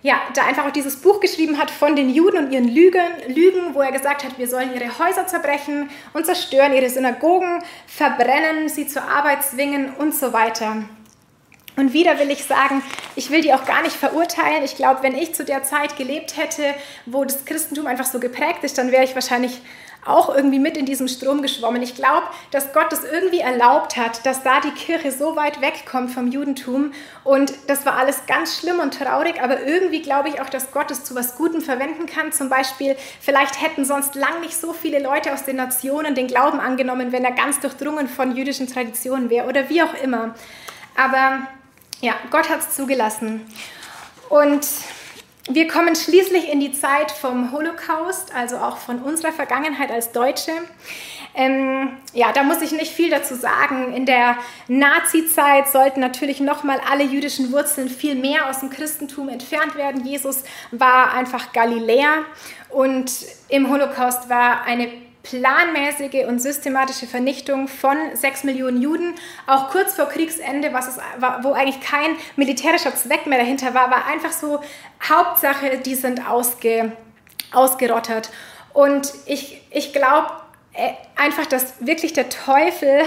ja, 0.02 0.20
da 0.34 0.44
einfach 0.44 0.66
auch 0.66 0.70
dieses 0.70 0.96
Buch 0.96 1.18
geschrieben 1.18 1.58
hat 1.58 1.70
von 1.70 1.96
den 1.96 2.10
Juden 2.10 2.38
und 2.38 2.52
ihren 2.52 2.68
Lügen, 2.68 3.02
Lügen, 3.26 3.74
wo 3.74 3.80
er 3.80 3.90
gesagt 3.90 4.22
hat, 4.22 4.38
wir 4.38 4.46
sollen 4.46 4.72
ihre 4.74 4.98
Häuser 4.98 5.26
zerbrechen 5.26 5.88
und 6.12 6.26
zerstören, 6.26 6.72
ihre 6.74 6.90
Synagogen 6.90 7.64
verbrennen, 7.86 8.68
sie 8.68 8.86
zur 8.86 9.02
Arbeit 9.02 9.42
zwingen 9.42 9.94
und 9.94 10.14
so 10.14 10.32
weiter. 10.32 10.84
Und 11.76 11.92
wieder 11.92 12.18
will 12.20 12.30
ich 12.30 12.44
sagen, 12.44 12.82
ich 13.16 13.30
will 13.30 13.40
die 13.40 13.54
auch 13.54 13.64
gar 13.64 13.82
nicht 13.82 13.96
verurteilen. 13.96 14.62
Ich 14.62 14.76
glaube, 14.76 15.02
wenn 15.02 15.16
ich 15.16 15.34
zu 15.34 15.44
der 15.44 15.64
Zeit 15.64 15.96
gelebt 15.96 16.36
hätte, 16.36 16.62
wo 17.06 17.24
das 17.24 17.44
Christentum 17.44 17.86
einfach 17.86 18.04
so 18.04 18.20
geprägt 18.20 18.62
ist, 18.62 18.78
dann 18.78 18.92
wäre 18.92 19.04
ich 19.04 19.14
wahrscheinlich 19.14 19.60
auch 20.06 20.34
irgendwie 20.34 20.58
mit 20.58 20.76
in 20.76 20.86
diesem 20.86 21.08
Strom 21.08 21.42
geschwommen. 21.42 21.82
Ich 21.82 21.94
glaube, 21.94 22.26
dass 22.50 22.72
Gott 22.72 22.92
es 22.92 23.04
irgendwie 23.04 23.40
erlaubt 23.40 23.96
hat, 23.96 24.24
dass 24.26 24.42
da 24.42 24.60
die 24.60 24.70
Kirche 24.70 25.12
so 25.12 25.36
weit 25.36 25.60
wegkommt 25.60 26.10
vom 26.10 26.30
Judentum. 26.30 26.92
Und 27.22 27.52
das 27.66 27.86
war 27.86 27.96
alles 27.96 28.26
ganz 28.26 28.58
schlimm 28.58 28.80
und 28.80 28.94
traurig, 28.98 29.42
aber 29.42 29.62
irgendwie 29.62 30.02
glaube 30.02 30.28
ich 30.28 30.40
auch, 30.40 30.48
dass 30.48 30.72
Gott 30.72 30.90
es 30.90 31.04
zu 31.04 31.14
was 31.14 31.36
Gutem 31.36 31.60
verwenden 31.60 32.06
kann. 32.06 32.32
Zum 32.32 32.48
Beispiel, 32.48 32.96
vielleicht 33.20 33.60
hätten 33.62 33.84
sonst 33.84 34.14
lang 34.14 34.40
nicht 34.40 34.56
so 34.56 34.72
viele 34.72 35.02
Leute 35.02 35.32
aus 35.32 35.44
den 35.44 35.56
Nationen 35.56 36.14
den 36.14 36.26
Glauben 36.26 36.60
angenommen, 36.60 37.12
wenn 37.12 37.24
er 37.24 37.32
ganz 37.32 37.60
durchdrungen 37.60 38.08
von 38.08 38.36
jüdischen 38.36 38.66
Traditionen 38.66 39.30
wäre 39.30 39.48
oder 39.48 39.68
wie 39.68 39.82
auch 39.82 39.94
immer. 40.02 40.34
Aber 40.96 41.46
ja, 42.00 42.14
Gott 42.30 42.50
hat 42.50 42.60
es 42.60 42.74
zugelassen. 42.74 43.46
Und 44.28 44.66
wir 45.50 45.68
kommen 45.68 45.94
schließlich 45.94 46.50
in 46.50 46.60
die 46.60 46.72
Zeit 46.72 47.10
vom 47.10 47.52
Holocaust, 47.52 48.34
also 48.34 48.56
auch 48.56 48.78
von 48.78 49.00
unserer 49.00 49.32
Vergangenheit 49.32 49.90
als 49.90 50.10
Deutsche. 50.10 50.52
Ähm, 51.34 51.98
ja, 52.14 52.32
da 52.32 52.44
muss 52.44 52.62
ich 52.62 52.72
nicht 52.72 52.92
viel 52.92 53.10
dazu 53.10 53.34
sagen. 53.34 53.92
In 53.92 54.06
der 54.06 54.38
Nazi-Zeit 54.68 55.68
sollten 55.68 56.00
natürlich 56.00 56.40
nochmal 56.40 56.80
alle 56.90 57.04
jüdischen 57.04 57.52
Wurzeln 57.52 57.90
viel 57.90 58.14
mehr 58.14 58.48
aus 58.48 58.60
dem 58.60 58.70
Christentum 58.70 59.28
entfernt 59.28 59.74
werden. 59.74 60.06
Jesus 60.06 60.44
war 60.70 61.12
einfach 61.12 61.52
Galiläer 61.52 62.24
und 62.70 63.12
im 63.48 63.68
Holocaust 63.70 64.30
war 64.30 64.62
eine 64.64 64.88
planmäßige 65.24 66.26
und 66.26 66.38
systematische 66.38 67.06
Vernichtung 67.06 67.66
von 67.66 67.96
sechs 68.14 68.44
Millionen 68.44 68.80
Juden, 68.80 69.14
auch 69.46 69.70
kurz 69.70 69.94
vor 69.94 70.06
Kriegsende, 70.06 70.72
was 70.72 70.86
es, 70.86 70.98
wo 71.42 71.52
eigentlich 71.52 71.80
kein 71.80 72.16
militärischer 72.36 72.94
Zweck 72.94 73.26
mehr 73.26 73.38
dahinter 73.38 73.74
war, 73.74 73.90
war 73.90 74.06
einfach 74.06 74.32
so 74.32 74.60
Hauptsache, 75.02 75.78
die 75.78 75.94
sind 75.94 76.28
ausge, 76.28 76.92
ausgerottert. 77.52 78.30
Und 78.72 79.12
ich, 79.26 79.62
ich 79.70 79.92
glaube 79.92 80.28
äh, 80.74 80.92
einfach, 81.16 81.46
dass 81.46 81.74
wirklich 81.80 82.12
der 82.12 82.28
Teufel 82.28 83.02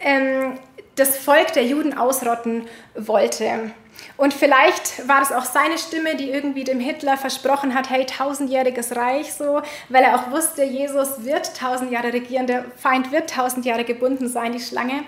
ähm, 0.00 0.58
das 0.96 1.16
Volk 1.16 1.52
der 1.52 1.64
Juden 1.64 1.96
ausrotten 1.96 2.66
wollte. 2.94 3.72
Und 4.16 4.34
vielleicht 4.34 5.06
war 5.08 5.22
es 5.22 5.32
auch 5.32 5.44
seine 5.44 5.78
Stimme, 5.78 6.16
die 6.16 6.30
irgendwie 6.30 6.64
dem 6.64 6.80
Hitler 6.80 7.16
versprochen 7.16 7.74
hat, 7.74 7.90
hey, 7.90 8.04
tausendjähriges 8.06 8.96
Reich 8.96 9.32
so, 9.32 9.62
weil 9.88 10.04
er 10.04 10.16
auch 10.16 10.30
wusste, 10.30 10.62
Jesus 10.62 11.24
wird 11.24 11.56
tausend 11.56 11.90
Jahre 11.90 12.12
regieren, 12.12 12.46
der 12.46 12.64
Feind 12.76 13.12
wird 13.12 13.30
tausend 13.30 13.64
Jahre 13.64 13.84
gebunden 13.84 14.28
sein, 14.28 14.52
die 14.52 14.60
Schlange. 14.60 15.04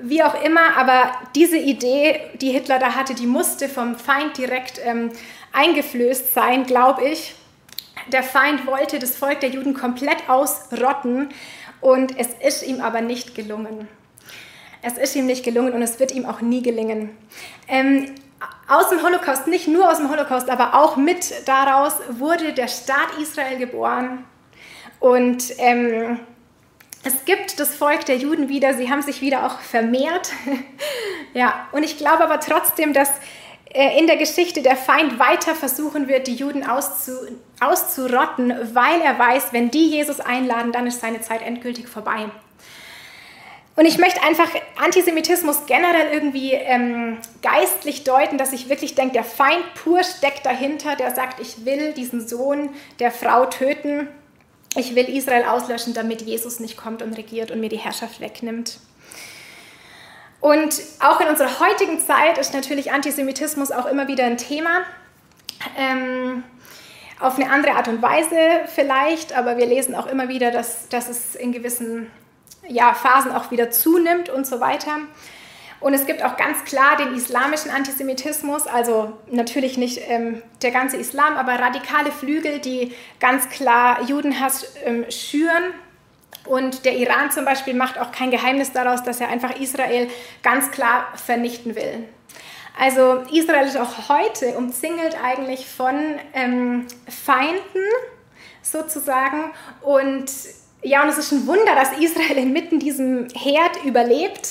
Wie 0.00 0.22
auch 0.22 0.40
immer, 0.42 0.76
aber 0.76 1.10
diese 1.34 1.56
Idee, 1.56 2.20
die 2.34 2.50
Hitler 2.50 2.78
da 2.78 2.94
hatte, 2.94 3.14
die 3.14 3.26
musste 3.26 3.68
vom 3.68 3.96
Feind 3.96 4.38
direkt 4.38 4.80
ähm, 4.84 5.10
eingeflößt 5.52 6.32
sein, 6.32 6.64
glaube 6.64 7.08
ich. 7.08 7.34
Der 8.12 8.22
Feind 8.22 8.66
wollte 8.66 9.00
das 9.00 9.16
Volk 9.16 9.40
der 9.40 9.50
Juden 9.50 9.74
komplett 9.74 10.28
ausrotten 10.28 11.30
und 11.80 12.16
es 12.16 12.28
ist 12.40 12.62
ihm 12.62 12.80
aber 12.80 13.00
nicht 13.00 13.34
gelungen. 13.34 13.88
Es 14.82 14.96
ist 14.96 15.16
ihm 15.16 15.26
nicht 15.26 15.44
gelungen 15.44 15.72
und 15.72 15.82
es 15.82 15.98
wird 15.98 16.12
ihm 16.12 16.26
auch 16.26 16.40
nie 16.40 16.62
gelingen. 16.62 17.10
Ähm, 17.66 18.14
aus 18.68 18.90
dem 18.90 19.02
Holocaust, 19.02 19.46
nicht 19.46 19.66
nur 19.66 19.90
aus 19.90 19.98
dem 19.98 20.10
Holocaust, 20.10 20.50
aber 20.50 20.74
auch 20.74 20.96
mit 20.96 21.48
daraus 21.48 21.94
wurde 22.10 22.52
der 22.52 22.68
Staat 22.68 23.18
Israel 23.20 23.56
geboren. 23.56 24.24
Und 25.00 25.52
ähm, 25.58 26.20
es 27.04 27.24
gibt 27.24 27.58
das 27.60 27.74
Volk 27.74 28.04
der 28.06 28.16
Juden 28.16 28.48
wieder, 28.48 28.74
sie 28.74 28.90
haben 28.90 29.02
sich 29.02 29.20
wieder 29.20 29.46
auch 29.46 29.60
vermehrt. 29.60 30.32
ja, 31.34 31.68
und 31.72 31.82
ich 31.82 31.96
glaube 31.96 32.24
aber 32.24 32.40
trotzdem, 32.40 32.92
dass 32.92 33.10
äh, 33.72 33.98
in 33.98 34.06
der 34.06 34.16
Geschichte 34.16 34.62
der 34.62 34.76
Feind 34.76 35.18
weiter 35.18 35.54
versuchen 35.54 36.08
wird, 36.08 36.26
die 36.26 36.34
Juden 36.34 36.66
auszu, 36.66 37.12
auszurotten, 37.60 38.52
weil 38.74 39.00
er 39.00 39.18
weiß, 39.18 39.52
wenn 39.52 39.70
die 39.70 39.88
Jesus 39.88 40.20
einladen, 40.20 40.72
dann 40.72 40.86
ist 40.86 41.00
seine 41.00 41.20
Zeit 41.20 41.42
endgültig 41.42 41.88
vorbei. 41.88 42.30
Und 43.78 43.86
ich 43.86 43.96
möchte 43.96 44.20
einfach 44.24 44.50
Antisemitismus 44.82 45.66
generell 45.66 46.12
irgendwie 46.12 46.50
ähm, 46.50 47.18
geistlich 47.42 48.02
deuten, 48.02 48.36
dass 48.36 48.52
ich 48.52 48.68
wirklich 48.68 48.96
denke, 48.96 49.12
der 49.12 49.22
Feind 49.22 49.62
pur 49.74 50.02
steckt 50.02 50.44
dahinter, 50.44 50.96
der 50.96 51.14
sagt, 51.14 51.38
ich 51.38 51.64
will 51.64 51.92
diesen 51.92 52.26
Sohn 52.26 52.70
der 52.98 53.12
Frau 53.12 53.46
töten, 53.46 54.08
ich 54.74 54.96
will 54.96 55.08
Israel 55.08 55.44
auslöschen, 55.44 55.94
damit 55.94 56.22
Jesus 56.22 56.58
nicht 56.58 56.76
kommt 56.76 57.02
und 57.02 57.12
regiert 57.12 57.52
und 57.52 57.60
mir 57.60 57.68
die 57.68 57.78
Herrschaft 57.78 58.18
wegnimmt. 58.18 58.80
Und 60.40 60.74
auch 60.98 61.20
in 61.20 61.28
unserer 61.28 61.60
heutigen 61.60 62.00
Zeit 62.00 62.36
ist 62.36 62.54
natürlich 62.54 62.90
Antisemitismus 62.90 63.70
auch 63.70 63.86
immer 63.86 64.08
wieder 64.08 64.24
ein 64.24 64.38
Thema. 64.38 64.80
Ähm, 65.78 66.42
auf 67.20 67.36
eine 67.36 67.48
andere 67.48 67.74
Art 67.74 67.86
und 67.86 68.02
Weise 68.02 68.36
vielleicht, 68.74 69.38
aber 69.38 69.56
wir 69.56 69.66
lesen 69.66 69.94
auch 69.94 70.08
immer 70.08 70.28
wieder, 70.28 70.50
dass, 70.50 70.88
dass 70.88 71.08
es 71.08 71.36
in 71.36 71.52
gewissen 71.52 72.10
ja, 72.68 72.94
Phasen 72.94 73.32
auch 73.32 73.50
wieder 73.50 73.70
zunimmt 73.70 74.28
und 74.28 74.46
so 74.46 74.60
weiter. 74.60 74.98
Und 75.80 75.94
es 75.94 76.06
gibt 76.06 76.24
auch 76.24 76.36
ganz 76.36 76.64
klar 76.64 76.96
den 76.96 77.14
islamischen 77.14 77.70
Antisemitismus, 77.70 78.66
also 78.66 79.12
natürlich 79.30 79.78
nicht 79.78 80.00
ähm, 80.08 80.42
der 80.60 80.72
ganze 80.72 80.96
Islam, 80.96 81.36
aber 81.36 81.52
radikale 81.52 82.10
Flügel, 82.10 82.58
die 82.58 82.92
ganz 83.20 83.48
klar 83.48 84.02
Judenhass 84.02 84.74
ähm, 84.84 85.04
schüren. 85.08 85.72
Und 86.46 86.84
der 86.84 86.96
Iran 86.96 87.30
zum 87.30 87.44
Beispiel 87.44 87.74
macht 87.74 87.98
auch 87.98 88.10
kein 88.10 88.30
Geheimnis 88.30 88.72
daraus, 88.72 89.04
dass 89.04 89.20
er 89.20 89.28
einfach 89.28 89.54
Israel 89.60 90.08
ganz 90.42 90.70
klar 90.70 91.06
vernichten 91.14 91.76
will. 91.76 92.08
Also 92.78 93.24
Israel 93.32 93.66
ist 93.66 93.76
auch 93.76 94.08
heute 94.08 94.56
umzingelt 94.56 95.16
eigentlich 95.22 95.66
von 95.66 96.14
ähm, 96.32 96.86
Feinden 97.08 97.82
sozusagen 98.62 99.52
und 99.82 100.30
ja, 100.82 101.02
und 101.02 101.08
es 101.08 101.18
ist 101.18 101.32
ein 101.32 101.46
Wunder, 101.46 101.74
dass 101.74 101.98
Israel 101.98 102.38
inmitten 102.38 102.78
diesem 102.78 103.28
Herd 103.34 103.84
überlebt 103.84 104.48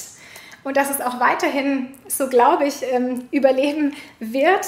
und 0.64 0.76
dass 0.76 0.90
es 0.90 1.00
auch 1.00 1.20
weiterhin, 1.20 1.94
so 2.08 2.28
glaube 2.28 2.66
ich, 2.66 2.84
ähm, 2.92 3.28
überleben 3.32 3.96
wird. 4.20 4.66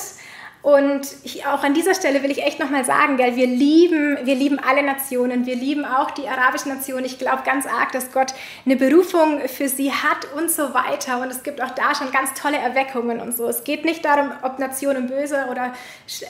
Und 0.62 1.08
ich, 1.24 1.46
auch 1.46 1.64
an 1.64 1.74
dieser 1.74 1.94
Stelle 1.94 2.22
will 2.22 2.32
ich 2.32 2.44
echt 2.44 2.60
nochmal 2.60 2.84
sagen, 2.84 3.16
gell, 3.16 3.38
wir 3.38 3.48
lieben, 3.48 4.18
wir 4.24 4.36
lieben 4.36 4.60
alle 4.60 4.84
Nationen, 4.84 5.46
wir 5.46 5.56
lieben 5.56 5.86
auch 5.86 6.12
die 6.12 6.28
arabischen 6.28 6.74
Nationen. 6.74 7.06
Ich 7.06 7.18
glaube 7.18 7.44
ganz 7.46 7.66
arg, 7.66 7.94
dass 7.94 8.12
Gott 8.12 8.34
eine 8.66 8.76
Berufung 8.76 9.40
für 9.48 9.70
sie 9.70 9.92
hat 9.92 10.28
und 10.36 10.52
so 10.52 10.74
weiter. 10.74 11.22
Und 11.22 11.32
es 11.32 11.44
gibt 11.44 11.62
auch 11.62 11.72
da 11.72 11.96
schon 11.96 12.12
ganz 12.12 12.34
tolle 12.34 12.58
Erweckungen 12.58 13.22
und 13.22 13.36
so. 13.36 13.48
Es 13.48 13.64
geht 13.64 13.86
nicht 13.86 14.04
darum, 14.04 14.32
ob 14.42 14.60
Nationen 14.60 15.08
böse 15.08 15.48
oder 15.50 15.74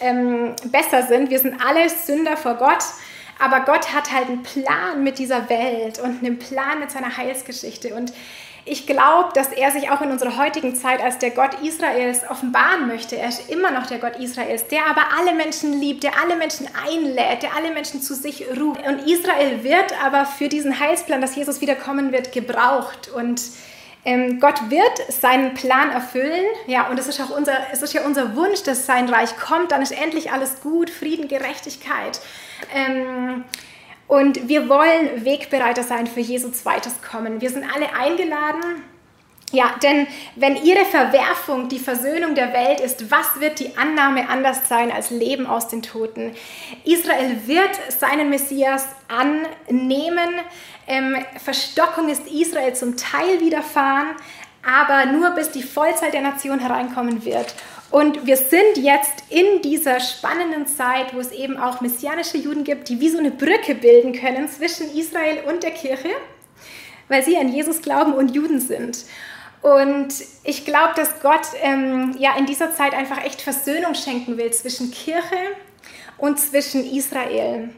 ähm, 0.01 0.55
besser 0.65 1.03
sind. 1.07 1.31
Wir 1.31 1.39
sind 1.39 1.59
alle 1.63 1.89
Sünder 1.89 2.37
vor 2.37 2.55
Gott. 2.55 2.83
Aber 3.39 3.61
Gott 3.61 3.93
hat 3.93 4.11
halt 4.11 4.27
einen 4.27 4.43
Plan 4.43 5.03
mit 5.03 5.17
dieser 5.17 5.49
Welt 5.49 5.99
und 5.99 6.23
einen 6.23 6.37
Plan 6.37 6.79
mit 6.79 6.91
seiner 6.91 7.15
Heilsgeschichte. 7.15 7.95
Und 7.95 8.13
ich 8.65 8.85
glaube, 8.85 9.29
dass 9.33 9.51
er 9.51 9.71
sich 9.71 9.89
auch 9.89 10.01
in 10.01 10.11
unserer 10.11 10.37
heutigen 10.37 10.75
Zeit 10.75 11.01
als 11.01 11.17
der 11.17 11.31
Gott 11.31 11.55
Israels 11.63 12.29
offenbaren 12.29 12.87
möchte. 12.87 13.17
Er 13.17 13.29
ist 13.29 13.49
immer 13.49 13.71
noch 13.71 13.87
der 13.87 13.97
Gott 13.97 14.17
Israels, 14.17 14.67
der 14.67 14.85
aber 14.85 15.01
alle 15.17 15.33
Menschen 15.33 15.79
liebt, 15.79 16.03
der 16.03 16.19
alle 16.21 16.35
Menschen 16.35 16.67
einlädt, 16.87 17.41
der 17.41 17.55
alle 17.55 17.73
Menschen 17.73 18.01
zu 18.01 18.13
sich 18.13 18.45
ruft. 18.59 18.85
Und 18.85 19.09
Israel 19.09 19.63
wird 19.63 19.93
aber 20.03 20.25
für 20.25 20.49
diesen 20.49 20.79
Heilsplan, 20.79 21.21
dass 21.21 21.35
Jesus 21.35 21.61
wiederkommen 21.61 22.11
wird, 22.11 22.31
gebraucht. 22.31 23.09
Und 23.09 23.41
Gott 24.39 24.69
wird 24.69 25.11
seinen 25.11 25.53
Plan 25.53 25.91
erfüllen. 25.91 26.45
Ja, 26.67 26.87
und 26.89 26.97
es 26.97 27.07
ist 27.07 27.19
auch 27.19 27.35
unser, 27.35 27.53
es 27.71 27.81
ist 27.81 27.93
ja 27.93 28.05
unser 28.05 28.35
Wunsch, 28.35 28.63
dass 28.63 28.85
sein 28.85 29.09
Reich 29.09 29.37
kommt. 29.37 29.71
Dann 29.71 29.81
ist 29.81 29.91
endlich 29.91 30.31
alles 30.31 30.61
gut, 30.61 30.89
Frieden, 30.89 31.27
Gerechtigkeit. 31.27 32.21
Ähm, 32.73 33.43
und 34.07 34.47
wir 34.47 34.69
wollen 34.69 35.23
Wegbereiter 35.25 35.83
sein 35.83 36.07
für 36.07 36.21
Jesu 36.21 36.49
zweites 36.49 37.01
Kommen. 37.01 37.41
Wir 37.41 37.49
sind 37.49 37.63
alle 37.63 37.93
eingeladen. 37.93 38.83
Ja, 39.51 39.73
denn 39.81 40.05
wenn 40.35 40.63
ihre 40.63 40.85
Verwerfung 40.85 41.69
die 41.69 41.79
Versöhnung 41.79 42.35
der 42.35 42.53
Welt 42.53 42.79
ist, 42.79 43.09
was 43.09 43.39
wird 43.39 43.59
die 43.59 43.75
Annahme 43.77 44.29
anders 44.29 44.69
sein 44.69 44.91
als 44.91 45.09
Leben 45.09 45.47
aus 45.47 45.67
den 45.67 45.81
Toten? 45.81 46.33
Israel 46.85 47.35
wird 47.47 47.71
seinen 47.89 48.29
Messias 48.29 48.85
annehmen. 49.07 50.29
Ähm, 50.87 51.17
Verstockung 51.43 52.09
ist 52.09 52.27
Israel 52.27 52.75
zum 52.75 52.95
Teil 52.95 53.39
widerfahren, 53.39 54.09
aber 54.63 55.11
nur 55.11 55.31
bis 55.31 55.49
die 55.49 55.63
Vollzeit 55.63 56.13
der 56.13 56.21
Nation 56.21 56.59
hereinkommen 56.59 57.25
wird. 57.25 57.55
Und 57.89 58.27
wir 58.27 58.37
sind 58.37 58.77
jetzt 58.77 59.23
in 59.29 59.63
dieser 59.63 59.99
spannenden 59.99 60.67
Zeit, 60.67 61.15
wo 61.15 61.19
es 61.19 61.31
eben 61.31 61.57
auch 61.57 61.81
messianische 61.81 62.37
Juden 62.37 62.63
gibt, 62.63 62.87
die 62.89 62.99
wie 62.99 63.09
so 63.09 63.17
eine 63.17 63.31
Brücke 63.31 63.73
bilden 63.73 64.13
können 64.13 64.47
zwischen 64.47 64.95
Israel 64.95 65.39
und 65.47 65.63
der 65.63 65.71
Kirche, 65.71 66.09
weil 67.07 67.23
sie 67.23 67.35
an 67.35 67.51
Jesus 67.51 67.81
glauben 67.81 68.13
und 68.13 68.35
Juden 68.35 68.59
sind. 68.59 69.05
Und 69.61 70.13
ich 70.43 70.65
glaube, 70.65 70.93
dass 70.95 71.19
Gott 71.21 71.47
ähm, 71.61 72.15
ja 72.17 72.37
in 72.37 72.45
dieser 72.45 72.73
Zeit 72.73 72.93
einfach 72.93 73.23
echt 73.23 73.41
Versöhnung 73.41 73.93
schenken 73.93 74.37
will 74.37 74.51
zwischen 74.51 74.91
Kirche 74.91 75.37
und 76.17 76.39
zwischen 76.39 76.85
Israel. 76.85 77.69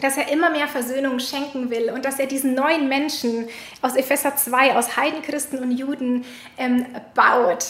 dass 0.00 0.16
er 0.16 0.30
immer 0.30 0.50
mehr 0.50 0.68
Versöhnung 0.68 1.18
schenken 1.18 1.70
will 1.70 1.90
und 1.90 2.04
dass 2.04 2.20
er 2.20 2.26
diesen 2.26 2.54
neuen 2.54 2.88
Menschen 2.88 3.48
aus 3.82 3.96
Epheser 3.96 4.36
2, 4.36 4.76
aus 4.76 4.96
Heidenchristen 4.96 5.58
und 5.58 5.72
Juden 5.72 6.24
ähm, 6.56 6.86
baut. 7.14 7.66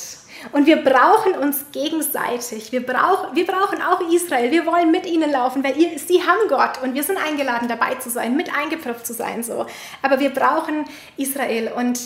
Und 0.52 0.66
wir 0.66 0.84
brauchen 0.84 1.32
uns 1.32 1.64
gegenseitig. 1.72 2.70
Wir, 2.70 2.84
brauch, 2.84 3.34
wir 3.34 3.46
brauchen 3.46 3.82
auch 3.82 4.00
Israel. 4.12 4.50
Wir 4.50 4.66
wollen 4.66 4.90
mit 4.90 5.06
ihnen 5.06 5.30
laufen, 5.32 5.64
weil 5.64 5.76
ihr, 5.76 5.98
sie 5.98 6.22
haben 6.22 6.48
Gott 6.48 6.82
und 6.82 6.94
wir 6.94 7.02
sind 7.02 7.18
eingeladen, 7.18 7.68
dabei 7.68 7.96
zu 7.96 8.10
sein, 8.10 8.36
mit 8.36 8.54
eingepfropft 8.54 9.06
zu 9.06 9.14
sein. 9.14 9.42
So. 9.42 9.66
Aber 10.02 10.20
wir 10.20 10.30
brauchen 10.30 10.84
Israel 11.16 11.72
und 11.74 11.98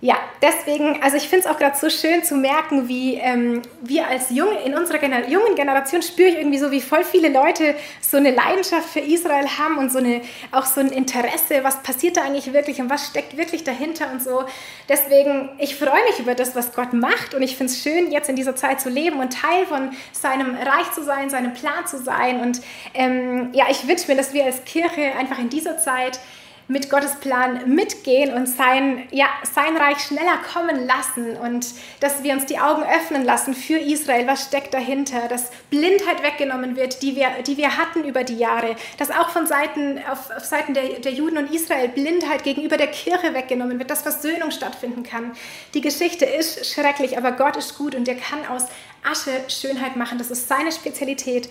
ja, 0.00 0.16
deswegen, 0.40 1.02
also 1.02 1.16
ich 1.16 1.28
finde 1.28 1.48
es 1.48 1.52
auch 1.52 1.58
gerade 1.58 1.76
so 1.76 1.90
schön 1.90 2.22
zu 2.22 2.36
merken, 2.36 2.88
wie 2.88 3.14
ähm, 3.14 3.62
wir 3.80 4.06
als 4.06 4.30
Junge, 4.30 4.60
in 4.64 4.76
unserer 4.76 4.98
Gener 4.98 5.28
jungen 5.28 5.56
Generation 5.56 6.02
spüre 6.02 6.28
ich 6.28 6.36
irgendwie 6.36 6.58
so, 6.58 6.70
wie 6.70 6.80
voll 6.80 7.02
viele 7.02 7.28
Leute 7.30 7.74
so 8.00 8.16
eine 8.16 8.30
Leidenschaft 8.30 8.88
für 8.88 9.00
Israel 9.00 9.46
haben 9.58 9.76
und 9.76 9.90
so 9.90 9.98
eine, 9.98 10.20
auch 10.52 10.66
so 10.66 10.80
ein 10.80 10.90
Interesse, 10.90 11.64
was 11.64 11.82
passiert 11.82 12.16
da 12.16 12.22
eigentlich 12.22 12.52
wirklich 12.52 12.80
und 12.80 12.88
was 12.90 13.08
steckt 13.08 13.36
wirklich 13.36 13.64
dahinter 13.64 14.12
und 14.12 14.22
so. 14.22 14.44
Deswegen, 14.88 15.50
ich 15.58 15.74
freue 15.74 16.04
mich 16.08 16.20
über 16.20 16.36
das, 16.36 16.54
was 16.54 16.74
Gott 16.74 16.92
macht 16.92 17.34
und 17.34 17.42
ich 17.42 17.56
finde 17.56 17.72
es 17.72 17.82
schön, 17.82 18.12
jetzt 18.12 18.28
in 18.28 18.36
dieser 18.36 18.54
Zeit 18.54 18.80
zu 18.80 18.90
leben 18.90 19.18
und 19.18 19.32
Teil 19.32 19.66
von 19.66 19.90
seinem 20.12 20.54
Reich 20.54 20.92
zu 20.92 21.02
sein, 21.02 21.28
seinem 21.28 21.54
Plan 21.54 21.88
zu 21.88 21.98
sein. 21.98 22.40
Und 22.40 22.60
ähm, 22.94 23.48
ja, 23.52 23.64
ich 23.68 23.88
wünsche 23.88 24.08
mir, 24.08 24.16
dass 24.16 24.32
wir 24.32 24.44
als 24.44 24.64
Kirche 24.64 25.16
einfach 25.18 25.40
in 25.40 25.48
dieser 25.48 25.76
Zeit 25.76 26.20
mit 26.68 26.90
Gottes 26.90 27.16
Plan 27.16 27.74
mitgehen 27.74 28.32
und 28.34 28.46
sein, 28.46 29.08
ja, 29.10 29.26
sein 29.54 29.76
Reich 29.76 30.00
schneller 30.00 30.38
kommen 30.52 30.86
lassen 30.86 31.36
und 31.36 31.66
dass 32.00 32.22
wir 32.22 32.34
uns 32.34 32.44
die 32.44 32.58
Augen 32.58 32.82
öffnen 32.82 33.24
lassen 33.24 33.54
für 33.54 33.78
Israel, 33.78 34.26
was 34.26 34.44
steckt 34.44 34.74
dahinter, 34.74 35.28
dass 35.28 35.50
Blindheit 35.70 36.22
weggenommen 36.22 36.76
wird, 36.76 37.02
die 37.02 37.16
wir, 37.16 37.28
die 37.46 37.56
wir 37.56 37.78
hatten 37.78 38.04
über 38.04 38.22
die 38.22 38.36
Jahre, 38.36 38.76
dass 38.98 39.10
auch 39.10 39.30
von 39.30 39.46
Seiten, 39.46 39.98
auf, 40.10 40.30
auf 40.30 40.44
Seiten 40.44 40.74
der, 40.74 41.00
der 41.00 41.12
Juden 41.12 41.38
und 41.38 41.54
Israel 41.54 41.88
Blindheit 41.88 42.44
gegenüber 42.44 42.76
der 42.76 42.88
Kirche 42.88 43.32
weggenommen 43.32 43.78
wird, 43.78 43.90
dass 43.90 44.02
Versöhnung 44.02 44.50
stattfinden 44.50 45.02
kann. 45.02 45.32
Die 45.72 45.80
Geschichte 45.80 46.26
ist 46.26 46.70
schrecklich, 46.70 47.16
aber 47.16 47.32
Gott 47.32 47.56
ist 47.56 47.78
gut 47.78 47.94
und 47.94 48.06
er 48.06 48.16
kann 48.16 48.46
aus 48.46 48.66
Asche 49.02 49.30
Schönheit 49.48 49.96
machen. 49.96 50.18
Das 50.18 50.30
ist 50.30 50.48
seine 50.48 50.72
Spezialität. 50.72 51.48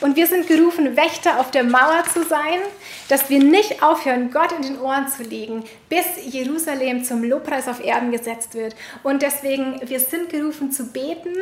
Und 0.00 0.16
wir 0.16 0.26
sind 0.26 0.46
gerufen, 0.46 0.96
Wächter 0.96 1.40
auf 1.40 1.50
der 1.50 1.64
Mauer 1.64 2.04
zu 2.12 2.24
sein, 2.24 2.60
dass 3.08 3.30
wir 3.30 3.42
nicht 3.42 3.82
aufhören, 3.82 4.30
Gott 4.30 4.52
in 4.52 4.62
den 4.62 4.80
Ohren 4.80 5.08
zu 5.08 5.22
legen, 5.22 5.64
bis 5.88 6.06
Jerusalem 6.26 7.04
zum 7.04 7.24
Lobpreis 7.24 7.68
auf 7.68 7.82
Erden 7.84 8.10
gesetzt 8.10 8.54
wird. 8.54 8.76
Und 9.02 9.22
deswegen, 9.22 9.80
wir 9.84 10.00
sind 10.00 10.28
gerufen 10.28 10.70
zu 10.72 10.86
beten. 10.86 11.32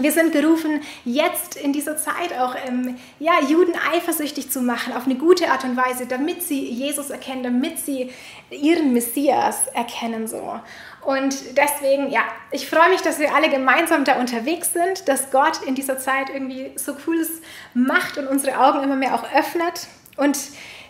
Wir 0.00 0.12
sind 0.12 0.30
gerufen, 0.30 0.80
jetzt 1.04 1.56
in 1.56 1.72
dieser 1.72 1.96
Zeit 1.96 2.32
auch 2.38 2.54
ähm, 2.68 2.96
ja, 3.18 3.32
Juden 3.48 3.74
eifersüchtig 3.92 4.48
zu 4.48 4.60
machen, 4.60 4.92
auf 4.92 5.06
eine 5.06 5.16
gute 5.16 5.50
Art 5.50 5.64
und 5.64 5.76
Weise, 5.76 6.06
damit 6.06 6.44
sie 6.44 6.70
Jesus 6.70 7.10
erkennen, 7.10 7.42
damit 7.42 7.80
sie 7.80 8.10
ihren 8.48 8.92
Messias 8.92 9.66
erkennen. 9.74 10.28
So. 10.28 10.60
Und 11.02 11.56
deswegen, 11.56 12.10
ja, 12.10 12.20
ich 12.50 12.68
freue 12.68 12.90
mich, 12.90 13.00
dass 13.00 13.18
wir 13.18 13.34
alle 13.34 13.48
gemeinsam 13.48 14.04
da 14.04 14.18
unterwegs 14.18 14.72
sind, 14.72 15.08
dass 15.08 15.30
Gott 15.30 15.62
in 15.66 15.74
dieser 15.74 15.98
Zeit 15.98 16.28
irgendwie 16.30 16.72
so 16.76 16.94
Cooles 16.94 17.40
macht 17.72 18.18
und 18.18 18.26
unsere 18.26 18.58
Augen 18.58 18.82
immer 18.82 18.96
mehr 18.96 19.14
auch 19.14 19.24
öffnet 19.34 19.86
und 20.16 20.36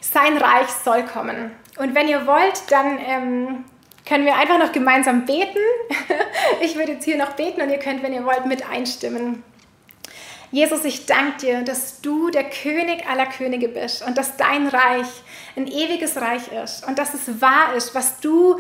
sein 0.00 0.36
Reich 0.36 0.68
soll 0.84 1.04
kommen. 1.04 1.52
Und 1.76 1.94
wenn 1.94 2.08
ihr 2.08 2.26
wollt, 2.26 2.70
dann 2.70 2.98
ähm, 2.98 3.64
können 4.06 4.24
wir 4.24 4.36
einfach 4.36 4.58
noch 4.58 4.72
gemeinsam 4.72 5.26
beten. 5.26 5.58
ich 6.60 6.76
würde 6.76 6.92
jetzt 6.92 7.04
hier 7.04 7.18
noch 7.18 7.32
beten 7.32 7.60
und 7.60 7.70
ihr 7.70 7.78
könnt, 7.78 8.02
wenn 8.02 8.12
ihr 8.12 8.24
wollt, 8.24 8.46
mit 8.46 8.68
einstimmen. 8.68 9.42
Jesus, 10.50 10.84
ich 10.86 11.04
danke 11.04 11.36
dir, 11.38 11.62
dass 11.62 12.00
du 12.00 12.30
der 12.30 12.44
König 12.44 13.06
aller 13.06 13.26
Könige 13.26 13.68
bist 13.68 14.02
und 14.02 14.16
dass 14.16 14.38
dein 14.38 14.66
Reich 14.66 15.06
ein 15.56 15.66
ewiges 15.66 16.16
Reich 16.16 16.50
ist 16.64 16.86
und 16.88 16.98
dass 16.98 17.12
es 17.12 17.42
wahr 17.42 17.74
ist, 17.76 17.94
was 17.94 18.20
du 18.20 18.58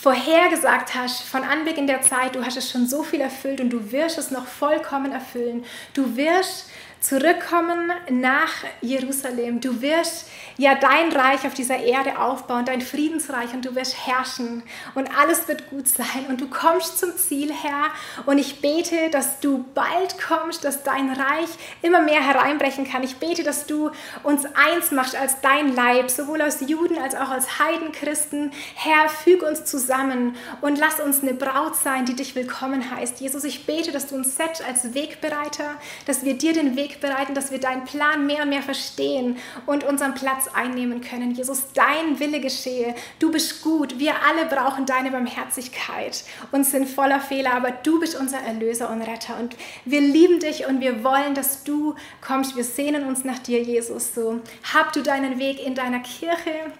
vorhergesagt 0.00 0.94
hast 0.94 1.22
von 1.22 1.44
Anbeginn 1.44 1.86
der 1.86 2.00
Zeit. 2.00 2.34
Du 2.34 2.44
hast 2.44 2.56
es 2.56 2.70
schon 2.70 2.86
so 2.86 3.02
viel 3.02 3.20
erfüllt 3.20 3.60
und 3.60 3.68
du 3.68 3.92
wirst 3.92 4.16
es 4.16 4.30
noch 4.30 4.46
vollkommen 4.46 5.12
erfüllen. 5.12 5.64
Du 5.92 6.16
wirst 6.16 6.70
zurückkommen 7.00 7.90
nach 8.10 8.52
Jerusalem. 8.82 9.60
Du 9.60 9.80
wirst 9.80 10.28
ja 10.58 10.74
dein 10.74 11.10
Reich 11.12 11.46
auf 11.46 11.54
dieser 11.54 11.78
Erde 11.78 12.18
aufbauen, 12.18 12.66
dein 12.66 12.82
Friedensreich 12.82 13.54
und 13.54 13.64
du 13.64 13.74
wirst 13.74 14.06
herrschen 14.06 14.62
und 14.94 15.08
alles 15.18 15.48
wird 15.48 15.70
gut 15.70 15.88
sein 15.88 16.26
und 16.28 16.40
du 16.40 16.48
kommst 16.48 16.98
zum 16.98 17.16
Ziel, 17.16 17.52
Herr. 17.52 17.90
Und 18.26 18.38
ich 18.38 18.60
bete, 18.60 19.08
dass 19.10 19.40
du 19.40 19.64
bald 19.74 20.16
kommst, 20.22 20.64
dass 20.64 20.82
dein 20.82 21.10
Reich 21.10 21.48
immer 21.80 22.02
mehr 22.02 22.22
hereinbrechen 22.22 22.86
kann. 22.86 23.02
Ich 23.02 23.16
bete, 23.16 23.42
dass 23.42 23.66
du 23.66 23.90
uns 24.22 24.44
eins 24.44 24.90
machst 24.90 25.16
als 25.16 25.40
dein 25.40 25.74
Leib, 25.74 26.10
sowohl 26.10 26.42
als 26.42 26.60
Juden 26.60 26.98
als 26.98 27.14
auch 27.14 27.30
als 27.30 27.58
Heidenchristen. 27.58 28.52
Herr, 28.74 29.08
füg 29.08 29.42
uns 29.42 29.64
zusammen 29.64 30.36
und 30.60 30.78
lass 30.78 31.00
uns 31.00 31.22
eine 31.22 31.34
Braut 31.34 31.76
sein, 31.76 32.04
die 32.04 32.14
dich 32.14 32.34
willkommen 32.34 32.90
heißt. 32.94 33.20
Jesus, 33.20 33.44
ich 33.44 33.64
bete, 33.64 33.90
dass 33.90 34.06
du 34.06 34.16
uns 34.16 34.36
setzt 34.36 34.62
als 34.62 34.92
Wegbereiter, 34.94 35.76
dass 36.06 36.24
wir 36.24 36.34
dir 36.34 36.52
den 36.52 36.76
Weg 36.76 36.89
Weg 36.90 37.00
bereiten, 37.00 37.34
dass 37.34 37.50
wir 37.50 37.60
deinen 37.60 37.84
Plan 37.84 38.26
mehr 38.26 38.42
und 38.42 38.48
mehr 38.48 38.62
verstehen 38.62 39.36
und 39.66 39.84
unseren 39.84 40.14
Platz 40.14 40.48
einnehmen 40.52 41.00
können. 41.00 41.32
Jesus, 41.32 41.72
dein 41.72 42.18
Wille 42.18 42.40
geschehe. 42.40 42.94
Du 43.18 43.30
bist 43.30 43.62
gut. 43.62 43.98
Wir 43.98 44.14
alle 44.26 44.46
brauchen 44.46 44.86
deine 44.86 45.10
Barmherzigkeit 45.10 46.24
und 46.52 46.64
sind 46.64 46.88
voller 46.88 47.20
Fehler, 47.20 47.54
aber 47.54 47.70
du 47.70 48.00
bist 48.00 48.18
unser 48.18 48.38
Erlöser 48.38 48.90
und 48.90 49.02
Retter. 49.02 49.38
Und 49.38 49.56
wir 49.84 50.00
lieben 50.00 50.40
dich 50.40 50.66
und 50.66 50.80
wir 50.80 51.04
wollen, 51.04 51.34
dass 51.34 51.64
du 51.64 51.94
kommst. 52.20 52.56
Wir 52.56 52.64
sehnen 52.64 53.04
uns 53.06 53.24
nach 53.24 53.38
dir, 53.38 53.62
Jesus. 53.62 54.14
So, 54.14 54.40
hab 54.74 54.92
du 54.92 55.02
deinen 55.02 55.38
Weg 55.38 55.64
in 55.64 55.74
deiner 55.74 56.00
Kirche, 56.00 56.72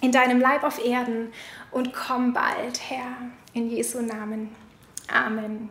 in 0.00 0.12
deinem 0.12 0.40
Leib 0.40 0.64
auf 0.64 0.82
Erden 0.84 1.32
und 1.70 1.92
komm 1.92 2.32
bald, 2.32 2.80
Herr. 2.88 3.16
In 3.52 3.68
Jesu 3.68 4.00
Namen. 4.00 4.54
Amen. 5.08 5.70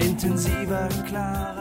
intensiver, 0.23 0.89
klarer. 1.07 1.60